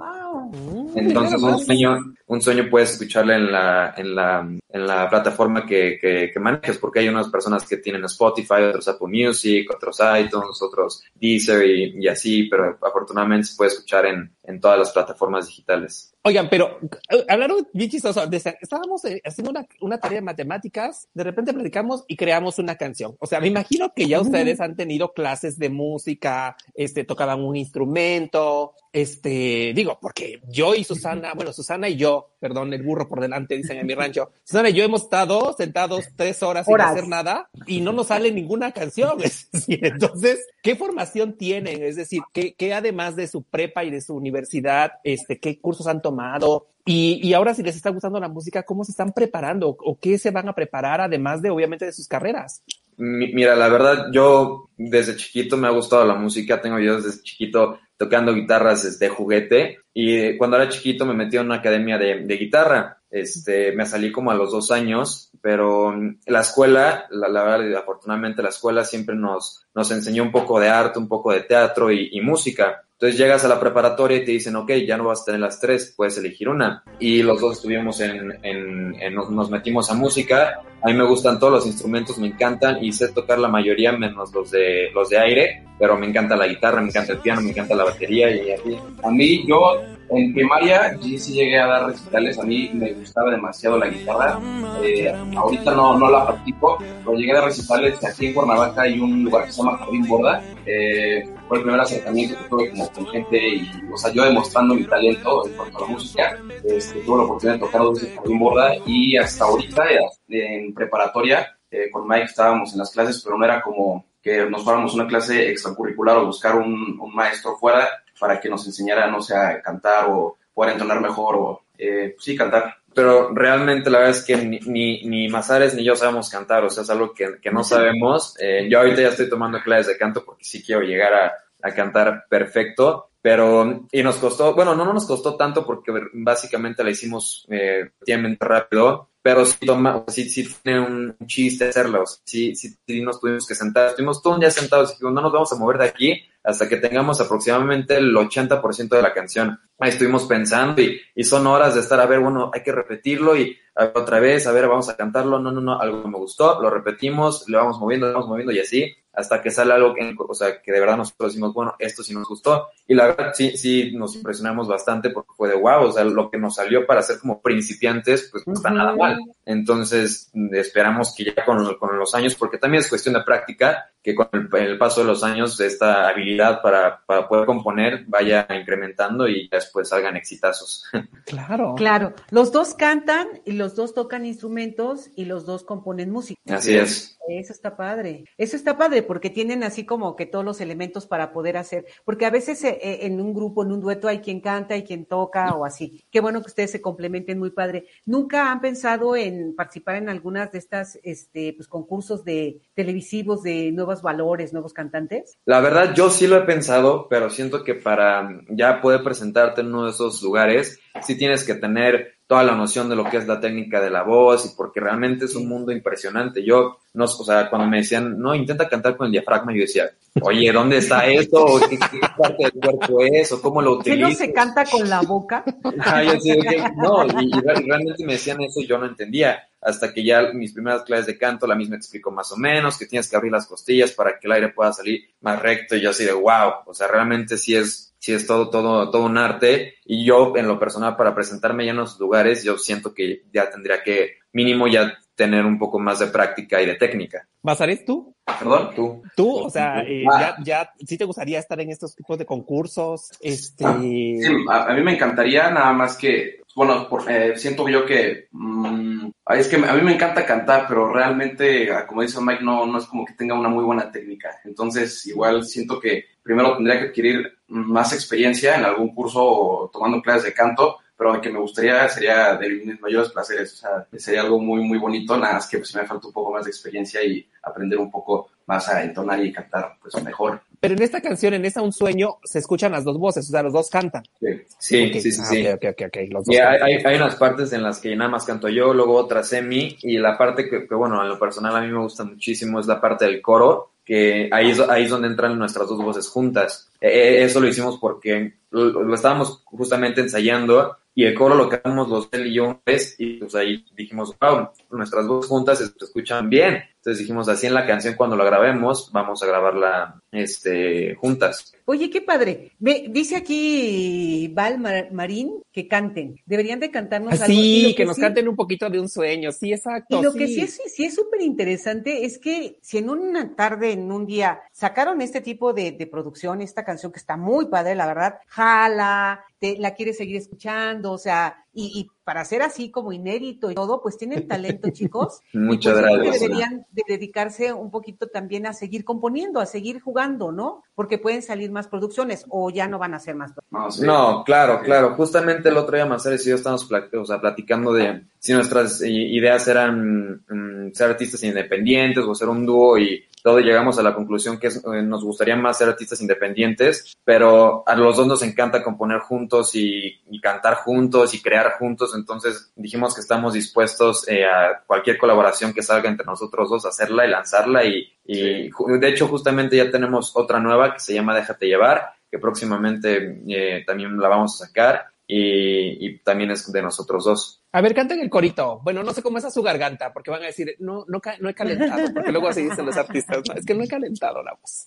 Entonces 0.94 1.42
un 1.42 1.58
sueño, 1.58 1.98
un 2.26 2.40
sueño 2.40 2.68
puedes 2.70 2.92
escucharle 2.92 3.34
en 3.34 3.52
la, 3.52 3.94
en 3.96 4.14
la, 4.14 4.48
en 4.72 4.86
la 4.86 5.08
plataforma 5.08 5.66
que, 5.66 5.98
que, 6.00 6.30
que 6.32 6.40
manejes, 6.40 6.78
porque 6.78 7.00
hay 7.00 7.08
unas 7.08 7.28
personas 7.28 7.66
que 7.66 7.78
tienen 7.78 8.04
Spotify, 8.04 8.62
otros 8.68 8.88
Apple 8.88 9.08
Music, 9.08 9.70
otros 9.74 9.98
iTunes, 10.00 10.62
otros 10.62 11.02
Deezer 11.14 11.66
y, 11.66 12.04
y 12.04 12.08
así, 12.08 12.44
pero 12.44 12.78
afortunadamente 12.80 13.48
se 13.48 13.56
puede 13.56 13.70
escuchar 13.70 14.06
en, 14.06 14.32
en 14.44 14.60
todas 14.60 14.78
las 14.78 14.90
plataformas 14.90 15.46
digitales. 15.46 16.14
Oigan, 16.22 16.48
pero 16.50 16.78
eh, 16.82 17.24
hablaron 17.28 17.66
bien 17.72 17.90
chistoso. 17.90 18.22
estábamos 18.30 19.04
eh, 19.06 19.22
haciendo 19.24 19.50
una, 19.50 19.66
una 19.80 19.98
tarea 19.98 20.18
de 20.18 20.24
matemáticas, 20.24 21.08
de 21.14 21.24
repente 21.24 21.54
platicamos 21.54 22.04
y 22.06 22.16
creamos 22.16 22.58
una 22.58 22.76
canción. 22.76 23.16
O 23.20 23.26
sea, 23.26 23.40
me 23.40 23.46
imagino 23.48 23.92
que 23.94 24.06
ya 24.06 24.20
ustedes 24.20 24.60
han 24.60 24.76
tenido 24.76 25.12
clases 25.12 25.58
de 25.58 25.70
música, 25.70 26.56
este, 26.74 27.04
tocaban 27.04 27.40
un 27.40 27.56
instrumento, 27.56 28.74
este, 28.92 29.72
digo, 29.74 29.98
porque 30.00 30.40
yo 30.48 30.74
y 30.74 30.84
Susana, 30.84 31.32
bueno, 31.34 31.52
Susana 31.52 31.88
y 31.88 31.96
yo, 31.96 32.30
perdón, 32.40 32.72
el 32.72 32.82
burro 32.82 33.08
por 33.08 33.20
delante, 33.20 33.56
dicen 33.56 33.78
en 33.78 33.86
mi 33.86 33.94
rancho, 33.94 34.30
Susana 34.44 34.70
y 34.70 34.72
yo 34.74 34.82
hemos 34.84 35.02
estado 35.02 35.54
sentados 35.56 36.06
tres 36.16 36.42
horas 36.42 36.66
sin 36.66 36.74
hacer 36.90 37.08
nada 37.08 37.50
y 37.66 37.80
no 37.80 37.92
nos 37.92 38.08
sale 38.08 38.32
ninguna 38.32 38.72
canción. 38.72 39.18
Entonces, 39.68 40.44
¿qué 40.62 40.76
formación 40.76 41.36
tienen? 41.36 41.82
Es 41.82 41.96
decir, 41.96 42.22
¿qué, 42.32 42.54
qué 42.54 42.74
además 42.74 43.16
de 43.16 43.28
su 43.28 43.42
prepa 43.42 43.84
y 43.84 43.90
de 43.90 44.00
su 44.00 44.14
universidad, 44.14 44.92
este, 45.04 45.38
qué 45.38 45.60
cursos 45.60 45.86
han 45.86 46.02
tomado? 46.02 46.66
Y, 46.84 47.20
y 47.22 47.34
ahora 47.34 47.54
si 47.54 47.62
les 47.62 47.76
está 47.76 47.90
gustando 47.90 48.18
la 48.18 48.28
música, 48.28 48.62
¿cómo 48.64 48.84
se 48.84 48.92
están 48.92 49.12
preparando? 49.12 49.68
¿O 49.68 49.98
qué 50.00 50.18
se 50.18 50.30
van 50.30 50.48
a 50.48 50.54
preparar 50.54 51.00
además 51.00 51.42
de, 51.42 51.50
obviamente, 51.50 51.84
de 51.84 51.92
sus 51.92 52.08
carreras? 52.08 52.62
Mi- 52.96 53.32
Mira, 53.32 53.54
la 53.54 53.68
verdad, 53.68 54.06
yo 54.12 54.68
desde 54.76 55.16
chiquito 55.16 55.56
me 55.56 55.68
ha 55.68 55.70
gustado 55.70 56.04
la 56.04 56.14
música, 56.16 56.60
tengo 56.60 56.78
yo 56.80 57.00
desde 57.00 57.22
chiquito 57.22 57.78
tocando 58.00 58.32
guitarras 58.32 58.82
desde 58.82 59.10
juguete 59.10 59.80
y 59.92 60.38
cuando 60.38 60.56
era 60.56 60.70
chiquito 60.70 61.04
me 61.04 61.12
metí 61.12 61.36
en 61.36 61.44
una 61.44 61.56
academia 61.56 61.98
de, 61.98 62.24
de 62.24 62.36
guitarra. 62.38 63.02
Este, 63.10 63.72
me 63.72 63.84
salí 63.84 64.10
como 64.10 64.30
a 64.30 64.34
los 64.34 64.52
dos 64.52 64.70
años, 64.70 65.30
pero 65.42 65.94
la 66.24 66.40
escuela, 66.40 67.04
la, 67.10 67.28
la 67.28 67.44
verdad, 67.44 67.76
afortunadamente 67.76 68.42
la 68.42 68.48
escuela 68.48 68.84
siempre 68.84 69.14
nos, 69.14 69.66
nos 69.74 69.90
enseñó 69.90 70.22
un 70.22 70.32
poco 70.32 70.58
de 70.58 70.70
arte, 70.70 70.98
un 70.98 71.08
poco 71.08 71.30
de 71.30 71.42
teatro 71.42 71.92
y 71.92 72.18
música. 72.22 72.86
Entonces 73.00 73.18
llegas 73.18 73.46
a 73.46 73.48
la 73.48 73.58
preparatoria 73.58 74.18
y 74.18 74.26
te 74.26 74.32
dicen, 74.32 74.56
ok, 74.56 74.72
ya 74.86 74.98
no 74.98 75.04
vas 75.04 75.22
a 75.22 75.24
tener 75.24 75.40
las 75.40 75.58
tres, 75.58 75.94
puedes 75.96 76.18
elegir 76.18 76.50
una. 76.50 76.84
Y 76.98 77.22
los 77.22 77.40
dos 77.40 77.56
estuvimos 77.56 77.98
en, 78.02 78.30
en, 78.42 78.94
en- 79.00 79.14
nos, 79.14 79.30
nos 79.30 79.48
metimos 79.50 79.90
a 79.90 79.94
música. 79.94 80.60
A 80.82 80.86
mí 80.88 80.92
me 80.92 81.06
gustan 81.06 81.38
todos 81.40 81.50
los 81.54 81.66
instrumentos, 81.66 82.18
me 82.18 82.26
encantan 82.26 82.84
y 82.84 82.92
sé 82.92 83.08
tocar 83.08 83.38
la 83.38 83.48
mayoría 83.48 83.92
menos 83.92 84.34
los 84.34 84.50
de, 84.50 84.90
los 84.94 85.08
de 85.08 85.18
aire, 85.18 85.64
pero 85.78 85.96
me 85.96 86.06
encanta 86.08 86.36
la 86.36 86.46
guitarra, 86.46 86.82
me 86.82 86.88
encanta 86.88 87.12
el 87.14 87.20
piano, 87.20 87.40
me 87.40 87.52
encanta 87.52 87.74
la 87.74 87.84
batería 87.84 88.30
y 88.36 88.50
así. 88.52 88.76
A 89.02 89.10
mí, 89.10 89.46
yo 89.48 89.80
en 90.10 90.34
primaria 90.34 90.96
sí, 91.00 91.18
sí 91.18 91.32
llegué 91.34 91.58
a 91.58 91.66
dar 91.66 91.86
recitales, 91.86 92.38
a 92.38 92.42
mí 92.42 92.70
me 92.74 92.92
gustaba 92.92 93.30
demasiado 93.30 93.78
la 93.78 93.88
guitarra, 93.88 94.38
Eh, 94.82 95.12
ahorita 95.36 95.74
no, 95.74 95.98
no 95.98 96.10
la 96.10 96.26
practico, 96.26 96.78
pero 97.04 97.16
llegué 97.16 97.32
a 97.32 97.44
recitales, 97.44 98.02
aquí 98.04 98.26
en 98.26 98.34
Cuernavaca 98.34 98.82
hay 98.82 98.98
un 98.98 99.24
lugar 99.24 99.44
que 99.44 99.52
se 99.52 99.62
llama 99.62 99.78
Jardín 99.78 100.06
Borda, 100.08 100.42
Eh, 100.66 101.28
fue 101.48 101.58
el 101.58 101.64
primer 101.64 101.80
acercamiento 101.80 102.38
que 102.38 102.48
tuve 102.48 102.70
como 102.70 102.90
con 102.92 103.06
gente 103.08 103.48
y, 103.48 103.70
o 103.92 103.96
sea, 103.96 104.12
yo 104.12 104.24
demostrando 104.24 104.74
mi 104.74 104.84
talento 104.84 105.46
en 105.46 105.52
cuanto 105.54 105.78
a 105.78 105.80
la 105.80 105.86
música, 105.88 106.38
este, 106.64 107.00
tuve 107.00 107.18
la 107.18 107.24
oportunidad 107.24 107.54
de 107.54 107.60
tocar 107.60 107.82
dos 107.82 108.00
Jardín 108.16 108.38
Borda 108.38 108.72
y 108.86 109.16
hasta 109.16 109.44
ahorita 109.44 109.82
en 110.28 110.72
preparatoria 110.74 111.56
eh, 111.70 111.90
con 111.90 112.06
Mike 112.06 112.24
estábamos 112.24 112.72
en 112.72 112.78
las 112.78 112.90
clases, 112.90 113.20
pero 113.22 113.36
no 113.38 113.44
era 113.44 113.60
como 113.62 114.06
que 114.22 114.44
nos 114.50 114.62
fuéramos 114.64 114.94
una 114.94 115.06
clase 115.06 115.50
extracurricular 115.50 116.18
o 116.18 116.26
buscar 116.26 116.56
un 116.56 116.98
maestro 117.14 117.56
fuera 117.56 117.88
para 118.20 118.38
que 118.38 118.48
nos 118.48 118.66
enseñara, 118.66 119.10
no 119.10 119.20
sé, 119.20 119.34
a 119.34 119.60
cantar 119.60 120.06
o 120.08 120.36
poder 120.54 120.74
entonar 120.74 121.00
mejor 121.00 121.36
o, 121.36 121.62
eh, 121.78 122.14
sí, 122.18 122.36
cantar. 122.36 122.76
Pero 122.94 123.32
realmente 123.34 123.88
la 123.88 123.98
verdad 123.98 124.16
es 124.16 124.24
que 124.24 124.36
ni, 124.36 124.58
ni, 124.60 125.02
ni 125.04 125.28
Mazares 125.28 125.74
ni 125.74 125.84
yo 125.84 125.96
sabemos 125.96 126.28
cantar, 126.28 126.64
o 126.64 126.70
sea, 126.70 126.82
es 126.82 126.90
algo 126.90 127.14
que, 127.14 127.38
que 127.40 127.50
no 127.50 127.64
sabemos. 127.64 128.36
Eh, 128.38 128.68
yo 128.70 128.78
ahorita 128.78 129.02
ya 129.02 129.08
estoy 129.08 129.28
tomando 129.28 129.60
clases 129.62 129.88
de 129.88 129.98
canto 129.98 130.24
porque 130.24 130.44
sí 130.44 130.62
quiero 130.62 130.82
llegar 130.82 131.14
a, 131.14 131.32
a 131.62 131.74
cantar 131.74 132.26
perfecto, 132.28 133.10
pero, 133.22 133.86
y 133.92 134.02
nos 134.02 134.16
costó, 134.16 134.54
bueno, 134.54 134.74
no 134.74 134.92
nos 134.92 135.06
costó 135.06 135.36
tanto 135.36 135.64
porque 135.64 135.92
básicamente 136.12 136.82
la 136.82 136.90
hicimos 136.90 137.46
eh, 137.50 137.90
rápido, 138.38 139.10
pero 139.22 139.44
sí, 139.44 139.66
toma, 139.66 140.04
sí, 140.08 140.28
sí 140.28 140.48
tiene 140.62 140.80
un 140.80 141.16
chiste 141.26 141.68
hacerlo, 141.68 142.04
sí, 142.24 142.54
sí, 142.54 142.74
sí 142.86 143.02
nos 143.02 143.20
tuvimos 143.20 143.46
que 143.46 143.54
sentar, 143.54 143.88
estuvimos 143.88 144.22
todo 144.22 144.34
un 144.34 144.40
día 144.40 144.50
sentados 144.50 144.90
y 144.90 144.92
dijimos, 144.94 145.12
no 145.12 145.20
nos 145.20 145.32
vamos 145.32 145.52
a 145.52 145.56
mover 145.56 145.78
de 145.78 145.84
aquí 145.84 146.22
hasta 146.42 146.68
que 146.68 146.76
tengamos 146.76 147.20
aproximadamente 147.20 147.96
el 147.96 148.14
80% 148.14 148.88
de 148.88 149.02
la 149.02 149.12
canción. 149.12 149.58
Ahí 149.78 149.90
estuvimos 149.90 150.24
pensando 150.24 150.80
y, 150.80 151.00
y 151.14 151.24
son 151.24 151.46
horas 151.46 151.74
de 151.74 151.80
estar 151.80 152.00
a 152.00 152.06
ver, 152.06 152.20
bueno, 152.20 152.50
hay 152.52 152.62
que 152.62 152.72
repetirlo 152.72 153.36
y 153.36 153.56
otra 153.74 154.20
vez, 154.20 154.46
a 154.46 154.52
ver, 154.52 154.68
vamos 154.68 154.88
a 154.88 154.96
cantarlo, 154.96 155.38
no, 155.38 155.50
no, 155.50 155.60
no, 155.60 155.80
algo 155.80 156.06
me 156.08 156.18
gustó, 156.18 156.60
lo 156.60 156.70
repetimos, 156.70 157.48
le 157.48 157.56
vamos 157.56 157.78
moviendo, 157.78 158.06
le 158.06 158.12
vamos 158.12 158.28
moviendo 158.28 158.52
y 158.52 158.60
así, 158.60 158.94
hasta 159.12 159.42
que 159.42 159.50
sale 159.50 159.72
algo 159.72 159.94
que, 159.94 160.14
o 160.16 160.34
sea, 160.34 160.60
que 160.62 160.72
de 160.72 160.80
verdad 160.80 160.96
nosotros 160.96 161.32
decimos, 161.32 161.52
bueno, 161.52 161.74
esto 161.78 162.02
sí 162.02 162.14
nos 162.14 162.28
gustó. 162.28 162.68
Y 162.86 162.94
la 162.94 163.06
verdad 163.06 163.32
sí, 163.34 163.56
sí 163.56 163.92
nos 163.94 164.14
impresionamos 164.14 164.68
bastante 164.68 165.10
porque 165.10 165.32
fue 165.36 165.48
de 165.48 165.56
wow, 165.56 165.84
o 165.84 165.92
sea, 165.92 166.04
lo 166.04 166.30
que 166.30 166.38
nos 166.38 166.54
salió 166.56 166.86
para 166.86 167.02
ser 167.02 167.18
como 167.18 167.40
principiantes, 167.40 168.28
pues 168.30 168.46
no 168.46 168.54
está 168.54 168.70
nada 168.70 168.94
mal. 168.94 169.18
Entonces, 169.44 170.30
esperamos 170.52 171.14
que 171.14 171.24
ya 171.24 171.44
con, 171.44 171.74
con 171.76 171.98
los 171.98 172.14
años, 172.14 172.34
porque 172.34 172.58
también 172.58 172.82
es 172.82 172.88
cuestión 172.88 173.14
de 173.14 173.22
práctica, 173.22 173.90
que 174.02 174.14
con 174.14 174.28
el, 174.32 174.48
el 174.66 174.78
paso 174.78 175.02
de 175.02 175.08
los 175.08 175.22
años 175.22 175.60
esta 175.60 176.08
habilidad 176.08 176.62
para, 176.62 177.04
para 177.04 177.28
poder 177.28 177.44
componer 177.44 178.04
vaya 178.06 178.46
incrementando 178.48 179.28
y 179.28 179.48
después 179.48 179.88
salgan 179.88 180.16
exitazos. 180.16 180.84
Claro. 181.26 181.74
Claro, 181.76 182.14
los 182.30 182.50
dos 182.50 182.74
cantan 182.74 183.26
y 183.44 183.52
los 183.60 183.76
dos 183.76 183.92
tocan 183.92 184.24
instrumentos 184.24 185.10
y 185.16 185.26
los 185.26 185.44
dos 185.44 185.64
componen 185.64 186.10
música. 186.10 186.40
Así 186.48 186.74
es. 186.76 187.18
Eso 187.28 187.52
está 187.52 187.76
padre. 187.76 188.24
Eso 188.38 188.56
está 188.56 188.78
padre 188.78 189.02
porque 189.02 189.28
tienen 189.28 189.62
así 189.62 189.84
como 189.84 190.16
que 190.16 190.24
todos 190.24 190.44
los 190.44 190.62
elementos 190.62 191.06
para 191.06 191.30
poder 191.30 191.58
hacer, 191.58 191.84
porque 192.06 192.24
a 192.24 192.30
veces 192.30 192.64
eh, 192.64 192.78
eh, 192.82 192.98
en 193.02 193.20
un 193.20 193.34
grupo, 193.34 193.62
en 193.62 193.70
un 193.70 193.80
dueto 193.82 194.08
hay 194.08 194.20
quien 194.20 194.40
canta 194.40 194.76
y 194.78 194.82
quien 194.82 195.04
toca 195.04 195.54
o 195.54 195.66
así. 195.66 196.02
Qué 196.10 196.20
bueno 196.20 196.40
que 196.40 196.46
ustedes 196.46 196.70
se 196.70 196.80
complementen 196.80 197.38
muy 197.38 197.50
padre. 197.50 197.84
¿Nunca 198.06 198.50
han 198.50 198.62
pensado 198.62 199.14
en 199.14 199.54
participar 199.54 199.96
en 199.96 200.08
algunas 200.08 200.50
de 200.52 200.58
estas 200.58 200.98
este 201.02 201.52
pues 201.52 201.68
concursos 201.68 202.24
de 202.24 202.62
televisivos 202.74 203.42
de 203.42 203.70
nuevos 203.72 204.00
valores, 204.00 204.54
nuevos 204.54 204.72
cantantes? 204.72 205.36
La 205.44 205.60
verdad, 205.60 205.94
yo 205.94 206.08
sí 206.08 206.26
lo 206.26 206.36
he 206.36 206.42
pensado, 206.46 207.08
pero 207.10 207.28
siento 207.28 207.62
que 207.62 207.74
para 207.74 208.26
ya 208.48 208.80
poder 208.80 209.04
presentarte 209.04 209.60
en 209.60 209.68
uno 209.68 209.84
de 209.84 209.90
esos 209.90 210.22
lugares, 210.22 210.80
sí 211.02 211.16
tienes 211.18 211.44
que 211.44 211.54
tener 211.54 212.19
toda 212.30 212.44
la 212.44 212.54
noción 212.54 212.88
de 212.88 212.94
lo 212.94 213.10
que 213.10 213.16
es 213.16 213.26
la 213.26 213.40
técnica 213.40 213.80
de 213.80 213.90
la 213.90 214.04
voz 214.04 214.46
y 214.46 214.50
porque 214.56 214.78
realmente 214.78 215.24
es 215.24 215.34
un 215.34 215.48
mundo 215.48 215.72
impresionante. 215.72 216.44
Yo, 216.44 216.78
no, 216.94 217.04
o 217.06 217.24
sea, 217.24 217.50
cuando 217.50 217.66
me 217.66 217.78
decían, 217.78 218.20
no, 218.20 218.36
intenta 218.36 218.68
cantar 218.68 218.96
con 218.96 219.06
el 219.06 219.12
diafragma, 219.12 219.52
yo 219.52 219.62
decía, 219.62 219.90
oye, 220.22 220.52
¿dónde 220.52 220.76
está 220.76 221.06
esto? 221.08 221.44
¿O 221.44 221.58
¿Qué, 221.58 221.76
qué 221.76 221.98
parte 222.16 222.44
del 222.44 222.52
cuerpo 222.52 223.02
es? 223.02 223.32
¿O 223.32 223.42
cómo 223.42 223.60
lo 223.60 223.80
¿Qué 223.80 223.96
no 223.96 224.06
utilizo? 224.06 224.20
se 224.26 224.32
canta 224.32 224.64
con 224.64 224.88
la 224.88 225.00
boca? 225.00 225.44
Ah, 225.80 226.04
yo 226.04 226.20
sí, 226.20 226.30
ok. 226.30 226.72
No, 226.76 227.04
y, 227.20 227.36
y 227.36 227.40
re- 227.40 227.64
realmente 227.66 228.04
me 228.04 228.12
decían 228.12 228.40
eso 228.42 228.60
y 228.60 228.66
yo 228.68 228.78
no 228.78 228.86
entendía. 228.86 229.36
Hasta 229.60 229.92
que 229.92 230.04
ya 230.04 230.30
mis 230.32 230.52
primeras 230.52 230.84
clases 230.84 231.06
de 231.06 231.18
canto, 231.18 231.48
la 231.48 231.56
misma 231.56 231.74
explicó 231.74 232.12
más 232.12 232.30
o 232.30 232.36
menos, 232.36 232.78
que 232.78 232.86
tienes 232.86 233.10
que 233.10 233.16
abrir 233.16 233.32
las 233.32 233.48
costillas 233.48 233.90
para 233.90 234.20
que 234.20 234.28
el 234.28 234.32
aire 234.34 234.50
pueda 234.50 234.72
salir 234.72 235.00
más 235.20 235.42
recto. 235.42 235.74
Y 235.74 235.80
yo 235.80 235.90
así 235.90 236.04
de 236.04 236.12
wow, 236.12 236.62
o 236.64 236.74
sea, 236.74 236.86
realmente 236.86 237.36
sí 237.36 237.56
es, 237.56 237.89
sí 238.00 238.12
es 238.12 238.26
todo, 238.26 238.50
todo, 238.50 238.90
todo 238.90 239.04
un 239.04 239.16
arte. 239.18 239.74
Y 239.84 240.04
yo, 240.04 240.32
en 240.36 240.48
lo 240.48 240.58
personal, 240.58 240.96
para 240.96 241.14
presentarme 241.14 241.64
ya 241.64 241.70
en 241.70 241.76
los 241.76 242.00
lugares, 242.00 242.42
yo 242.42 242.58
siento 242.58 242.92
que 242.92 243.22
ya 243.32 243.48
tendría 243.50 243.82
que 243.82 244.14
mínimo 244.32 244.66
ya 244.66 244.98
tener 245.14 245.44
un 245.44 245.58
poco 245.58 245.78
más 245.78 245.98
de 245.98 246.06
práctica 246.06 246.62
y 246.62 246.66
de 246.66 246.76
técnica. 246.76 247.28
¿Basares 247.42 247.84
tú? 247.84 248.14
Perdón, 248.38 248.70
tú. 248.74 249.02
Tú, 249.14 249.36
o 249.40 249.50
sea, 249.50 249.82
eh, 249.82 250.04
Ah. 250.10 250.34
ya, 250.38 250.44
ya, 250.44 250.72
¿sí 250.86 250.96
te 250.96 251.04
gustaría 251.04 251.38
estar 251.38 251.60
en 251.60 251.70
estos 251.70 251.94
tipos 251.94 252.16
de 252.16 252.24
concursos? 252.24 253.10
Este, 253.20 253.64
Sí, 253.64 254.26
a, 254.48 254.64
a 254.64 254.74
mí 254.74 254.82
me 254.82 254.94
encantaría, 254.94 255.50
nada 255.50 255.72
más 255.74 255.96
que, 255.98 256.40
bueno, 256.56 256.88
por- 256.88 257.10
eh, 257.10 257.36
siento 257.36 257.68
yo 257.68 257.84
que, 257.84 258.28
mm, 258.30 259.08
es 259.36 259.48
que 259.48 259.56
a 259.56 259.74
mí 259.74 259.82
me 259.82 259.94
encanta 259.94 260.24
cantar, 260.24 260.64
pero 260.68 260.90
realmente, 260.92 261.70
ah, 261.72 261.86
como 261.86 262.02
dice 262.02 262.18
Mike, 262.22 262.42
no, 262.42 262.64
no 262.66 262.78
es 262.78 262.86
como 262.86 263.04
que 263.04 263.12
tenga 263.14 263.34
una 263.38 263.48
muy 263.50 263.64
buena 263.64 263.90
técnica. 263.90 264.30
Entonces, 264.44 265.06
igual 265.06 265.44
siento 265.44 265.78
que 265.80 266.04
primero 266.22 266.54
tendría 266.54 266.78
que 266.80 266.86
adquirir 266.88 267.39
más 267.50 267.92
experiencia 267.92 268.56
en 268.56 268.64
algún 268.64 268.94
curso 268.94 269.22
o 269.22 269.70
tomando 269.72 270.00
clases 270.00 270.24
de 270.24 270.34
canto, 270.34 270.78
pero 270.96 271.14
lo 271.14 271.20
que 271.20 271.30
me 271.30 271.40
gustaría 271.40 271.88
sería 271.88 272.36
de 272.36 272.48
mis 272.64 272.80
mayores 272.80 273.10
placeres, 273.10 273.54
o 273.54 273.56
sea, 273.56 273.86
sería 273.96 274.20
algo 274.20 274.38
muy, 274.38 274.62
muy 274.62 274.78
bonito, 274.78 275.16
nada 275.16 275.34
más 275.34 275.48
que 275.48 275.58
pues 275.58 275.74
me 275.74 275.86
falta 275.86 276.06
un 276.08 276.12
poco 276.12 276.32
más 276.32 276.44
de 276.44 276.50
experiencia 276.50 277.02
y 277.02 277.26
aprender 277.42 277.78
un 277.78 277.90
poco 277.90 278.28
más 278.46 278.68
a 278.68 278.82
entonar 278.82 279.24
y 279.24 279.32
cantar 279.32 279.76
pues 279.80 280.02
mejor. 280.04 280.42
Pero 280.60 280.74
en 280.74 280.82
esta 280.82 281.00
canción, 281.00 281.32
en 281.32 281.46
esa 281.46 281.62
Un 281.62 281.72
Sueño, 281.72 282.18
se 282.22 282.40
escuchan 282.40 282.72
las 282.72 282.84
dos 282.84 282.98
voces, 282.98 283.26
o 283.26 283.30
sea, 283.30 283.42
los 283.42 283.54
dos 283.54 283.70
cantan. 283.70 284.02
Sí, 284.20 284.26
sí, 284.58 284.86
Ok. 284.88 284.92
sí, 285.00 285.12
sí. 285.12 285.20
Ah, 285.22 285.24
sí. 285.24 285.46
ok, 285.48 285.54
ok, 285.54 285.64
ok, 285.70 285.82
ok, 285.86 285.96
los 286.10 286.24
dos 286.26 286.34
Y 286.34 286.38
hay, 286.38 286.82
hay 286.84 286.96
unas 286.96 287.16
partes 287.16 287.50
en 287.54 287.62
las 287.62 287.78
que 287.78 287.96
nada 287.96 288.10
más 288.10 288.26
canto 288.26 288.50
yo, 288.50 288.74
luego 288.74 288.94
otra 288.96 289.22
semi, 289.22 289.78
y 289.80 289.96
la 289.96 290.18
parte 290.18 290.50
que, 290.50 290.68
que, 290.68 290.74
bueno, 290.74 291.02
en 291.02 291.08
lo 291.08 291.18
personal 291.18 291.56
a 291.56 291.62
mí 291.62 291.68
me 291.68 291.78
gusta 291.80 292.04
muchísimo 292.04 292.60
es 292.60 292.66
la 292.66 292.78
parte 292.78 293.06
del 293.06 293.22
coro, 293.22 293.70
que 293.86 294.28
ahí 294.30 294.50
es, 294.50 294.60
ahí 294.60 294.84
es 294.84 294.90
donde 294.90 295.08
entran 295.08 295.38
nuestras 295.38 295.66
dos 295.66 295.82
voces 295.82 296.08
juntas. 296.10 296.69
Eh, 296.80 296.88
eh, 297.20 297.24
eso 297.24 297.40
lo 297.40 297.48
hicimos 297.48 297.78
porque 297.78 298.34
lo, 298.50 298.64
lo 298.82 298.94
estábamos 298.94 299.42
justamente 299.44 300.00
ensayando 300.00 300.76
y 300.94 301.04
el 301.04 301.14
coro 301.14 301.34
lo 301.36 301.48
cantamos 301.48 301.88
los 301.88 302.08
él 302.12 302.26
y 302.26 302.34
yo 302.34 302.44
una 302.46 302.60
vez 302.66 302.96
y 302.98 303.18
pues 303.18 303.34
ahí 303.34 303.64
dijimos, 303.76 304.14
wow, 304.20 304.48
nuestras 304.70 305.06
voces 305.06 305.28
juntas 305.30 305.58
se, 305.58 305.64
escuchan 305.84 306.28
bien. 306.28 306.62
Entonces 306.80 307.00
dijimos, 307.00 307.28
así 307.28 307.46
en 307.46 307.52
la 307.54 307.66
canción 307.66 307.94
cuando 307.94 308.16
la 308.16 308.24
grabemos, 308.24 308.90
vamos 308.92 309.22
a 309.22 309.26
grabarla 309.26 310.00
este, 310.10 310.94
juntas. 310.94 311.54
Oye, 311.66 311.90
qué 311.90 312.00
padre. 312.00 312.52
Me, 312.58 312.86
dice 312.88 313.16
aquí 313.16 314.28
Val 314.34 314.58
Mar- 314.58 314.90
Marín 314.90 315.42
que 315.52 315.68
canten. 315.68 316.16
Deberían 316.24 316.58
de 316.58 316.70
cantarnos 316.70 317.20
algo. 317.20 317.32
Y 317.34 317.38
Así, 317.38 317.62
lo 317.62 317.68
Ah, 317.68 317.74
que 317.76 317.84
nos 317.84 317.96
sí- 317.96 318.02
canten 318.02 318.28
un 318.28 318.36
poquito 318.36 318.70
de 318.70 318.80
un 318.80 318.88
sueño. 318.88 319.30
Sí, 319.30 319.52
exacto. 319.52 320.00
Y 320.00 320.02
lo 320.02 320.12
que 320.14 320.26
sí 320.26 320.40
es 320.40 320.60
sí 320.66 320.84
es 320.86 320.94
súper 320.94 321.20
interesante 321.20 322.04
es 322.06 322.18
que 322.18 322.56
si 322.62 322.78
en 322.78 322.88
una 322.90 323.36
tarde, 323.36 323.72
en 323.72 323.92
un 323.92 324.06
día, 324.06 324.40
sacaron 324.60 325.00
este 325.00 325.22
tipo 325.22 325.54
de, 325.54 325.72
de 325.72 325.86
producción, 325.86 326.42
esta 326.42 326.66
canción 326.66 326.92
que 326.92 326.98
está 326.98 327.16
muy 327.16 327.46
padre, 327.46 327.74
la 327.74 327.86
verdad, 327.86 328.18
jala, 328.26 329.24
te, 329.40 329.58
la 329.58 329.74
quieres 329.74 329.96
seguir 329.96 330.16
escuchando, 330.16 330.92
o 330.92 330.98
sea, 330.98 331.46
y, 331.52 331.72
y 331.80 331.88
para 332.04 332.24
ser 332.24 332.42
así 332.42 332.70
como 332.70 332.92
inédito 332.92 333.50
y 333.50 333.54
todo, 333.54 333.80
pues 333.82 333.96
tienen 333.96 334.28
talento, 334.28 334.68
chicos. 334.72 335.20
Muchas 335.32 335.72
y 335.72 335.80
pues 335.80 335.82
yo 335.82 335.82
creo 335.82 336.00
que 336.02 336.06
gracias. 336.08 336.20
deberían 336.20 336.66
de 336.70 336.82
dedicarse 336.86 337.52
un 337.52 337.70
poquito 337.70 338.06
también 338.08 338.46
a 338.46 338.52
seguir 338.52 338.84
componiendo, 338.84 339.40
a 339.40 339.46
seguir 339.46 339.80
jugando, 339.80 340.30
¿no? 340.30 340.62
Porque 340.74 340.98
pueden 340.98 341.22
salir 341.22 341.50
más 341.50 341.68
producciones 341.68 342.24
o 342.28 342.50
ya 342.50 342.68
no 342.68 342.78
van 342.78 342.94
a 342.94 343.00
ser 343.00 343.14
más. 343.16 343.32
No, 343.80 344.22
claro, 344.24 344.60
claro. 344.62 344.94
Justamente 344.94 345.48
el 345.48 345.56
otro 345.56 345.74
día 345.76 345.86
Maceres 345.86 346.26
y 346.26 346.30
yo 346.30 346.36
estábamos 346.36 346.66
pla- 346.66 346.88
o 347.00 347.04
sea, 347.06 347.20
platicando 347.20 347.72
de 347.72 348.04
si 348.18 348.32
nuestras 348.34 348.82
ideas 348.82 349.48
eran 349.48 350.22
mm, 350.28 350.72
ser 350.74 350.90
artistas 350.90 351.22
independientes 351.24 352.04
o 352.04 352.14
ser 352.14 352.28
un 352.28 352.44
dúo 352.44 352.78
y 352.78 353.04
todo 353.22 353.38
llegamos 353.40 353.78
a 353.78 353.82
la 353.82 353.94
conclusión 353.94 354.38
que 354.38 354.46
es- 354.48 354.62
eh, 354.64 354.82
nos 354.82 355.04
gustaría 355.04 355.36
más 355.36 355.58
ser 355.58 355.68
artistas 355.68 356.00
independientes, 356.00 356.96
pero 357.04 357.62
a 357.66 357.74
los 357.76 357.96
dos 357.96 358.06
nos 358.06 358.22
encanta 358.22 358.62
componer 358.62 359.00
juntos 359.00 359.29
y, 359.54 360.00
y 360.10 360.20
cantar 360.20 360.54
juntos 360.54 361.14
y 361.14 361.22
crear 361.22 361.52
juntos, 361.58 361.94
entonces 361.94 362.52
dijimos 362.56 362.94
que 362.94 363.00
estamos 363.00 363.34
dispuestos 363.34 364.06
eh, 364.08 364.24
a 364.24 364.62
cualquier 364.66 364.98
colaboración 364.98 365.52
que 365.52 365.62
salga 365.62 365.88
entre 365.88 366.06
nosotros 366.06 366.48
dos, 366.50 366.66
hacerla 366.66 367.06
y 367.06 367.10
lanzarla 367.10 367.64
y, 367.64 367.92
de 368.04 368.88
hecho 368.88 369.06
justamente 369.06 369.56
ya 369.56 369.70
tenemos 369.70 370.12
otra 370.14 370.40
nueva 370.40 370.74
que 370.74 370.80
se 370.80 370.94
llama 370.94 371.14
Déjate 371.14 371.46
llevar, 371.46 371.94
que 372.10 372.18
próximamente 372.18 373.22
eh, 373.28 373.62
también 373.64 373.98
la 373.98 374.08
vamos 374.08 374.40
a 374.40 374.46
sacar 374.46 374.86
y, 375.06 375.86
y 375.86 375.98
también 375.98 376.32
es 376.32 376.50
de 376.50 376.62
nosotros 376.62 377.04
dos. 377.04 377.39
A 377.52 377.60
ver, 377.60 377.74
canten 377.74 377.98
el 378.00 378.08
corito. 378.08 378.60
Bueno, 378.62 378.84
no 378.84 378.92
sé 378.92 379.02
cómo 379.02 379.18
es 379.18 379.24
a 379.24 379.30
su 379.30 379.42
garganta, 379.42 379.92
porque 379.92 380.10
van 380.10 380.22
a 380.22 380.26
decir, 380.26 380.54
no, 380.60 380.84
no, 380.86 381.00
no 381.20 381.28
he 381.28 381.34
calentado, 381.34 381.92
porque 381.92 382.12
luego 382.12 382.28
así 382.28 382.42
dicen 382.42 382.64
los 382.64 382.76
artistas, 382.76 383.22
no, 383.26 383.34
es 383.34 383.44
que 383.44 383.54
no 383.54 383.64
he 383.64 383.68
calentado 383.68 384.22
la 384.22 384.34
voz. 384.40 384.66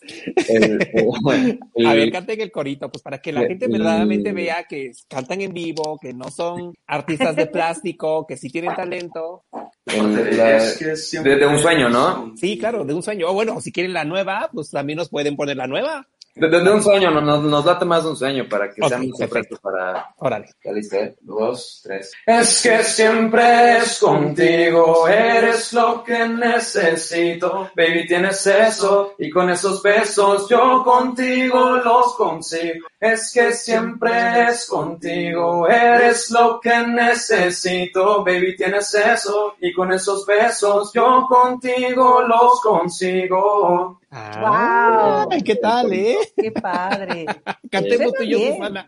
El- 0.49 0.81
el- 0.93 1.59
A 1.87 1.93
ver, 1.93 2.11
canten 2.11 2.41
el 2.41 2.51
corito, 2.51 2.89
pues 2.91 3.01
para 3.01 3.19
que 3.21 3.31
la 3.31 3.41
el- 3.41 3.47
gente 3.47 3.67
verdaderamente 3.67 4.33
vea 4.33 4.63
que 4.65 4.91
cantan 5.07 5.39
en 5.41 5.53
vivo, 5.53 5.97
que 6.01 6.13
no 6.13 6.29
son 6.29 6.73
artistas 6.85 7.35
de 7.37 7.45
plástico, 7.47 8.25
que 8.27 8.35
sí 8.37 8.49
tienen 8.49 8.75
talento. 8.75 9.45
la- 9.85 10.59
de, 11.23 11.35
de 11.37 11.45
un 11.47 11.59
sueño, 11.59 11.89
¿no? 11.89 12.33
Sí, 12.37 12.57
claro, 12.57 12.83
de 12.85 12.93
un 12.93 13.03
sueño. 13.03 13.29
O 13.29 13.33
bueno, 13.33 13.59
si 13.61 13.71
quieren 13.71 13.93
la 13.93 14.03
nueva, 14.05 14.49
pues 14.53 14.71
también 14.71 14.97
nos 14.97 15.09
pueden 15.09 15.35
poner 15.35 15.57
la 15.57 15.67
nueva. 15.67 16.07
De, 16.35 16.47
de- 16.49 16.61
de 16.61 16.71
un 16.71 16.81
sueño, 16.81 17.11
no- 17.11 17.21
nos, 17.21 17.43
nos 17.43 17.63
late 17.65 17.85
más 17.85 18.03
de 18.03 18.09
un 18.09 18.15
sueño 18.15 18.45
para 18.49 18.71
que 18.73 18.81
Ok, 18.81 18.87
sea 18.89 18.97
muy 18.97 19.11
perfecto 19.17 19.55
para... 19.61 20.13
Órale. 20.17 20.49
¿Ya 20.63 20.71
listo? 20.71 20.95
eh? 20.95 21.15
Dos, 21.21 21.81
tres. 21.83 22.11
Es 22.25 22.61
que 22.63 22.83
siempre 22.83 23.77
es 23.77 23.99
contigo, 23.99 25.07
eres 25.07 25.73
lo 25.73 26.03
que 26.03 26.27
necesito. 26.27 27.69
Baby, 27.75 28.07
tienes 28.07 28.45
eso 28.47 29.13
y 29.19 29.29
con 29.29 29.49
esos 29.51 29.81
besos 29.83 30.47
yo 30.49 30.83
contigo 30.83 31.77
los 31.77 32.15
consigo. 32.15 32.87
Es 32.99 33.31
que 33.31 33.51
siempre 33.53 34.45
es 34.49 34.65
contigo, 34.65 35.67
eres 35.67 36.31
lo 36.31 36.59
que 36.59 36.75
necesito. 36.87 38.23
Baby, 38.23 38.55
tienes 38.55 38.93
eso 38.95 39.55
y 39.61 39.71
con 39.73 39.91
esos 39.93 40.25
besos 40.25 40.91
yo 40.93 41.27
contigo 41.29 42.21
los 42.21 42.59
consigo. 42.61 43.99
Ah, 44.15 45.25
Ay, 45.31 45.41
¿qué 45.41 45.55
tal, 45.55 45.91
eh? 45.91 46.17
Qué 46.37 46.51
padre. 46.51 47.25
Cantemos 47.71 48.13
tú 48.13 48.23
y 48.23 48.29
yo. 48.29 48.39
Susana. 48.39 48.87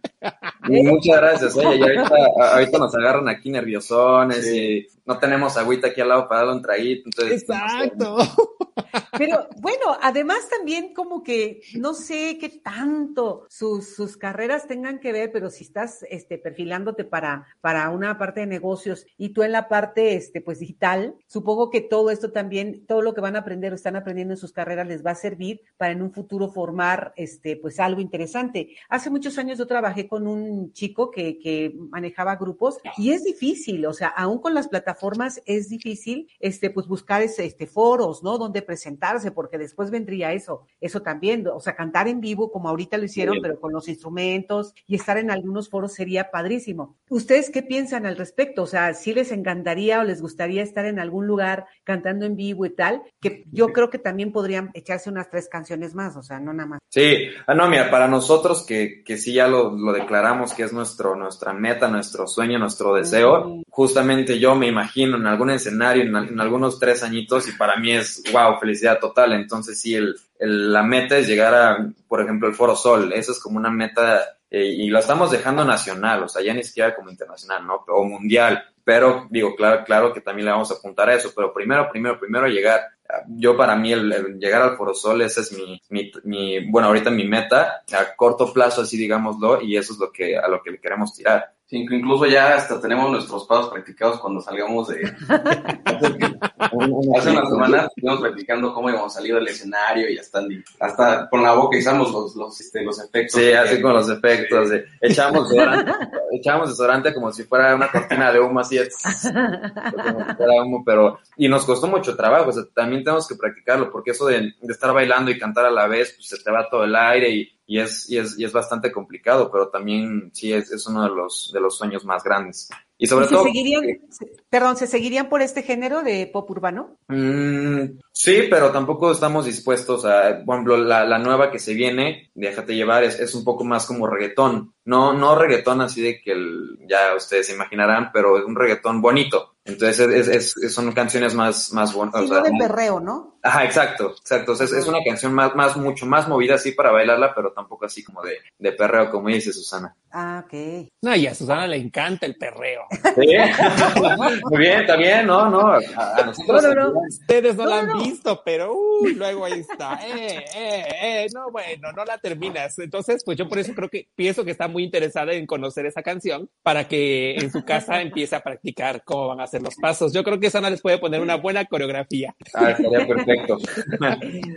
Y 0.69 0.83
muchas 0.83 1.17
gracias, 1.17 1.57
oye, 1.57 1.77
y 1.77 1.81
ahorita, 1.81 2.77
nos 2.79 2.95
agarran 2.95 3.27
aquí 3.27 3.49
nerviosones 3.49 4.45
y 4.47 4.87
no 5.05 5.17
tenemos 5.17 5.57
agüita 5.57 5.87
aquí 5.87 6.01
al 6.01 6.09
lado 6.09 6.27
para 6.27 6.41
darle 6.41 6.55
un 6.55 6.61
traguito, 6.61 7.03
entonces... 7.05 7.41
Exacto. 7.41 8.17
Pero 9.17 9.47
bueno, 9.57 9.97
además 10.01 10.49
también 10.49 10.93
como 10.93 11.23
que 11.23 11.61
no 11.75 11.93
sé 11.93 12.37
qué 12.39 12.49
tanto 12.49 13.45
sus, 13.49 13.95
sus 13.95 14.17
carreras 14.17 14.67
tengan 14.67 14.99
que 14.99 15.11
ver, 15.11 15.31
pero 15.31 15.49
si 15.49 15.63
estás 15.63 16.05
este, 16.09 16.37
perfilándote 16.37 17.05
para, 17.05 17.47
para 17.61 17.89
una 17.91 18.17
parte 18.17 18.41
de 18.41 18.47
negocios 18.47 19.05
y 19.17 19.29
tú 19.29 19.43
en 19.43 19.53
la 19.53 19.69
parte 19.69 20.15
este, 20.15 20.41
pues 20.41 20.59
digital, 20.59 21.15
supongo 21.27 21.69
que 21.69 21.81
todo 21.81 22.09
esto 22.09 22.31
también, 22.31 22.85
todo 22.85 23.01
lo 23.01 23.13
que 23.13 23.21
van 23.21 23.35
a 23.35 23.39
aprender 23.39 23.71
o 23.71 23.75
están 23.75 23.95
aprendiendo 23.95 24.33
en 24.33 24.37
sus 24.37 24.51
carreras 24.51 24.87
les 24.87 25.05
va 25.05 25.11
a 25.11 25.14
servir 25.15 25.61
para 25.77 25.91
en 25.93 26.01
un 26.01 26.11
futuro 26.11 26.49
formar 26.49 27.13
este, 27.15 27.57
pues 27.57 27.79
algo 27.79 28.01
interesante. 28.01 28.75
Hace 28.89 29.09
muchos 29.09 29.37
años 29.37 29.57
yo 29.57 29.67
trabajé 29.67 30.07
con 30.07 30.27
un 30.27 30.71
chico 30.73 31.11
que, 31.11 31.37
que 31.37 31.75
manejaba 31.89 32.35
grupos 32.35 32.77
y 32.97 33.11
es 33.11 33.23
difícil, 33.23 33.85
o 33.85 33.93
sea, 33.93 34.07
aún 34.09 34.39
con 34.39 34.53
las 34.53 34.67
plataformas 34.67 35.41
es 35.45 35.69
difícil 35.69 36.29
este, 36.39 36.69
pues 36.69 36.87
buscar 36.87 37.21
ese, 37.21 37.45
este, 37.45 37.67
foros, 37.67 38.23
¿no? 38.23 38.37
Donde 38.37 38.61
presentarse, 38.61 39.31
porque 39.31 39.57
después 39.57 39.91
vendría 39.91 40.33
eso, 40.33 40.65
eso 40.79 41.01
también, 41.01 41.45
o 41.47 41.59
sea, 41.59 41.75
cantar 41.75 42.07
en 42.07 42.21
vivo 42.21 42.51
como 42.51 42.69
ahorita 42.69 42.97
lo 42.97 43.05
hicieron, 43.05 43.35
Sí. 43.35 43.41
pero 43.41 43.59
con 43.59 43.73
los 43.73 43.87
instrumentos 43.87 44.73
y 44.87 44.95
estar 44.95 45.17
en 45.17 45.31
algunos 45.31 45.69
foros 45.69 45.93
sería 45.93 46.31
padrísimo. 46.31 46.95
¿Ustedes 47.09 47.49
qué 47.49 47.63
piensan 47.63 48.05
al 48.05 48.17
respecto? 48.17 48.63
O 48.63 48.67
sea, 48.67 48.93
si 48.93 49.13
les 49.13 49.31
encantaría 49.31 49.99
o 49.99 50.03
les 50.03 50.21
gustaría 50.21 50.63
estar 50.63 50.85
en 50.85 50.99
algún 50.99 51.27
lugar 51.27 51.65
cantando 51.83 52.25
en 52.25 52.35
vivo 52.35 52.65
y 52.65 52.69
tal, 52.69 53.01
que 53.19 53.45
yo 53.51 53.67
creo 53.73 53.89
que 53.89 53.99
también 53.99 54.31
podrían 54.31 54.71
echarse 54.73 55.04
unas 55.09 55.29
tres 55.29 55.47
canciones 55.49 55.93
más, 55.95 56.15
o 56.15 56.23
sea, 56.23 56.39
no 56.39 56.53
nada 56.53 56.69
más. 56.69 56.79
Sí, 56.89 57.27
ah, 57.47 57.53
no, 57.53 57.67
mira, 57.67 57.89
para 57.89 58.07
nosotros 58.07 58.65
que, 58.65 59.03
que 59.03 59.17
sí 59.17 59.33
ya 59.33 59.47
lo, 59.47 59.71
lo 59.71 59.93
declaramos 59.93 60.53
que 60.53 60.63
es 60.63 60.73
nuestro, 60.73 61.15
nuestra 61.15 61.53
meta, 61.53 61.87
nuestro 61.87 62.27
sueño, 62.27 62.59
nuestro 62.59 62.93
deseo, 62.93 63.61
justamente 63.69 64.39
yo 64.39 64.55
me 64.55 64.67
imagino 64.67 65.17
en 65.17 65.27
algún 65.27 65.49
escenario, 65.49 66.03
en, 66.03 66.15
en 66.15 66.39
algunos 66.39 66.79
tres 66.79 67.03
añitos, 67.03 67.47
y 67.47 67.51
para 67.53 67.77
mí 67.77 67.91
es, 67.91 68.23
wow, 68.31 68.59
felicidad 68.59 68.99
total. 68.99 69.33
Entonces 69.33 69.79
sí, 69.79 69.95
el, 69.95 70.15
el- 70.39 70.71
la 70.73 70.83
meta 70.83 71.17
es 71.17 71.27
llegar 71.27 71.53
a, 71.53 71.89
por 72.07 72.21
ejemplo, 72.21 72.47
el 72.47 72.55
Foro 72.55 72.75
Sol, 72.75 73.11
eso 73.13 73.31
es 73.31 73.39
como 73.39 73.57
una 73.57 73.69
meta, 73.71 74.21
eh, 74.49 74.65
y 74.65 74.87
lo 74.89 74.99
estamos 74.99 75.31
dejando 75.31 75.63
nacional, 75.65 76.23
o 76.23 76.27
sea, 76.29 76.43
ya 76.43 76.53
ni 76.53 76.63
siquiera 76.63 76.95
como 76.95 77.09
internacional, 77.09 77.65
¿no? 77.65 77.83
O 77.87 78.03
mundial. 78.03 78.63
Pero 78.83 79.27
digo, 79.31 79.55
claro, 79.55 79.83
claro 79.83 80.13
que 80.13 80.21
también 80.21 80.45
le 80.45 80.51
vamos 80.51 80.69
a 80.71 80.75
apuntar 80.75 81.09
a 81.09 81.15
eso, 81.15 81.31
pero 81.35 81.51
primero, 81.53 81.89
primero, 81.91 82.19
primero 82.19 82.47
llegar 82.47 82.81
yo 83.27 83.55
para 83.55 83.75
mí 83.75 83.93
el, 83.93 84.11
el 84.11 84.39
llegar 84.39 84.63
al 84.63 84.77
Foro 84.77 84.93
Sol, 84.95 85.21
ese 85.21 85.41
es 85.41 85.51
mi, 85.53 85.79
mi, 85.89 86.11
mi, 86.23 86.69
bueno, 86.71 86.87
ahorita 86.87 87.11
mi 87.11 87.23
meta, 87.27 87.83
a 87.93 88.15
corto 88.15 88.51
plazo 88.51 88.81
así 88.81 88.97
digámoslo, 88.97 89.61
y 89.61 89.77
eso 89.77 89.93
es 89.93 89.99
lo 89.99 90.11
que, 90.11 90.35
a 90.37 90.47
lo 90.47 90.61
que 90.63 90.71
le 90.71 90.79
queremos 90.79 91.13
tirar. 91.13 91.53
Sí, 91.65 91.77
inc- 91.77 91.93
incluso 91.97 92.25
ya 92.25 92.55
hasta 92.55 92.81
tenemos 92.81 93.11
nuestros 93.11 93.45
pasos 93.45 93.69
practicados 93.71 94.19
cuando 94.19 94.41
salgamos 94.41 94.87
de... 94.87 95.01
Hace 96.57 97.29
una 97.31 97.45
semana 97.45 97.85
estuvimos 97.87 98.21
practicando 98.21 98.73
cómo 98.73 98.89
íbamos 98.89 99.13
a 99.13 99.17
salir 99.19 99.35
del 99.35 99.47
escenario 99.47 100.09
y 100.09 100.17
hasta, 100.17 100.41
hasta 100.79 101.29
con 101.29 101.43
la 101.43 101.53
boca 101.53 101.77
usamos 101.77 102.11
los, 102.11 102.35
los, 102.35 102.61
este, 102.61 102.83
los 102.83 102.99
efectos. 102.99 103.41
Sí, 103.41 103.51
así 103.51 103.81
con 103.81 103.93
los 103.93 104.09
efectos, 104.09 104.69
de- 104.69 104.85
echamos 105.01 105.49
desodorante, 105.49 105.91
echamos 106.31 106.69
desodorante 106.69 107.13
como 107.13 107.31
si 107.31 107.43
fuera 107.43 107.75
una 107.75 107.91
cortina 107.91 108.31
de 108.31 108.39
humo 108.39 108.59
así, 108.59 108.77
como 108.77 110.25
si 110.25 110.35
fuera 110.35 110.63
humo, 110.63 110.83
pero, 110.85 111.19
y 111.37 111.47
nos 111.49 111.65
costó 111.65 111.87
mucho 111.87 112.15
trabajo, 112.15 112.49
o 112.49 112.53
sea, 112.53 112.63
también 112.73 113.03
tenemos 113.03 113.27
que 113.27 113.35
practicarlo, 113.35 113.91
porque 113.91 114.11
eso 114.11 114.25
de, 114.27 114.39
de 114.59 114.71
estar 114.73 114.93
bailando 114.93 115.31
y 115.31 115.39
cantar 115.39 115.65
a 115.65 115.71
la 115.71 115.87
vez, 115.87 116.13
pues 116.15 116.27
se 116.29 116.37
te 116.43 116.51
va 116.51 116.69
todo 116.69 116.83
el 116.83 116.95
aire 116.95 117.29
y, 117.29 117.51
y 117.67 117.79
es, 117.79 118.09
y 118.09 118.17
es, 118.17 118.37
y 118.39 118.45
es 118.45 118.53
bastante 118.53 118.91
complicado, 118.91 119.49
pero 119.51 119.69
también 119.69 120.29
sí 120.33 120.53
es, 120.53 120.71
es 120.71 120.85
uno 120.87 121.03
de 121.03 121.09
los, 121.09 121.51
de 121.53 121.59
los 121.59 121.77
sueños 121.77 122.05
más 122.05 122.23
grandes. 122.23 122.69
Y 122.97 123.07
sobre 123.07 123.25
¿Y 123.25 123.27
se 123.29 123.33
todo... 123.35 123.43
seguirían, 123.43 123.83
se- 124.09 124.31
perdón, 124.49 124.77
¿se 124.77 124.87
seguirían 124.87 125.27
por 125.27 125.41
este 125.41 125.63
género 125.63 126.03
de 126.03 126.27
pop 126.27 126.49
urbano? 126.51 126.97
Mm, 127.07 127.99
sí, 128.11 128.43
pero 128.49 128.71
tampoco 128.71 129.11
estamos 129.11 129.45
dispuestos 129.45 130.05
a, 130.05 130.43
por 130.45 130.55
ejemplo, 130.55 130.77
la, 130.77 131.05
la 131.05 131.17
nueva 131.19 131.51
que 131.51 131.59
se 131.59 131.73
viene, 131.73 132.31
Déjate 132.35 132.75
llevar, 132.75 133.03
es, 133.03 133.19
es 133.19 133.33
un 133.35 133.43
poco 133.43 133.63
más 133.65 133.85
como 133.85 134.07
reggaetón. 134.07 134.74
No, 134.85 135.13
no 135.13 135.35
reggaetón 135.35 135.81
así 135.81 136.01
de 136.01 136.21
que 136.21 136.31
el- 136.31 136.77
ya 136.87 137.15
ustedes 137.15 137.47
se 137.47 137.53
imaginarán, 137.53 138.11
pero 138.13 138.37
es 138.37 138.45
un 138.45 138.55
reggaetón 138.55 139.01
bonito. 139.01 139.51
Entonces 139.67 139.99
es, 139.99 140.27
es- 140.27 140.57
es- 140.57 140.73
son 140.75 140.91
canciones 140.91 141.33
más, 141.33 141.73
más 141.73 141.91
buenas. 141.93 142.21
Sí, 142.23 142.29
no 142.29 142.41
del 142.41 142.53
perreo, 142.59 142.99
¿no? 142.99 143.39
Ajá, 143.41 143.63
exacto, 143.65 144.11
exacto. 144.19 144.51
O 144.51 144.55
sea, 144.55 144.65
es, 144.67 144.73
es 144.73 144.87
una 144.87 144.99
canción 145.03 145.33
más, 145.33 145.55
más, 145.55 145.75
mucho 145.75 146.05
más 146.05 146.27
movida 146.27 146.55
así 146.55 146.71
para 146.71 146.91
bailarla, 146.91 147.33
pero 147.33 147.51
tampoco 147.51 147.85
así 147.85 148.03
como 148.03 148.21
de, 148.21 148.37
de 148.59 148.71
perreo, 148.73 149.09
como 149.09 149.27
dice 149.29 149.51
Susana. 149.51 149.95
Ah, 150.11 150.43
ok. 150.45 150.87
No, 151.01 151.15
y 151.15 151.25
a 151.27 151.33
Susana 151.35 151.65
le 151.67 151.77
encanta 151.77 152.25
el 152.27 152.35
perreo. 152.37 152.83
Sí. 152.91 153.27
Muy 154.49 154.59
bien, 154.59 154.81
está 154.81 154.95
bien, 154.95 155.25
no, 155.27 155.49
no. 155.49 155.67
A, 155.67 155.77
a 156.17 156.25
nosotros 156.25 156.63
No, 156.63 156.69
no, 156.69 156.75
no. 156.75 156.85
también. 156.93 157.07
Ustedes 157.09 157.55
no, 157.55 157.65
la 157.65 157.79
han 157.79 157.97
visto, 157.99 158.41
pero 158.45 158.73
uy, 158.73 159.13
luego 159.15 159.45
ahí 159.45 159.59
está. 159.59 159.99
Eh, 160.05 160.45
eh, 160.55 160.85
eh, 161.01 161.27
no, 161.33 161.49
bueno, 161.51 161.91
no 161.91 162.05
la 162.05 162.17
terminas. 162.19 162.77
Entonces, 162.79 163.23
pues 163.25 163.37
yo 163.37 163.47
por 163.49 163.57
eso 163.59 163.73
creo 163.75 163.89
que 163.89 164.07
pienso 164.15 164.45
que 164.45 164.51
está 164.51 164.67
muy 164.75 164.83
interesada 164.83 165.31
en 165.31 165.47
conocer 165.47 165.85
esa 165.85 166.03
canción 166.03 166.49
para 166.61 166.85
que 166.85 167.35
en 167.35 167.49
su 167.49 167.63
casa 167.63 168.01
empiece 168.01 168.35
a 168.35 168.43
practicar 168.43 169.03
cómo 169.05 169.29
van 169.29 169.39
a 169.39 169.47
ser 169.47 169.61
los 169.61 169.75
pasos. 169.75 170.11
Yo 170.11 170.21
creo 170.21 170.37
que 170.37 170.47
Susana 170.47 170.69
les 170.69 170.81
puede 170.81 170.97
poner 170.97 171.21
una 171.21 171.35
buena 171.35 171.63
coreografía. 171.63 172.35
Ah, 172.53 172.71
estaría 172.71 173.07
perfecto. 173.07 173.57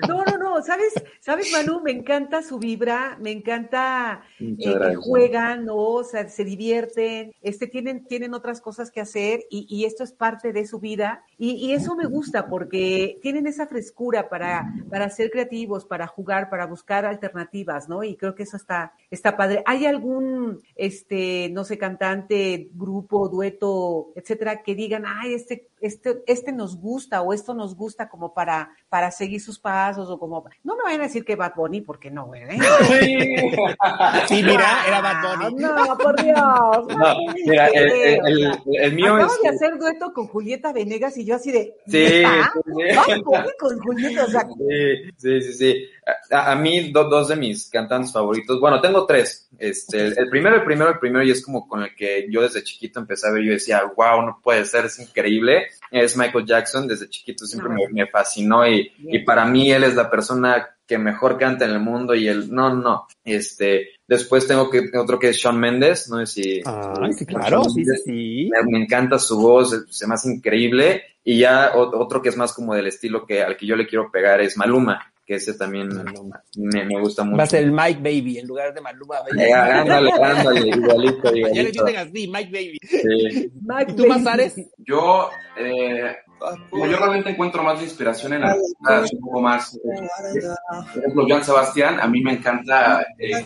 No, 0.09 0.25
no, 0.25 0.39
no, 0.39 0.63
¿sabes? 0.63 0.93
¿Sabes, 1.21 1.53
Manu? 1.53 1.81
Me 1.81 1.93
encanta 1.93 2.43
su 2.43 2.59
vibra, 2.59 3.17
me 3.21 3.31
encanta 3.31 4.23
eh, 4.41 4.57
que 4.59 4.95
juegan, 4.97 5.65
¿no? 5.65 5.77
O 5.77 6.05
sea, 6.05 6.29
se 6.29 6.45
divierten, 6.45 7.33
este, 7.41 7.69
tienen, 7.69 8.05
tienen 8.07 8.35
otras 8.35 8.61
cosas 8.61 8.91
que 8.91 9.01
hacer 9.01 9.45
y, 9.51 9.67
y 9.69 9.85
esto 9.85 10.03
es 10.03 10.13
parte 10.13 10.53
de 10.53 10.67
su 10.67 10.81
vida. 10.81 11.25
Y, 11.37 11.53
y 11.53 11.73
eso 11.73 11.95
me 11.95 12.07
gusta 12.07 12.49
porque 12.49 13.19
tienen 13.23 13.47
esa 13.47 13.67
frescura 13.67 14.29
para, 14.29 14.73
para 14.91 15.09
ser 15.11 15.31
creativos, 15.31 15.85
para 15.85 16.07
jugar, 16.09 16.51
para 16.51 16.67
buscar 16.67 17.05
alternativas, 17.07 17.89
¿no? 17.89 18.03
Y 18.03 18.17
creo 18.17 18.35
que 18.35 18.43
eso 18.43 18.57
está, 18.57 18.93
está 19.11 19.37
padre. 19.37 19.63
¿Hay 19.67 19.87
algún, 19.87 20.08
este, 20.75 21.49
no 21.51 21.65
sé, 21.65 21.79
cantante, 21.79 22.71
grupo, 22.73 23.29
dueto, 23.29 24.13
etcétera, 24.15 24.63
que 24.63 24.75
digan, 24.75 25.05
ay, 25.07 25.35
este, 25.35 25.69
este, 25.81 26.23
este 26.27 26.53
nos 26.53 26.77
gusta 26.81 27.23
o 27.23 27.33
esto 27.33 27.55
nos 27.55 27.75
gusta 27.77 28.09
como 28.09 28.35
para, 28.35 28.71
para 28.89 29.11
seguir 29.11 29.41
sus 29.41 29.59
pasos 29.59 30.09
o 30.11 30.19
como, 30.19 30.45
no 30.65 30.77
me 30.77 30.83
vayan 30.83 31.01
a 31.01 31.05
decir 31.05 31.25
que 31.25 31.37
Bad 31.37 31.53
Bunny 31.57 31.81
porque 31.83 32.11
no, 32.11 32.27
güey. 32.27 32.43
¿eh? 32.43 32.59
Sí, 34.29 34.43
mira, 34.43 34.85
era 34.87 35.01
Bad 35.01 35.39
Bunny. 35.51 35.55
No, 35.63 35.99
por 35.99 36.23
Dios. 36.23 36.37
No, 36.39 37.17
mira, 37.47 37.67
el, 37.69 37.91
el- 37.91 38.21
el- 38.27 38.59
el 38.81 38.93
mío 38.95 39.15
Acabo 39.15 39.33
es. 39.35 39.43
de 39.43 39.49
hacer 39.49 39.79
dueto 39.79 40.13
con 40.13 40.27
Julieta 40.29 40.73
Venegas 40.73 41.17
y 41.17 41.25
yo 41.25 41.37
así 41.37 41.51
de, 41.53 41.75
Sí, 41.87 42.23
sí, 43.07 43.23
con 43.59 43.79
Julieta, 43.81 44.25
o 44.25 44.29
sea, 44.29 44.47
Sí, 44.47 45.11
sí, 45.17 45.41
sí, 45.43 45.53
sí. 45.55 45.85
A, 46.31 46.53
a 46.53 46.57
mí, 46.57 46.91
do- 46.93 47.09
dos 47.09 47.29
de 47.29 47.37
mis 47.37 47.69
cantantes 47.71 48.13
favoritos, 48.13 48.61
bueno, 48.61 48.81
tengo 48.81 49.07
tres. 49.07 49.49
Este, 49.59 50.07
el, 50.07 50.19
el 50.19 50.29
primero, 50.29 50.57
el 50.57 50.65
primero, 50.65 50.91
el 50.91 50.99
primero, 50.99 51.25
y 51.25 51.31
es 51.31 51.45
como 51.45 51.67
con 51.69 51.83
el 51.83 51.95
que 51.95 52.27
yo 52.31 52.43
desde 52.43 52.63
chiquito 52.63 53.01
empecé 53.01 53.29
a 53.29 53.33
ver, 53.33 53.43
yo 53.45 53.53
decía, 53.53 53.83
wow, 53.97 54.23
no 54.23 54.41
puede 54.43 54.65
ser, 54.65 54.87
es 54.87 54.99
increíble. 54.99 55.68
Es 55.91 56.17
Michael 56.17 56.47
Jackson, 56.47 56.87
desde 56.87 57.09
chiquito 57.09 57.47
siempre 57.47 57.71
me, 57.71 57.89
me 57.91 58.07
fascinó 58.07 58.67
y, 58.67 58.93
y 58.99 59.21
para 59.21 59.45
mí 59.45 59.71
él 59.71 59.85
es 59.85 59.95
la 59.95 60.11
persona 60.11 60.69
que 60.87 60.99
mejor 60.99 61.39
canta 61.39 61.67
en 61.67 61.73
el 61.73 61.81
mundo 61.81 62.15
y 62.15 62.29
él, 62.29 62.49
no, 62.51 62.75
no, 62.75 63.07
este, 63.23 63.91
después 64.07 64.47
tengo 64.47 64.71
que, 64.71 64.91
otro 64.99 65.19
que 65.19 65.29
es 65.29 65.37
Shawn 65.37 65.61
Mendes, 65.61 66.09
no 66.09 66.25
sé 66.25 66.27
si... 66.27 66.61
Ah, 66.65 66.95
sí, 67.17 67.27
claro, 67.27 67.65
sí, 67.65 67.85
sí. 68.05 68.51
Me, 68.51 68.73
me 68.73 68.85
encanta 68.85 69.19
su 69.19 69.39
voz, 69.39 69.85
se 69.91 70.07
me 70.07 70.15
hace 70.15 70.31
increíble. 70.31 71.03
Y 71.23 71.41
ya 71.41 71.73
otro 71.75 72.23
que 72.23 72.31
es 72.31 72.39
más 72.39 72.55
como 72.55 72.75
del 72.75 72.87
estilo 72.87 73.27
que 73.27 73.43
al 73.43 73.59
que 73.59 73.67
yo 73.67 73.77
le 73.77 73.87
quiero 73.87 74.11
pegar 74.11 74.41
es 74.41 74.57
Maluma, 74.57 75.13
que 75.29 75.35
ese 75.35 75.53
también 75.53 75.89
me, 76.57 76.87
me 76.87 77.01
gusta 77.03 77.23
mucho. 77.23 77.37
Va 77.37 77.43
a 77.43 77.47
ser 77.47 77.63
el 77.65 77.71
Mike 77.71 78.01
Baby 78.03 78.39
en 78.39 78.47
lugar 78.47 78.73
de 78.73 78.81
Maluma 78.81 79.17
Baby. 79.21 79.43
Eh, 79.43 79.53
ándale, 79.53 80.11
ándale, 80.11 80.69
igualito, 80.71 81.23
Ya 81.25 81.31
le 81.33 81.39
igualito. 81.41 81.85
dicen 81.85 81.97
así, 82.01 82.29
Mike 82.29 82.51
Baby. 82.51 82.79
Sí. 82.83 83.53
¿Y 83.89 83.93
tú, 83.95 84.07
Mazares? 84.07 84.57
Yo, 84.79 85.29
eh, 85.59 86.17
yo 86.73 86.97
realmente 86.97 87.31
encuentro 87.31 87.63
más 87.63 87.83
inspiración 87.83 88.33
en 88.35 88.45
artistas 88.45 89.13
un 89.13 89.21
poco 89.21 89.41
más, 89.41 89.75
eh, 89.77 89.81
por 90.95 90.99
ejemplo, 91.03 91.27
Joan 91.29 91.45
Sebastián, 91.45 91.99
a 92.01 92.07
mí 92.07 92.21
me 92.23 92.33
encanta 92.33 93.05
eh, 93.19 93.45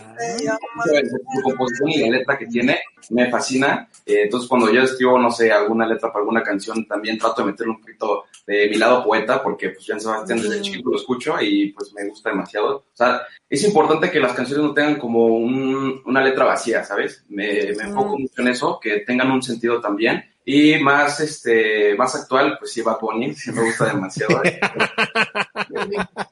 su 1.35 1.41
composición 1.41 1.89
y 1.89 1.97
la 2.09 2.17
letra 2.17 2.37
que 2.37 2.45
tiene, 2.47 2.79
me 3.09 3.29
fascina. 3.29 3.87
Eh, 4.05 4.23
entonces, 4.23 4.49
cuando 4.49 4.71
yo 4.71 4.81
escribo, 4.83 5.17
no 5.19 5.31
sé, 5.31 5.51
alguna 5.51 5.85
letra 5.87 6.09
para 6.11 6.21
alguna 6.21 6.43
canción, 6.43 6.85
también 6.85 7.17
trato 7.17 7.41
de 7.41 7.51
meterle 7.51 7.71
un 7.73 7.79
poquito 7.81 8.23
de 8.45 8.67
mi 8.69 8.77
lado 8.77 9.03
poeta, 9.03 9.41
porque 9.41 9.69
pues 9.69 9.85
Joan 9.87 10.01
Sebastián 10.01 10.41
desde 10.41 10.61
chico 10.61 10.91
lo 10.91 10.97
escucho 10.97 11.35
y 11.41 11.71
pues 11.71 11.93
me 11.93 12.07
gusta 12.07 12.29
demasiado. 12.29 12.75
O 12.77 12.85
sea, 12.93 13.21
es 13.49 13.63
importante 13.63 14.11
que 14.11 14.19
las 14.19 14.33
canciones 14.33 14.65
no 14.65 14.73
tengan 14.73 14.95
como 14.95 15.27
un- 15.27 16.01
una 16.05 16.21
letra 16.23 16.45
vacía, 16.45 16.83
¿sabes? 16.83 17.23
Me, 17.29 17.73
me 17.77 17.83
enfoco 17.83 18.17
mucho 18.19 18.41
en 18.41 18.47
eso, 18.49 18.79
que 18.81 18.99
tengan 19.01 19.31
un 19.31 19.41
sentido 19.41 19.79
también. 19.79 20.23
Y 20.45 20.77
más, 20.79 21.19
este, 21.21 21.95
más 21.95 22.13
actual, 22.15 22.57
pues 22.59 22.73
sí, 22.73 22.81
Bad 22.81 22.99
Bunny, 22.99 23.33
sí 23.33 23.51
me 23.51 23.63
gusta 23.63 23.85
demasiado. 23.85 24.41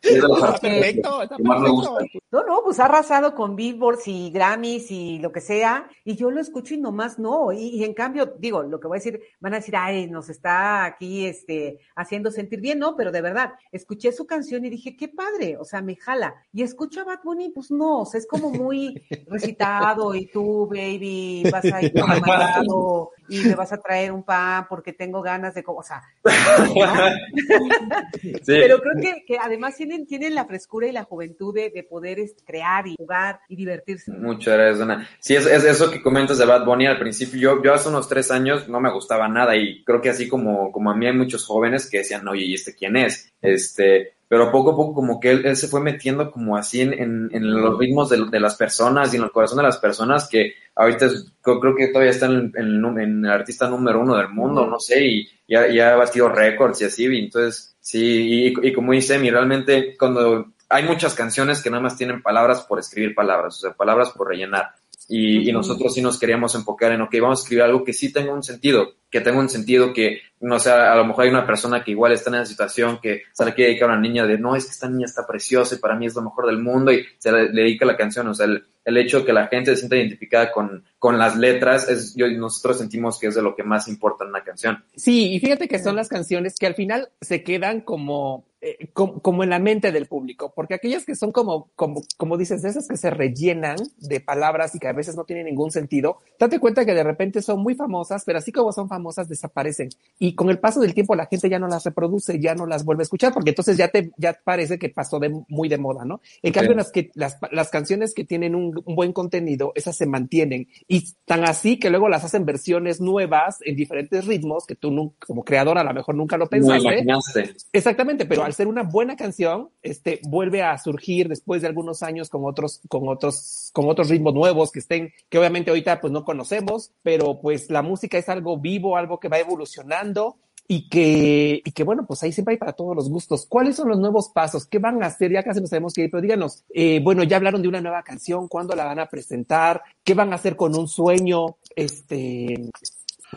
Es 0.01 0.15
de 0.15 0.21
los 0.21 0.37
Está 0.37 0.47
artistas 0.47 0.59
perfecto, 0.59 1.17
que- 1.17 1.23
está 1.23 1.35
que 1.37 1.43
más 1.43 1.61
me 1.61 1.69
gustan. 1.69 2.07
No, 2.31 2.43
no, 2.43 2.61
pues 2.63 2.79
ha 2.79 2.85
arrasado 2.85 3.33
con 3.35 3.55
Billboards 3.55 4.07
y 4.07 4.29
Grammys 4.31 4.91
y 4.91 5.19
lo 5.19 5.31
que 5.31 5.41
sea, 5.41 5.89
y 6.03 6.15
yo 6.15 6.31
lo 6.31 6.41
escucho 6.41 6.73
y 6.73 6.77
nomás 6.77 7.17
no. 7.19 7.51
Y, 7.51 7.69
y 7.69 7.83
en 7.83 7.93
cambio, 7.93 8.33
digo, 8.39 8.63
lo 8.63 8.79
que 8.79 8.87
voy 8.87 8.97
a 8.97 8.99
decir, 8.99 9.21
van 9.39 9.53
a 9.53 9.57
decir, 9.57 9.75
ay, 9.77 10.09
nos 10.09 10.29
está 10.29 10.85
aquí 10.85 11.25
este, 11.25 11.79
haciendo 11.95 12.31
sentir 12.31 12.59
bien, 12.61 12.79
no, 12.79 12.95
pero 12.95 13.11
de 13.11 13.21
verdad, 13.21 13.53
escuché 13.71 14.11
su 14.11 14.25
canción 14.25 14.65
y 14.65 14.69
dije, 14.69 14.95
qué 14.97 15.07
padre, 15.07 15.57
o 15.57 15.63
sea, 15.65 15.81
me 15.81 15.95
jala. 15.95 16.35
Y 16.53 16.63
escucho 16.63 17.01
a 17.01 17.05
Bad 17.05 17.19
Bunny, 17.23 17.49
pues 17.49 17.71
no, 17.71 18.01
o 18.01 18.05
sea, 18.05 18.19
es 18.19 18.27
como 18.27 18.49
muy 18.49 19.01
recitado, 19.27 20.13
y 20.15 20.25
tú, 20.27 20.67
baby, 20.67 21.43
vas 21.51 21.65
a 21.65 21.81
ir 21.81 21.93
por 21.93 22.11
el 22.13 22.21
mandado 22.21 23.11
y 23.31 23.47
me 23.47 23.55
vas 23.55 23.71
a 23.71 23.79
traer 23.79 24.11
un 24.11 24.23
pan 24.23 24.65
porque 24.69 24.91
tengo 24.91 25.21
ganas 25.21 25.55
de, 25.55 25.63
o 25.65 25.81
sea, 25.81 26.01
pero 28.45 28.81
creo 28.81 29.01
que, 29.01 29.23
que 29.25 29.37
además 29.37 29.77
tienen, 29.77 30.05
tienen 30.05 30.35
la 30.35 30.45
frescura 30.45 30.87
y 30.87 30.91
la 30.91 31.05
juventud 31.05 31.55
de, 31.55 31.69
de 31.69 31.83
poder 31.83 32.19
crear 32.45 32.85
y 32.87 32.95
jugar 32.97 33.39
y 33.47 33.55
divertirse. 33.55 34.11
Muchas 34.11 34.55
gracias, 34.55 34.81
Ana. 34.81 35.07
Sí, 35.19 35.35
es, 35.35 35.45
es 35.45 35.63
eso 35.63 35.89
que 35.89 36.01
comentas 36.01 36.37
de 36.37 36.45
Bad 36.45 36.65
Bunny 36.65 36.87
al 36.87 36.99
principio. 36.99 37.39
Yo, 37.39 37.63
yo 37.63 37.73
hace 37.73 37.87
unos 37.87 38.09
tres 38.09 38.31
años 38.31 38.67
no 38.67 38.81
me 38.81 38.91
gustaba 38.91 39.29
nada 39.29 39.55
y 39.55 39.83
creo 39.85 40.01
que 40.01 40.09
así 40.09 40.27
como, 40.27 40.71
como 40.71 40.91
a 40.91 40.95
mí 40.95 41.07
hay 41.07 41.13
muchos 41.13 41.45
jóvenes 41.45 41.89
que 41.89 41.99
decían, 41.99 42.27
oye, 42.27 42.43
¿y 42.43 42.55
este 42.55 42.75
quién 42.75 42.97
es? 42.97 43.31
Este, 43.41 44.15
pero 44.31 44.49
poco 44.49 44.71
a 44.71 44.75
poco 44.77 44.93
como 44.93 45.19
que 45.19 45.29
él, 45.31 45.57
se 45.57 45.67
fue 45.67 45.81
metiendo 45.81 46.31
como 46.31 46.55
así 46.55 46.79
en, 46.79 46.93
en, 46.93 47.51
los 47.51 47.77
ritmos 47.77 48.09
de, 48.09 48.39
las 48.39 48.55
personas 48.55 49.13
y 49.13 49.17
en 49.17 49.23
el 49.23 49.31
corazón 49.31 49.57
de 49.57 49.63
las 49.63 49.77
personas 49.77 50.29
que 50.29 50.53
ahorita 50.73 51.09
creo, 51.41 51.75
que 51.75 51.89
todavía 51.89 52.11
está 52.11 52.27
en, 52.27 52.53
el- 52.55 53.25
artista 53.29 53.67
número 53.67 53.99
uno 53.99 54.15
del 54.15 54.29
mundo, 54.29 54.65
no 54.65 54.79
sé, 54.79 55.05
y 55.05 55.29
ya, 55.49 55.91
ha 55.91 55.97
batido 55.97 56.29
récords 56.29 56.79
y 56.79 56.85
así, 56.85 57.07
entonces 57.07 57.75
sí, 57.81 58.53
y 58.63 58.71
como 58.71 58.93
dice 58.93 59.19
mi 59.19 59.29
realmente 59.29 59.97
cuando 59.97 60.45
hay 60.69 60.85
muchas 60.85 61.13
canciones 61.13 61.61
que 61.61 61.69
nada 61.69 61.83
más 61.83 61.97
tienen 61.97 62.21
palabras 62.21 62.61
por 62.61 62.79
escribir 62.79 63.13
palabras, 63.13 63.57
o 63.57 63.59
sea, 63.59 63.73
palabras 63.73 64.11
por 64.11 64.29
rellenar. 64.29 64.73
Y, 65.13 65.39
y 65.39 65.49
Ujú. 65.49 65.57
nosotros 65.57 65.93
sí 65.93 66.01
nos 66.01 66.17
queríamos 66.17 66.55
enfocar 66.55 66.93
en, 66.93 67.01
ok, 67.01 67.13
vamos 67.19 67.39
a 67.39 67.43
escribir 67.43 67.63
algo 67.63 67.83
que 67.83 67.91
sí 67.91 68.13
tenga 68.13 68.33
un 68.33 68.43
sentido, 68.43 68.93
que 69.09 69.19
tenga 69.19 69.39
un 69.39 69.49
sentido 69.49 69.91
que, 69.91 70.21
no 70.39 70.57
sé, 70.57 70.71
a 70.71 70.95
lo 70.95 71.03
mejor 71.03 71.25
hay 71.25 71.29
una 71.31 71.45
persona 71.45 71.83
que 71.83 71.91
igual 71.91 72.13
está 72.13 72.29
en 72.29 72.37
esa 72.37 72.45
situación 72.45 72.99
que 73.01 73.23
se 73.33 73.43
le 73.43 73.53
quiere 73.53 73.71
dedicar 73.71 73.89
a 73.89 73.93
una 73.93 74.01
niña 74.01 74.25
de, 74.25 74.37
no, 74.37 74.55
es 74.55 74.63
que 74.65 74.71
esta 74.71 74.87
niña 74.87 75.05
está 75.05 75.27
preciosa 75.27 75.75
y 75.75 75.79
para 75.79 75.97
mí 75.97 76.05
es 76.05 76.15
lo 76.15 76.21
mejor 76.21 76.47
del 76.47 76.59
mundo 76.59 76.93
y 76.93 77.05
se 77.17 77.29
le, 77.29 77.51
le 77.51 77.63
dedica 77.63 77.85
la 77.85 77.97
canción, 77.97 78.25
o 78.29 78.33
sea, 78.33 78.45
el, 78.45 78.63
el 78.85 78.97
hecho 78.97 79.19
de 79.19 79.25
que 79.25 79.33
la 79.33 79.47
gente 79.47 79.71
se 79.71 79.77
sienta 79.77 79.97
identificada 79.97 80.49
con, 80.49 80.85
con 80.97 81.17
las 81.17 81.35
letras, 81.35 81.89
es, 81.89 82.15
yo, 82.15 82.27
nosotros 82.29 82.77
sentimos 82.77 83.19
que 83.19 83.27
es 83.27 83.35
de 83.35 83.41
lo 83.41 83.53
que 83.53 83.63
más 83.63 83.89
importa 83.89 84.23
en 84.23 84.29
una 84.29 84.45
canción. 84.45 84.81
Sí, 84.95 85.33
y 85.33 85.39
fíjate 85.41 85.67
que 85.67 85.79
son 85.79 85.97
las 85.97 86.07
canciones 86.07 86.55
que 86.57 86.67
al 86.67 86.75
final 86.75 87.09
se 87.19 87.43
quedan 87.43 87.81
como, 87.81 88.45
eh, 88.61 88.89
como, 88.93 89.19
como 89.21 89.43
en 89.43 89.49
la 89.49 89.59
mente 89.59 89.91
del 89.91 90.05
público, 90.07 90.53
porque 90.55 90.75
aquellas 90.75 91.05
que 91.05 91.15
son 91.15 91.31
como, 91.31 91.69
como, 91.75 92.01
como 92.17 92.37
dices, 92.37 92.61
de 92.61 92.69
esas 92.69 92.87
que 92.87 92.97
se 92.97 93.09
rellenan 93.09 93.77
de 93.97 94.19
palabras 94.21 94.75
y 94.75 94.79
que 94.79 94.87
a 94.87 94.93
veces 94.93 95.15
no 95.15 95.23
tienen 95.25 95.45
ningún 95.47 95.71
sentido, 95.71 96.19
date 96.39 96.59
cuenta 96.59 96.85
que 96.85 96.93
de 96.93 97.03
repente 97.03 97.41
son 97.41 97.61
muy 97.61 97.75
famosas, 97.75 98.23
pero 98.25 98.37
así 98.39 98.51
como 98.51 98.71
son 98.71 98.87
famosas, 98.87 99.27
desaparecen. 99.29 99.89
Y 100.19 100.35
con 100.35 100.49
el 100.49 100.59
paso 100.59 100.79
del 100.79 100.93
tiempo 100.93 101.15
la 101.15 101.25
gente 101.25 101.49
ya 101.49 101.59
no 101.59 101.67
las 101.67 101.83
reproduce, 101.83 102.39
ya 102.39 102.55
no 102.55 102.65
las 102.65 102.85
vuelve 102.85 103.01
a 103.01 103.05
escuchar, 103.05 103.33
porque 103.33 103.49
entonces 103.51 103.77
ya 103.77 103.87
te, 103.89 104.11
ya 104.17 104.33
parece 104.43 104.77
que 104.79 104.89
pasó 104.89 105.19
de 105.19 105.29
muy 105.49 105.69
de 105.69 105.77
moda, 105.77 106.05
¿no? 106.05 106.21
En 106.41 106.53
Sí. 106.53 106.53
cambio, 106.53 106.75
las 106.75 106.91
que, 106.91 107.11
las, 107.15 107.37
las 107.51 107.69
canciones 107.69 108.13
que 108.13 108.23
tienen 108.25 108.55
un, 108.55 108.81
un 108.85 108.95
buen 108.95 109.13
contenido, 109.13 109.71
esas 109.75 109.95
se 109.97 110.05
mantienen. 110.05 110.67
Y 110.87 111.13
tan 111.25 111.43
así 111.45 111.79
que 111.79 111.89
luego 111.89 112.09
las 112.09 112.23
hacen 112.23 112.45
versiones 112.45 113.01
nuevas 113.01 113.57
en 113.65 113.75
diferentes 113.75 114.25
ritmos 114.27 114.65
que 114.65 114.75
tú 114.75 114.91
como 115.25 115.43
creador 115.43 115.77
a 115.77 115.83
lo 115.83 115.93
mejor 115.93 116.15
nunca 116.15 116.37
lo 116.37 116.45
No 116.45 116.49
pensaste. 116.49 116.77
imaginaste. 116.77 117.55
Exactamente, 117.73 118.25
pero 118.25 118.43
al 118.51 118.55
ser 118.55 118.67
una 118.67 118.83
buena 118.83 119.15
canción, 119.15 119.69
este, 119.81 120.19
vuelve 120.27 120.61
a 120.61 120.77
surgir 120.77 121.29
después 121.29 121.61
de 121.61 121.69
algunos 121.69 122.03
años 122.03 122.29
con 122.29 122.43
otros, 122.43 122.81
con 122.89 123.07
otros, 123.07 123.69
con 123.71 123.87
otros 123.87 124.09
ritmos 124.09 124.33
nuevos 124.33 124.73
que 124.73 124.79
estén, 124.79 125.13
que 125.29 125.39
obviamente 125.39 125.71
ahorita 125.71 126.01
pues 126.01 126.11
no 126.11 126.25
conocemos, 126.25 126.91
pero 127.01 127.39
pues 127.39 127.69
la 127.69 127.81
música 127.81 128.17
es 128.17 128.27
algo 128.27 128.59
vivo, 128.59 128.97
algo 128.97 129.21
que 129.21 129.29
va 129.29 129.39
evolucionando 129.39 130.35
y 130.67 130.89
que, 130.89 131.61
y 131.63 131.71
que 131.71 131.83
bueno, 131.85 132.05
pues 132.05 132.23
ahí 132.23 132.33
siempre 132.33 132.53
hay 132.53 132.57
para 132.57 132.73
todos 132.73 132.93
los 132.93 133.09
gustos. 133.09 133.45
¿Cuáles 133.47 133.77
son 133.77 133.87
los 133.87 133.99
nuevos 133.99 134.29
pasos? 134.29 134.65
¿Qué 134.65 134.79
van 134.79 135.01
a 135.01 135.07
hacer? 135.07 135.31
Ya 135.31 135.43
casi 135.43 135.61
nos 135.61 135.69
tenemos 135.69 135.93
que 135.93 136.03
ir, 136.03 136.11
pero 136.11 136.21
díganos, 136.21 136.65
eh, 136.73 136.99
bueno, 137.01 137.23
ya 137.23 137.37
hablaron 137.37 137.61
de 137.61 137.69
una 137.69 137.79
nueva 137.79 138.03
canción, 138.03 138.49
¿cuándo 138.49 138.75
la 138.75 138.83
van 138.83 138.99
a 138.99 139.07
presentar? 139.07 139.81
¿Qué 140.03 140.13
van 140.13 140.33
a 140.33 140.35
hacer 140.35 140.57
con 140.57 140.75
un 140.75 140.89
sueño? 140.89 141.57
Este, 141.73 142.69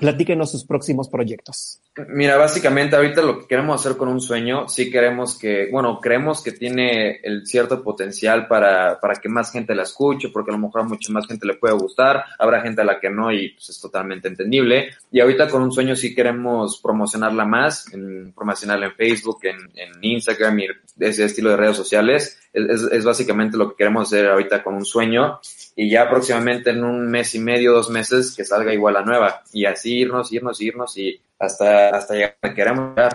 platíquenos 0.01 0.51
sus 0.51 0.65
próximos 0.65 1.09
proyectos. 1.09 1.81
Mira, 2.09 2.37
básicamente 2.37 2.97
ahorita 2.97 3.23
lo 3.23 3.39
que 3.41 3.47
queremos 3.47 3.81
hacer 3.81 3.97
con 3.97 4.09
un 4.09 4.21
sueño, 4.21 4.69
sí 4.69 4.91
queremos 4.91 5.39
que, 5.39 5.69
bueno, 5.71 6.01
creemos 6.01 6.43
que 6.43 6.51
tiene 6.51 7.21
el 7.23 7.47
cierto 7.47 7.85
potencial 7.85 8.49
para, 8.49 8.99
para 9.01 9.15
que 9.15 9.29
más 9.29 9.53
gente 9.53 9.75
la 9.77 9.85
escuche, 9.85 10.31
porque 10.31 10.51
a 10.51 10.55
lo 10.55 10.59
mejor 10.59 10.81
a 10.81 10.85
mucha 10.85 11.13
más 11.13 11.27
gente 11.29 11.47
le 11.47 11.55
puede 11.55 11.75
gustar, 11.75 12.25
habrá 12.39 12.61
gente 12.63 12.81
a 12.81 12.85
la 12.85 12.99
que 12.99 13.11
no 13.11 13.33
y 13.33 13.51
pues 13.51 13.69
es 13.69 13.81
totalmente 13.81 14.27
entendible. 14.27 14.91
Y 15.13 15.21
ahorita 15.21 15.49
con 15.49 15.63
un 15.63 15.71
sueño 15.71 15.95
sí 15.95 16.15
queremos 16.15 16.81
promocionarla 16.83 17.45
más, 17.45 17.93
en, 17.95 18.33
promocionarla 18.33 18.87
en 18.87 18.95
Facebook, 18.95 19.39
en, 19.45 19.57
en 19.77 19.93
Instagram 20.03 20.59
y 20.59 20.67
ese 20.99 21.25
estilo 21.25 21.51
de 21.51 21.57
redes 21.57 21.77
sociales. 21.77 22.41
Es, 22.53 22.83
es, 22.83 23.05
básicamente 23.05 23.57
lo 23.57 23.71
que 23.71 23.77
queremos 23.77 24.07
hacer 24.07 24.27
ahorita 24.29 24.63
con 24.63 24.75
un 24.75 24.85
sueño 24.85 25.41
y 25.75 25.91
ya 25.91 26.09
próximamente 26.09 26.71
en 26.71 26.85
un 26.85 27.09
mes 27.09 27.35
y 27.35 27.41
medio, 27.41 27.73
dos 27.73 27.91
meses, 27.91 28.33
que 28.37 28.45
salga 28.45 28.73
igual 28.73 28.95
la 28.95 29.03
nueva. 29.03 29.43
Y 29.53 29.65
así 29.65 29.84
irnos, 29.87 30.33
irnos, 30.33 30.61
irnos 30.61 30.97
y 30.99 31.21
hasta, 31.39 31.91
hasta 31.91 32.15
llegar 32.15 32.37
a 32.43 32.55
queremos 32.55 32.91
llegar. 32.91 33.15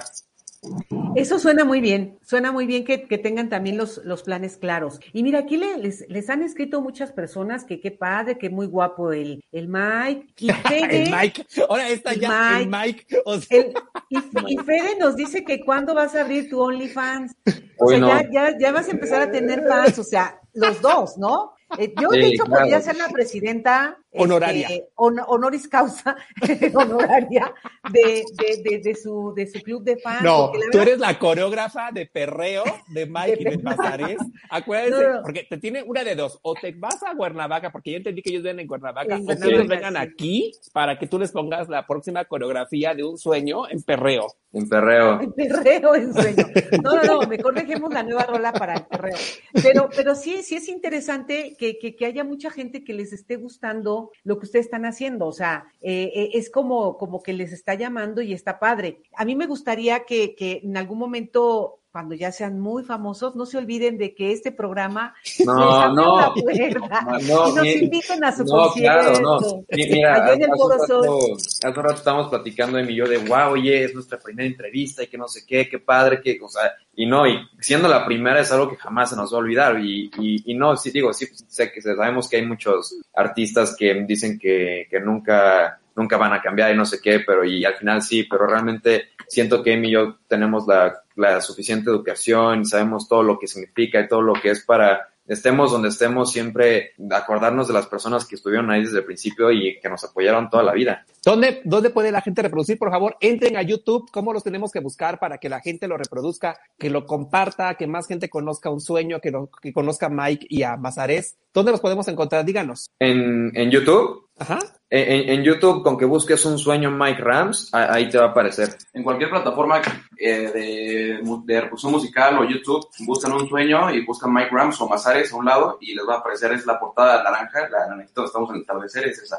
Eso 1.16 1.40
suena 1.40 1.64
muy 1.64 1.80
bien, 1.80 2.20
suena 2.22 2.52
muy 2.52 2.66
bien 2.66 2.84
que, 2.84 3.08
que 3.08 3.18
tengan 3.18 3.48
también 3.48 3.78
los, 3.78 4.02
los, 4.04 4.24
planes 4.24 4.58
claros. 4.58 5.00
Y 5.14 5.24
mira, 5.24 5.40
aquí 5.40 5.56
le, 5.56 5.78
les, 5.78 6.06
les, 6.10 6.30
han 6.30 6.44
escrito 6.44 6.82
muchas 6.82 7.14
personas 7.14 7.64
que 7.64 7.80
qué 7.80 7.92
padre, 7.92 8.38
que 8.38 8.50
muy 8.50 8.68
guapo 8.68 9.14
el, 9.14 9.42
el 9.54 9.70
Mike. 9.70 10.34
Y 10.38 10.52
Fede, 10.68 11.04
el 11.04 11.12
Mike, 11.12 11.46
ahora 11.68 11.90
está 11.90 12.14
ya 12.14 12.60
Mike, 12.60 12.64
el 12.64 12.70
Mike. 12.70 13.22
O 13.26 13.40
sea. 13.40 13.58
el, 13.58 13.74
y, 14.10 14.54
y, 14.54 14.58
Fede 14.58 14.98
nos 15.00 15.16
dice 15.16 15.46
que 15.46 15.64
cuándo 15.64 15.96
vas 15.96 16.14
a 16.16 16.22
abrir 16.22 16.50
tu 16.50 16.60
OnlyFans. 16.62 17.36
O 17.78 17.86
Hoy 17.86 17.96
sea, 17.96 18.00
no. 18.00 18.08
ya, 18.10 18.30
ya, 18.32 18.58
ya 18.60 18.72
vas 18.74 18.90
a 18.90 18.92
empezar 18.92 19.22
a 19.22 19.32
tener 19.32 19.66
fans, 19.66 19.98
o 19.98 20.04
sea, 20.04 20.42
los 20.60 20.82
dos, 20.82 21.18
¿no? 21.18 21.54
Eh, 21.78 21.94
yo, 22.02 22.10
de 22.10 22.28
hecho, 22.28 22.46
claro. 22.46 22.62
podría 22.62 22.82
ser 22.82 22.98
la 22.98 23.10
presidenta 23.10 23.98
honoraria. 24.12 24.68
Este, 24.68 24.90
hon 24.96 25.20
honoris 25.28 25.68
causa 25.68 26.16
honoraria 26.74 27.54
de, 27.92 28.24
de, 28.34 28.64
de, 28.64 28.80
de, 28.80 28.96
su, 28.96 29.34
de 29.36 29.46
su 29.46 29.62
club 29.62 29.84
de 29.84 29.98
fans. 29.98 30.24
No, 30.24 30.52
tú 30.72 30.80
eres 30.80 30.98
la 30.98 31.20
coreógrafa 31.20 31.92
de 31.92 32.08
perreo 32.08 32.64
de 32.88 33.06
Mike 33.06 33.38
y 33.40 33.44
de 33.44 33.60
Pasares. 33.60 34.18
Acuérdense, 34.50 35.04
no, 35.04 35.14
no. 35.16 35.22
porque 35.22 35.46
te 35.48 35.58
tiene 35.60 35.84
una 35.84 36.04
de 36.04 36.16
dos. 36.16 36.40
O 36.42 36.56
te 36.56 36.72
vas 36.72 37.04
a 37.04 37.16
Cuernavaca, 37.16 37.72
porque 37.72 37.92
ya 37.92 37.98
entendí 37.98 38.24
que 38.24 38.32
ellos 38.32 38.44
vienen 38.44 38.62
en 38.62 38.68
Cuernavaca, 38.68 39.16
en 39.16 39.24
o 39.24 39.28
que 39.28 39.48
ellos 39.48 39.68
vengan 39.68 39.94
sí. 39.94 40.00
aquí 40.00 40.52
para 40.74 40.98
que 40.98 41.06
tú 41.06 41.20
les 41.20 41.32
pongas 41.32 41.70
la 41.70 41.86
próxima 41.86 42.26
coreografía 42.26 42.96
de 42.96 43.04
un 43.04 43.18
sueño 43.18 43.70
en 43.70 43.84
perreo. 43.84 44.28
En 44.54 44.68
perreo. 44.68 45.20
En 45.30 45.34
perreo, 45.34 45.96
en 45.96 46.14
sueño. 46.14 46.46
No, 46.84 46.96
no, 46.96 47.04
no, 47.04 47.28
mejor 47.28 47.54
dejemos 47.54 47.94
la 47.94 48.02
nueva 48.02 48.24
rola 48.24 48.52
para 48.54 48.74
el 48.76 48.86
perreo. 48.86 49.18
Pero, 49.62 49.90
pero 49.96 50.16
sí, 50.16 50.42
sí 50.42 50.49
es 50.56 50.68
interesante 50.68 51.56
que, 51.58 51.78
que, 51.78 51.96
que 51.96 52.06
haya 52.06 52.24
mucha 52.24 52.50
gente 52.50 52.84
que 52.84 52.94
les 52.94 53.14
esté 53.14 53.36
gustando 53.36 54.12
lo 54.24 54.40
que 54.40 54.46
ustedes 54.46 54.66
están 54.66 54.86
haciendo. 54.86 55.28
O 55.28 55.32
sea, 55.32 55.72
eh, 55.82 56.30
es 56.34 56.50
como, 56.50 56.98
como 56.98 57.22
que 57.22 57.34
les 57.34 57.52
está 57.52 57.74
llamando 57.76 58.22
y 58.22 58.34
está 58.34 58.60
padre. 58.60 59.02
A 59.16 59.26
mí 59.26 59.36
me 59.36 59.48
gustaría 59.48 60.06
que, 60.06 60.36
que 60.36 60.62
en 60.64 60.78
algún 60.78 61.00
momento 61.00 61.79
cuando 61.92 62.14
ya 62.14 62.32
sean 62.32 62.60
muy 62.60 62.84
famosos, 62.84 63.36
no 63.36 63.46
se 63.46 63.58
olviden 63.58 63.98
de 63.98 64.14
que 64.14 64.32
este 64.32 64.52
programa 64.52 65.16
no, 65.46 65.94
no, 65.94 66.20
la 66.20 66.34
puerta 66.34 67.02
no, 67.28 67.50
y 67.50 67.54
nos 67.56 67.66
inviten 67.66 68.24
a 68.24 68.32
su 68.32 68.44
no, 68.44 68.52
concierto. 68.52 69.14
Claro, 69.14 69.22
no. 69.22 69.66
Mira, 69.72 70.14
Allá 70.14 70.34
en 70.34 70.44
el 70.44 70.50
hace, 70.52 70.94
rato, 70.94 71.34
hace 71.36 71.82
rato 71.82 71.96
estábamos 71.96 72.30
platicando 72.30 72.78
de 72.78 72.84
mí 72.84 72.96
yo 72.96 73.08
de 73.08 73.18
wow, 73.18 73.54
oye, 73.54 73.84
es 73.84 73.94
nuestra 73.94 74.20
primera 74.20 74.48
entrevista 74.48 75.04
y 75.04 75.08
que 75.08 75.18
no 75.18 75.28
sé 75.28 75.42
qué, 75.48 75.68
qué 75.68 75.80
padre, 75.80 76.22
que, 76.22 76.40
o 76.42 76.50
sea, 76.50 76.74
y 76.96 77.06
no, 77.06 77.28
y 77.28 77.40
siendo 77.60 77.88
la 77.88 78.06
primera 78.06 78.40
es 78.40 78.52
algo 78.52 78.70
que 78.70 78.78
jamás 78.78 79.10
se 79.10 79.16
nos 79.16 79.34
va 79.34 79.38
a 79.38 79.40
olvidar 79.40 79.80
y, 79.80 80.12
y, 80.20 80.52
y 80.52 80.54
no, 80.56 80.76
sí 80.76 80.92
digo, 80.92 81.12
sí 81.14 81.28
sé 81.48 81.72
que 81.72 81.82
sabemos 81.82 82.30
que 82.30 82.38
hay 82.38 82.46
muchos 82.46 82.96
artistas 83.16 83.76
que 83.78 84.06
dicen 84.06 84.38
que, 84.38 84.88
que 84.90 85.00
nunca 85.00 85.80
nunca 85.96 86.18
van 86.18 86.34
a 86.34 86.42
cambiar 86.42 86.74
y 86.74 86.78
no 86.78 86.86
sé 86.86 87.00
qué, 87.02 87.20
pero 87.20 87.44
y 87.44 87.66
al 87.66 87.76
final 87.76 88.02
sí, 88.02 88.24
pero 88.24 88.48
realmente 88.48 89.10
siento 89.30 89.64
que 89.64 89.74
Amy 89.74 89.88
y 89.88 89.92
yo 89.92 90.18
tenemos 90.28 90.68
la, 90.68 91.04
la 91.16 91.40
suficiente 91.40 91.90
educación, 91.90 92.66
sabemos 92.66 93.08
todo 93.08 93.24
lo 93.24 93.40
que 93.40 93.48
significa 93.48 94.02
y 94.02 94.08
todo 94.08 94.22
lo 94.22 94.34
que 94.34 94.50
es 94.52 94.66
para 94.66 95.10
estemos 95.30 95.72
donde 95.72 95.90
estemos, 95.90 96.32
siempre 96.32 96.94
acordarnos 97.12 97.68
de 97.68 97.74
las 97.74 97.86
personas 97.86 98.26
que 98.26 98.36
estuvieron 98.36 98.70
ahí 98.72 98.82
desde 98.82 98.98
el 98.98 99.06
principio 99.06 99.52
y 99.52 99.80
que 99.80 99.88
nos 99.88 100.04
apoyaron 100.04 100.50
toda 100.50 100.64
la 100.64 100.74
vida. 100.74 101.06
¿Dónde, 101.24 101.62
¿Dónde 101.64 101.92
puede 101.92 102.12
la 102.12 102.22
gente 102.22 102.42
reproducir? 102.42 102.78
Por 102.78 102.90
favor, 102.90 103.16
entren 103.22 103.56
a 103.56 103.62
YouTube. 103.62 104.10
¿Cómo 104.12 104.34
los 104.34 104.44
tenemos 104.44 104.72
que 104.72 104.80
buscar 104.80 105.20
para 105.20 105.38
que 105.38 105.48
la 105.48 105.62
gente 105.62 105.88
lo 105.88 105.98
reproduzca, 105.98 106.60
que 106.78 106.90
lo 106.90 107.06
comparta, 107.06 107.76
que 107.76 107.88
más 107.88 108.08
gente 108.08 108.30
conozca 108.30 108.72
un 108.72 108.82
sueño, 108.82 109.20
que, 109.22 109.30
lo, 109.30 109.50
que 109.62 109.72
conozca 109.72 110.08
a 110.08 110.10
Mike 110.10 110.48
y 110.50 110.64
a 110.64 110.78
Mazares? 110.78 111.38
¿Dónde 111.54 111.72
los 111.72 111.82
podemos 111.82 112.08
encontrar? 112.08 112.44
Díganos. 112.44 112.90
En, 113.00 113.52
en 113.56 113.70
YouTube. 113.70 114.29
Ajá. 114.40 114.60
En, 114.92 115.30
en, 115.30 115.44
YouTube, 115.44 115.84
con 115.84 115.98
que 115.98 116.06
busques 116.06 116.44
un 116.46 116.58
sueño 116.58 116.90
Mike 116.90 117.22
Rams, 117.22 117.70
ahí 117.74 118.10
te 118.10 118.18
va 118.18 118.26
a 118.26 118.30
aparecer. 118.30 118.76
En 118.94 119.04
cualquier 119.04 119.30
plataforma 119.30 119.82
eh, 120.18 120.50
de, 120.52 121.22
de 121.46 121.62
reproducción 121.62 121.92
musical 121.92 122.40
o 122.40 122.44
YouTube, 122.44 122.88
buscan 123.06 123.34
un 123.34 123.48
sueño 123.48 123.92
y 123.92 124.04
buscan 124.04 124.34
Mike 124.34 124.50
Rams 124.52 124.82
o 124.82 124.90
Mazares 124.90 125.32
a 125.32 125.36
un 125.36 125.46
lado 125.46 125.78
y 125.80 125.94
les 125.94 126.08
va 126.08 126.16
a 126.16 126.18
aparecer 126.20 126.54
es 126.54 126.66
la 126.66 126.80
portada 126.80 127.22
naranja, 127.22 127.70
la 127.70 127.88
naranjita 127.88 128.24
estamos 128.24 128.50
en 128.50 128.56
el 128.56 128.62
atardecer, 128.64 129.08
es 129.08 129.22
esa. 129.22 129.38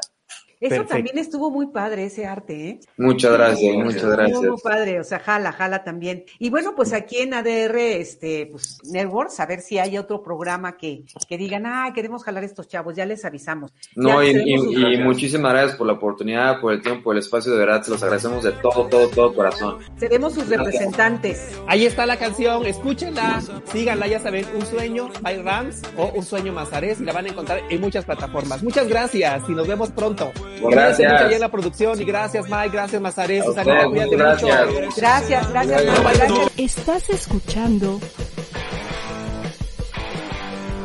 Eso 0.61 0.69
Perfecto. 0.69 0.93
también 0.93 1.17
estuvo 1.17 1.49
muy 1.49 1.67
padre, 1.67 2.05
ese 2.05 2.27
arte, 2.27 2.69
¿eh? 2.69 2.79
Muchas 2.95 3.33
gracias, 3.33 3.59
sí, 3.59 3.77
muchas 3.77 4.05
gracias. 4.05 4.41
Muy 4.43 4.61
padre, 4.63 4.99
o 4.99 5.03
sea, 5.03 5.17
jala, 5.17 5.51
jala 5.51 5.83
también. 5.83 6.23
Y 6.37 6.51
bueno, 6.51 6.75
pues 6.75 6.93
aquí 6.93 7.17
en 7.17 7.33
ADR, 7.33 7.77
este, 7.79 8.45
pues, 8.45 8.77
Networks, 8.83 9.39
a 9.39 9.47
ver 9.47 9.61
si 9.61 9.79
hay 9.79 9.97
otro 9.97 10.21
programa 10.21 10.77
que, 10.77 11.03
que 11.27 11.37
digan, 11.39 11.65
ah, 11.65 11.91
queremos 11.95 12.23
jalar 12.23 12.43
estos 12.43 12.67
chavos, 12.67 12.95
ya 12.95 13.07
les 13.07 13.25
avisamos. 13.25 13.73
No, 13.95 14.23
y, 14.23 14.29
y, 14.29 14.93
y, 14.93 14.97
muchísimas 14.99 15.51
gracias 15.51 15.77
por 15.77 15.87
la 15.87 15.93
oportunidad, 15.93 16.61
por 16.61 16.73
el 16.73 16.83
tiempo, 16.83 17.05
por 17.05 17.15
el 17.15 17.23
espacio, 17.23 17.51
de 17.53 17.57
verdad, 17.57 17.81
se 17.81 17.89
los 17.89 18.03
agradecemos 18.03 18.43
de 18.43 18.51
todo, 18.51 18.85
todo, 18.85 19.07
todo 19.07 19.33
corazón. 19.33 19.79
Seremos 19.97 20.35
sus 20.35 20.47
representantes. 20.47 21.59
Ahí 21.65 21.87
está 21.87 22.05
la 22.05 22.17
canción, 22.17 22.67
escúchenla, 22.67 23.41
síganla, 23.71 24.05
ya 24.05 24.19
saben, 24.19 24.45
Un 24.53 24.65
Sueño, 24.67 25.09
by 25.21 25.41
Rams, 25.41 25.81
o 25.97 26.11
Un 26.13 26.23
Sueño 26.23 26.53
Mazares, 26.53 27.01
y 27.01 27.03
la 27.03 27.13
van 27.13 27.25
a 27.25 27.29
encontrar 27.29 27.61
en 27.67 27.81
muchas 27.81 28.05
plataformas. 28.05 28.61
Muchas 28.61 28.87
gracias, 28.87 29.49
y 29.49 29.53
nos 29.53 29.67
vemos 29.67 29.89
pronto. 29.89 30.31
Gracias. 30.59 30.99
Gracias 31.11 31.33
en 31.33 31.39
la 31.39 31.49
producción 31.49 32.01
y 32.01 32.05
gracias 32.05 32.45
Mike, 32.49 32.69
gracias 32.69 33.01
Mazares, 33.01 33.45
Susana, 33.45 33.85
cuídate 33.85 34.15
gracias. 34.15 34.65
mucho. 34.67 34.89
Gracias, 34.97 35.49
gracias, 35.51 35.83
Mike, 35.83 36.17
gracias. 36.17 36.51
Estás 36.57 37.09
escuchando 37.09 37.99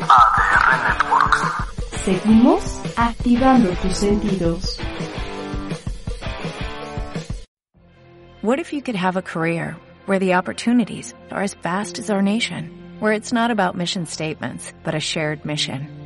ADR 0.08 0.98
Networks. 1.00 2.02
Seguimos 2.04 2.80
activando 2.96 3.70
tus 3.82 3.96
sentidos. 3.96 4.78
What 8.42 8.60
if 8.60 8.72
you 8.72 8.80
could 8.80 8.94
have 8.94 9.16
a 9.16 9.22
career 9.22 9.76
where 10.06 10.20
the 10.20 10.34
opportunities 10.34 11.14
are 11.32 11.42
as 11.42 11.54
vast 11.54 11.98
as 11.98 12.10
our 12.10 12.22
nation, 12.22 12.70
where 13.00 13.12
it's 13.12 13.32
not 13.32 13.50
about 13.50 13.74
mission 13.74 14.06
statements, 14.06 14.72
but 14.84 14.94
a 14.94 15.00
shared 15.00 15.44
mission? 15.44 16.05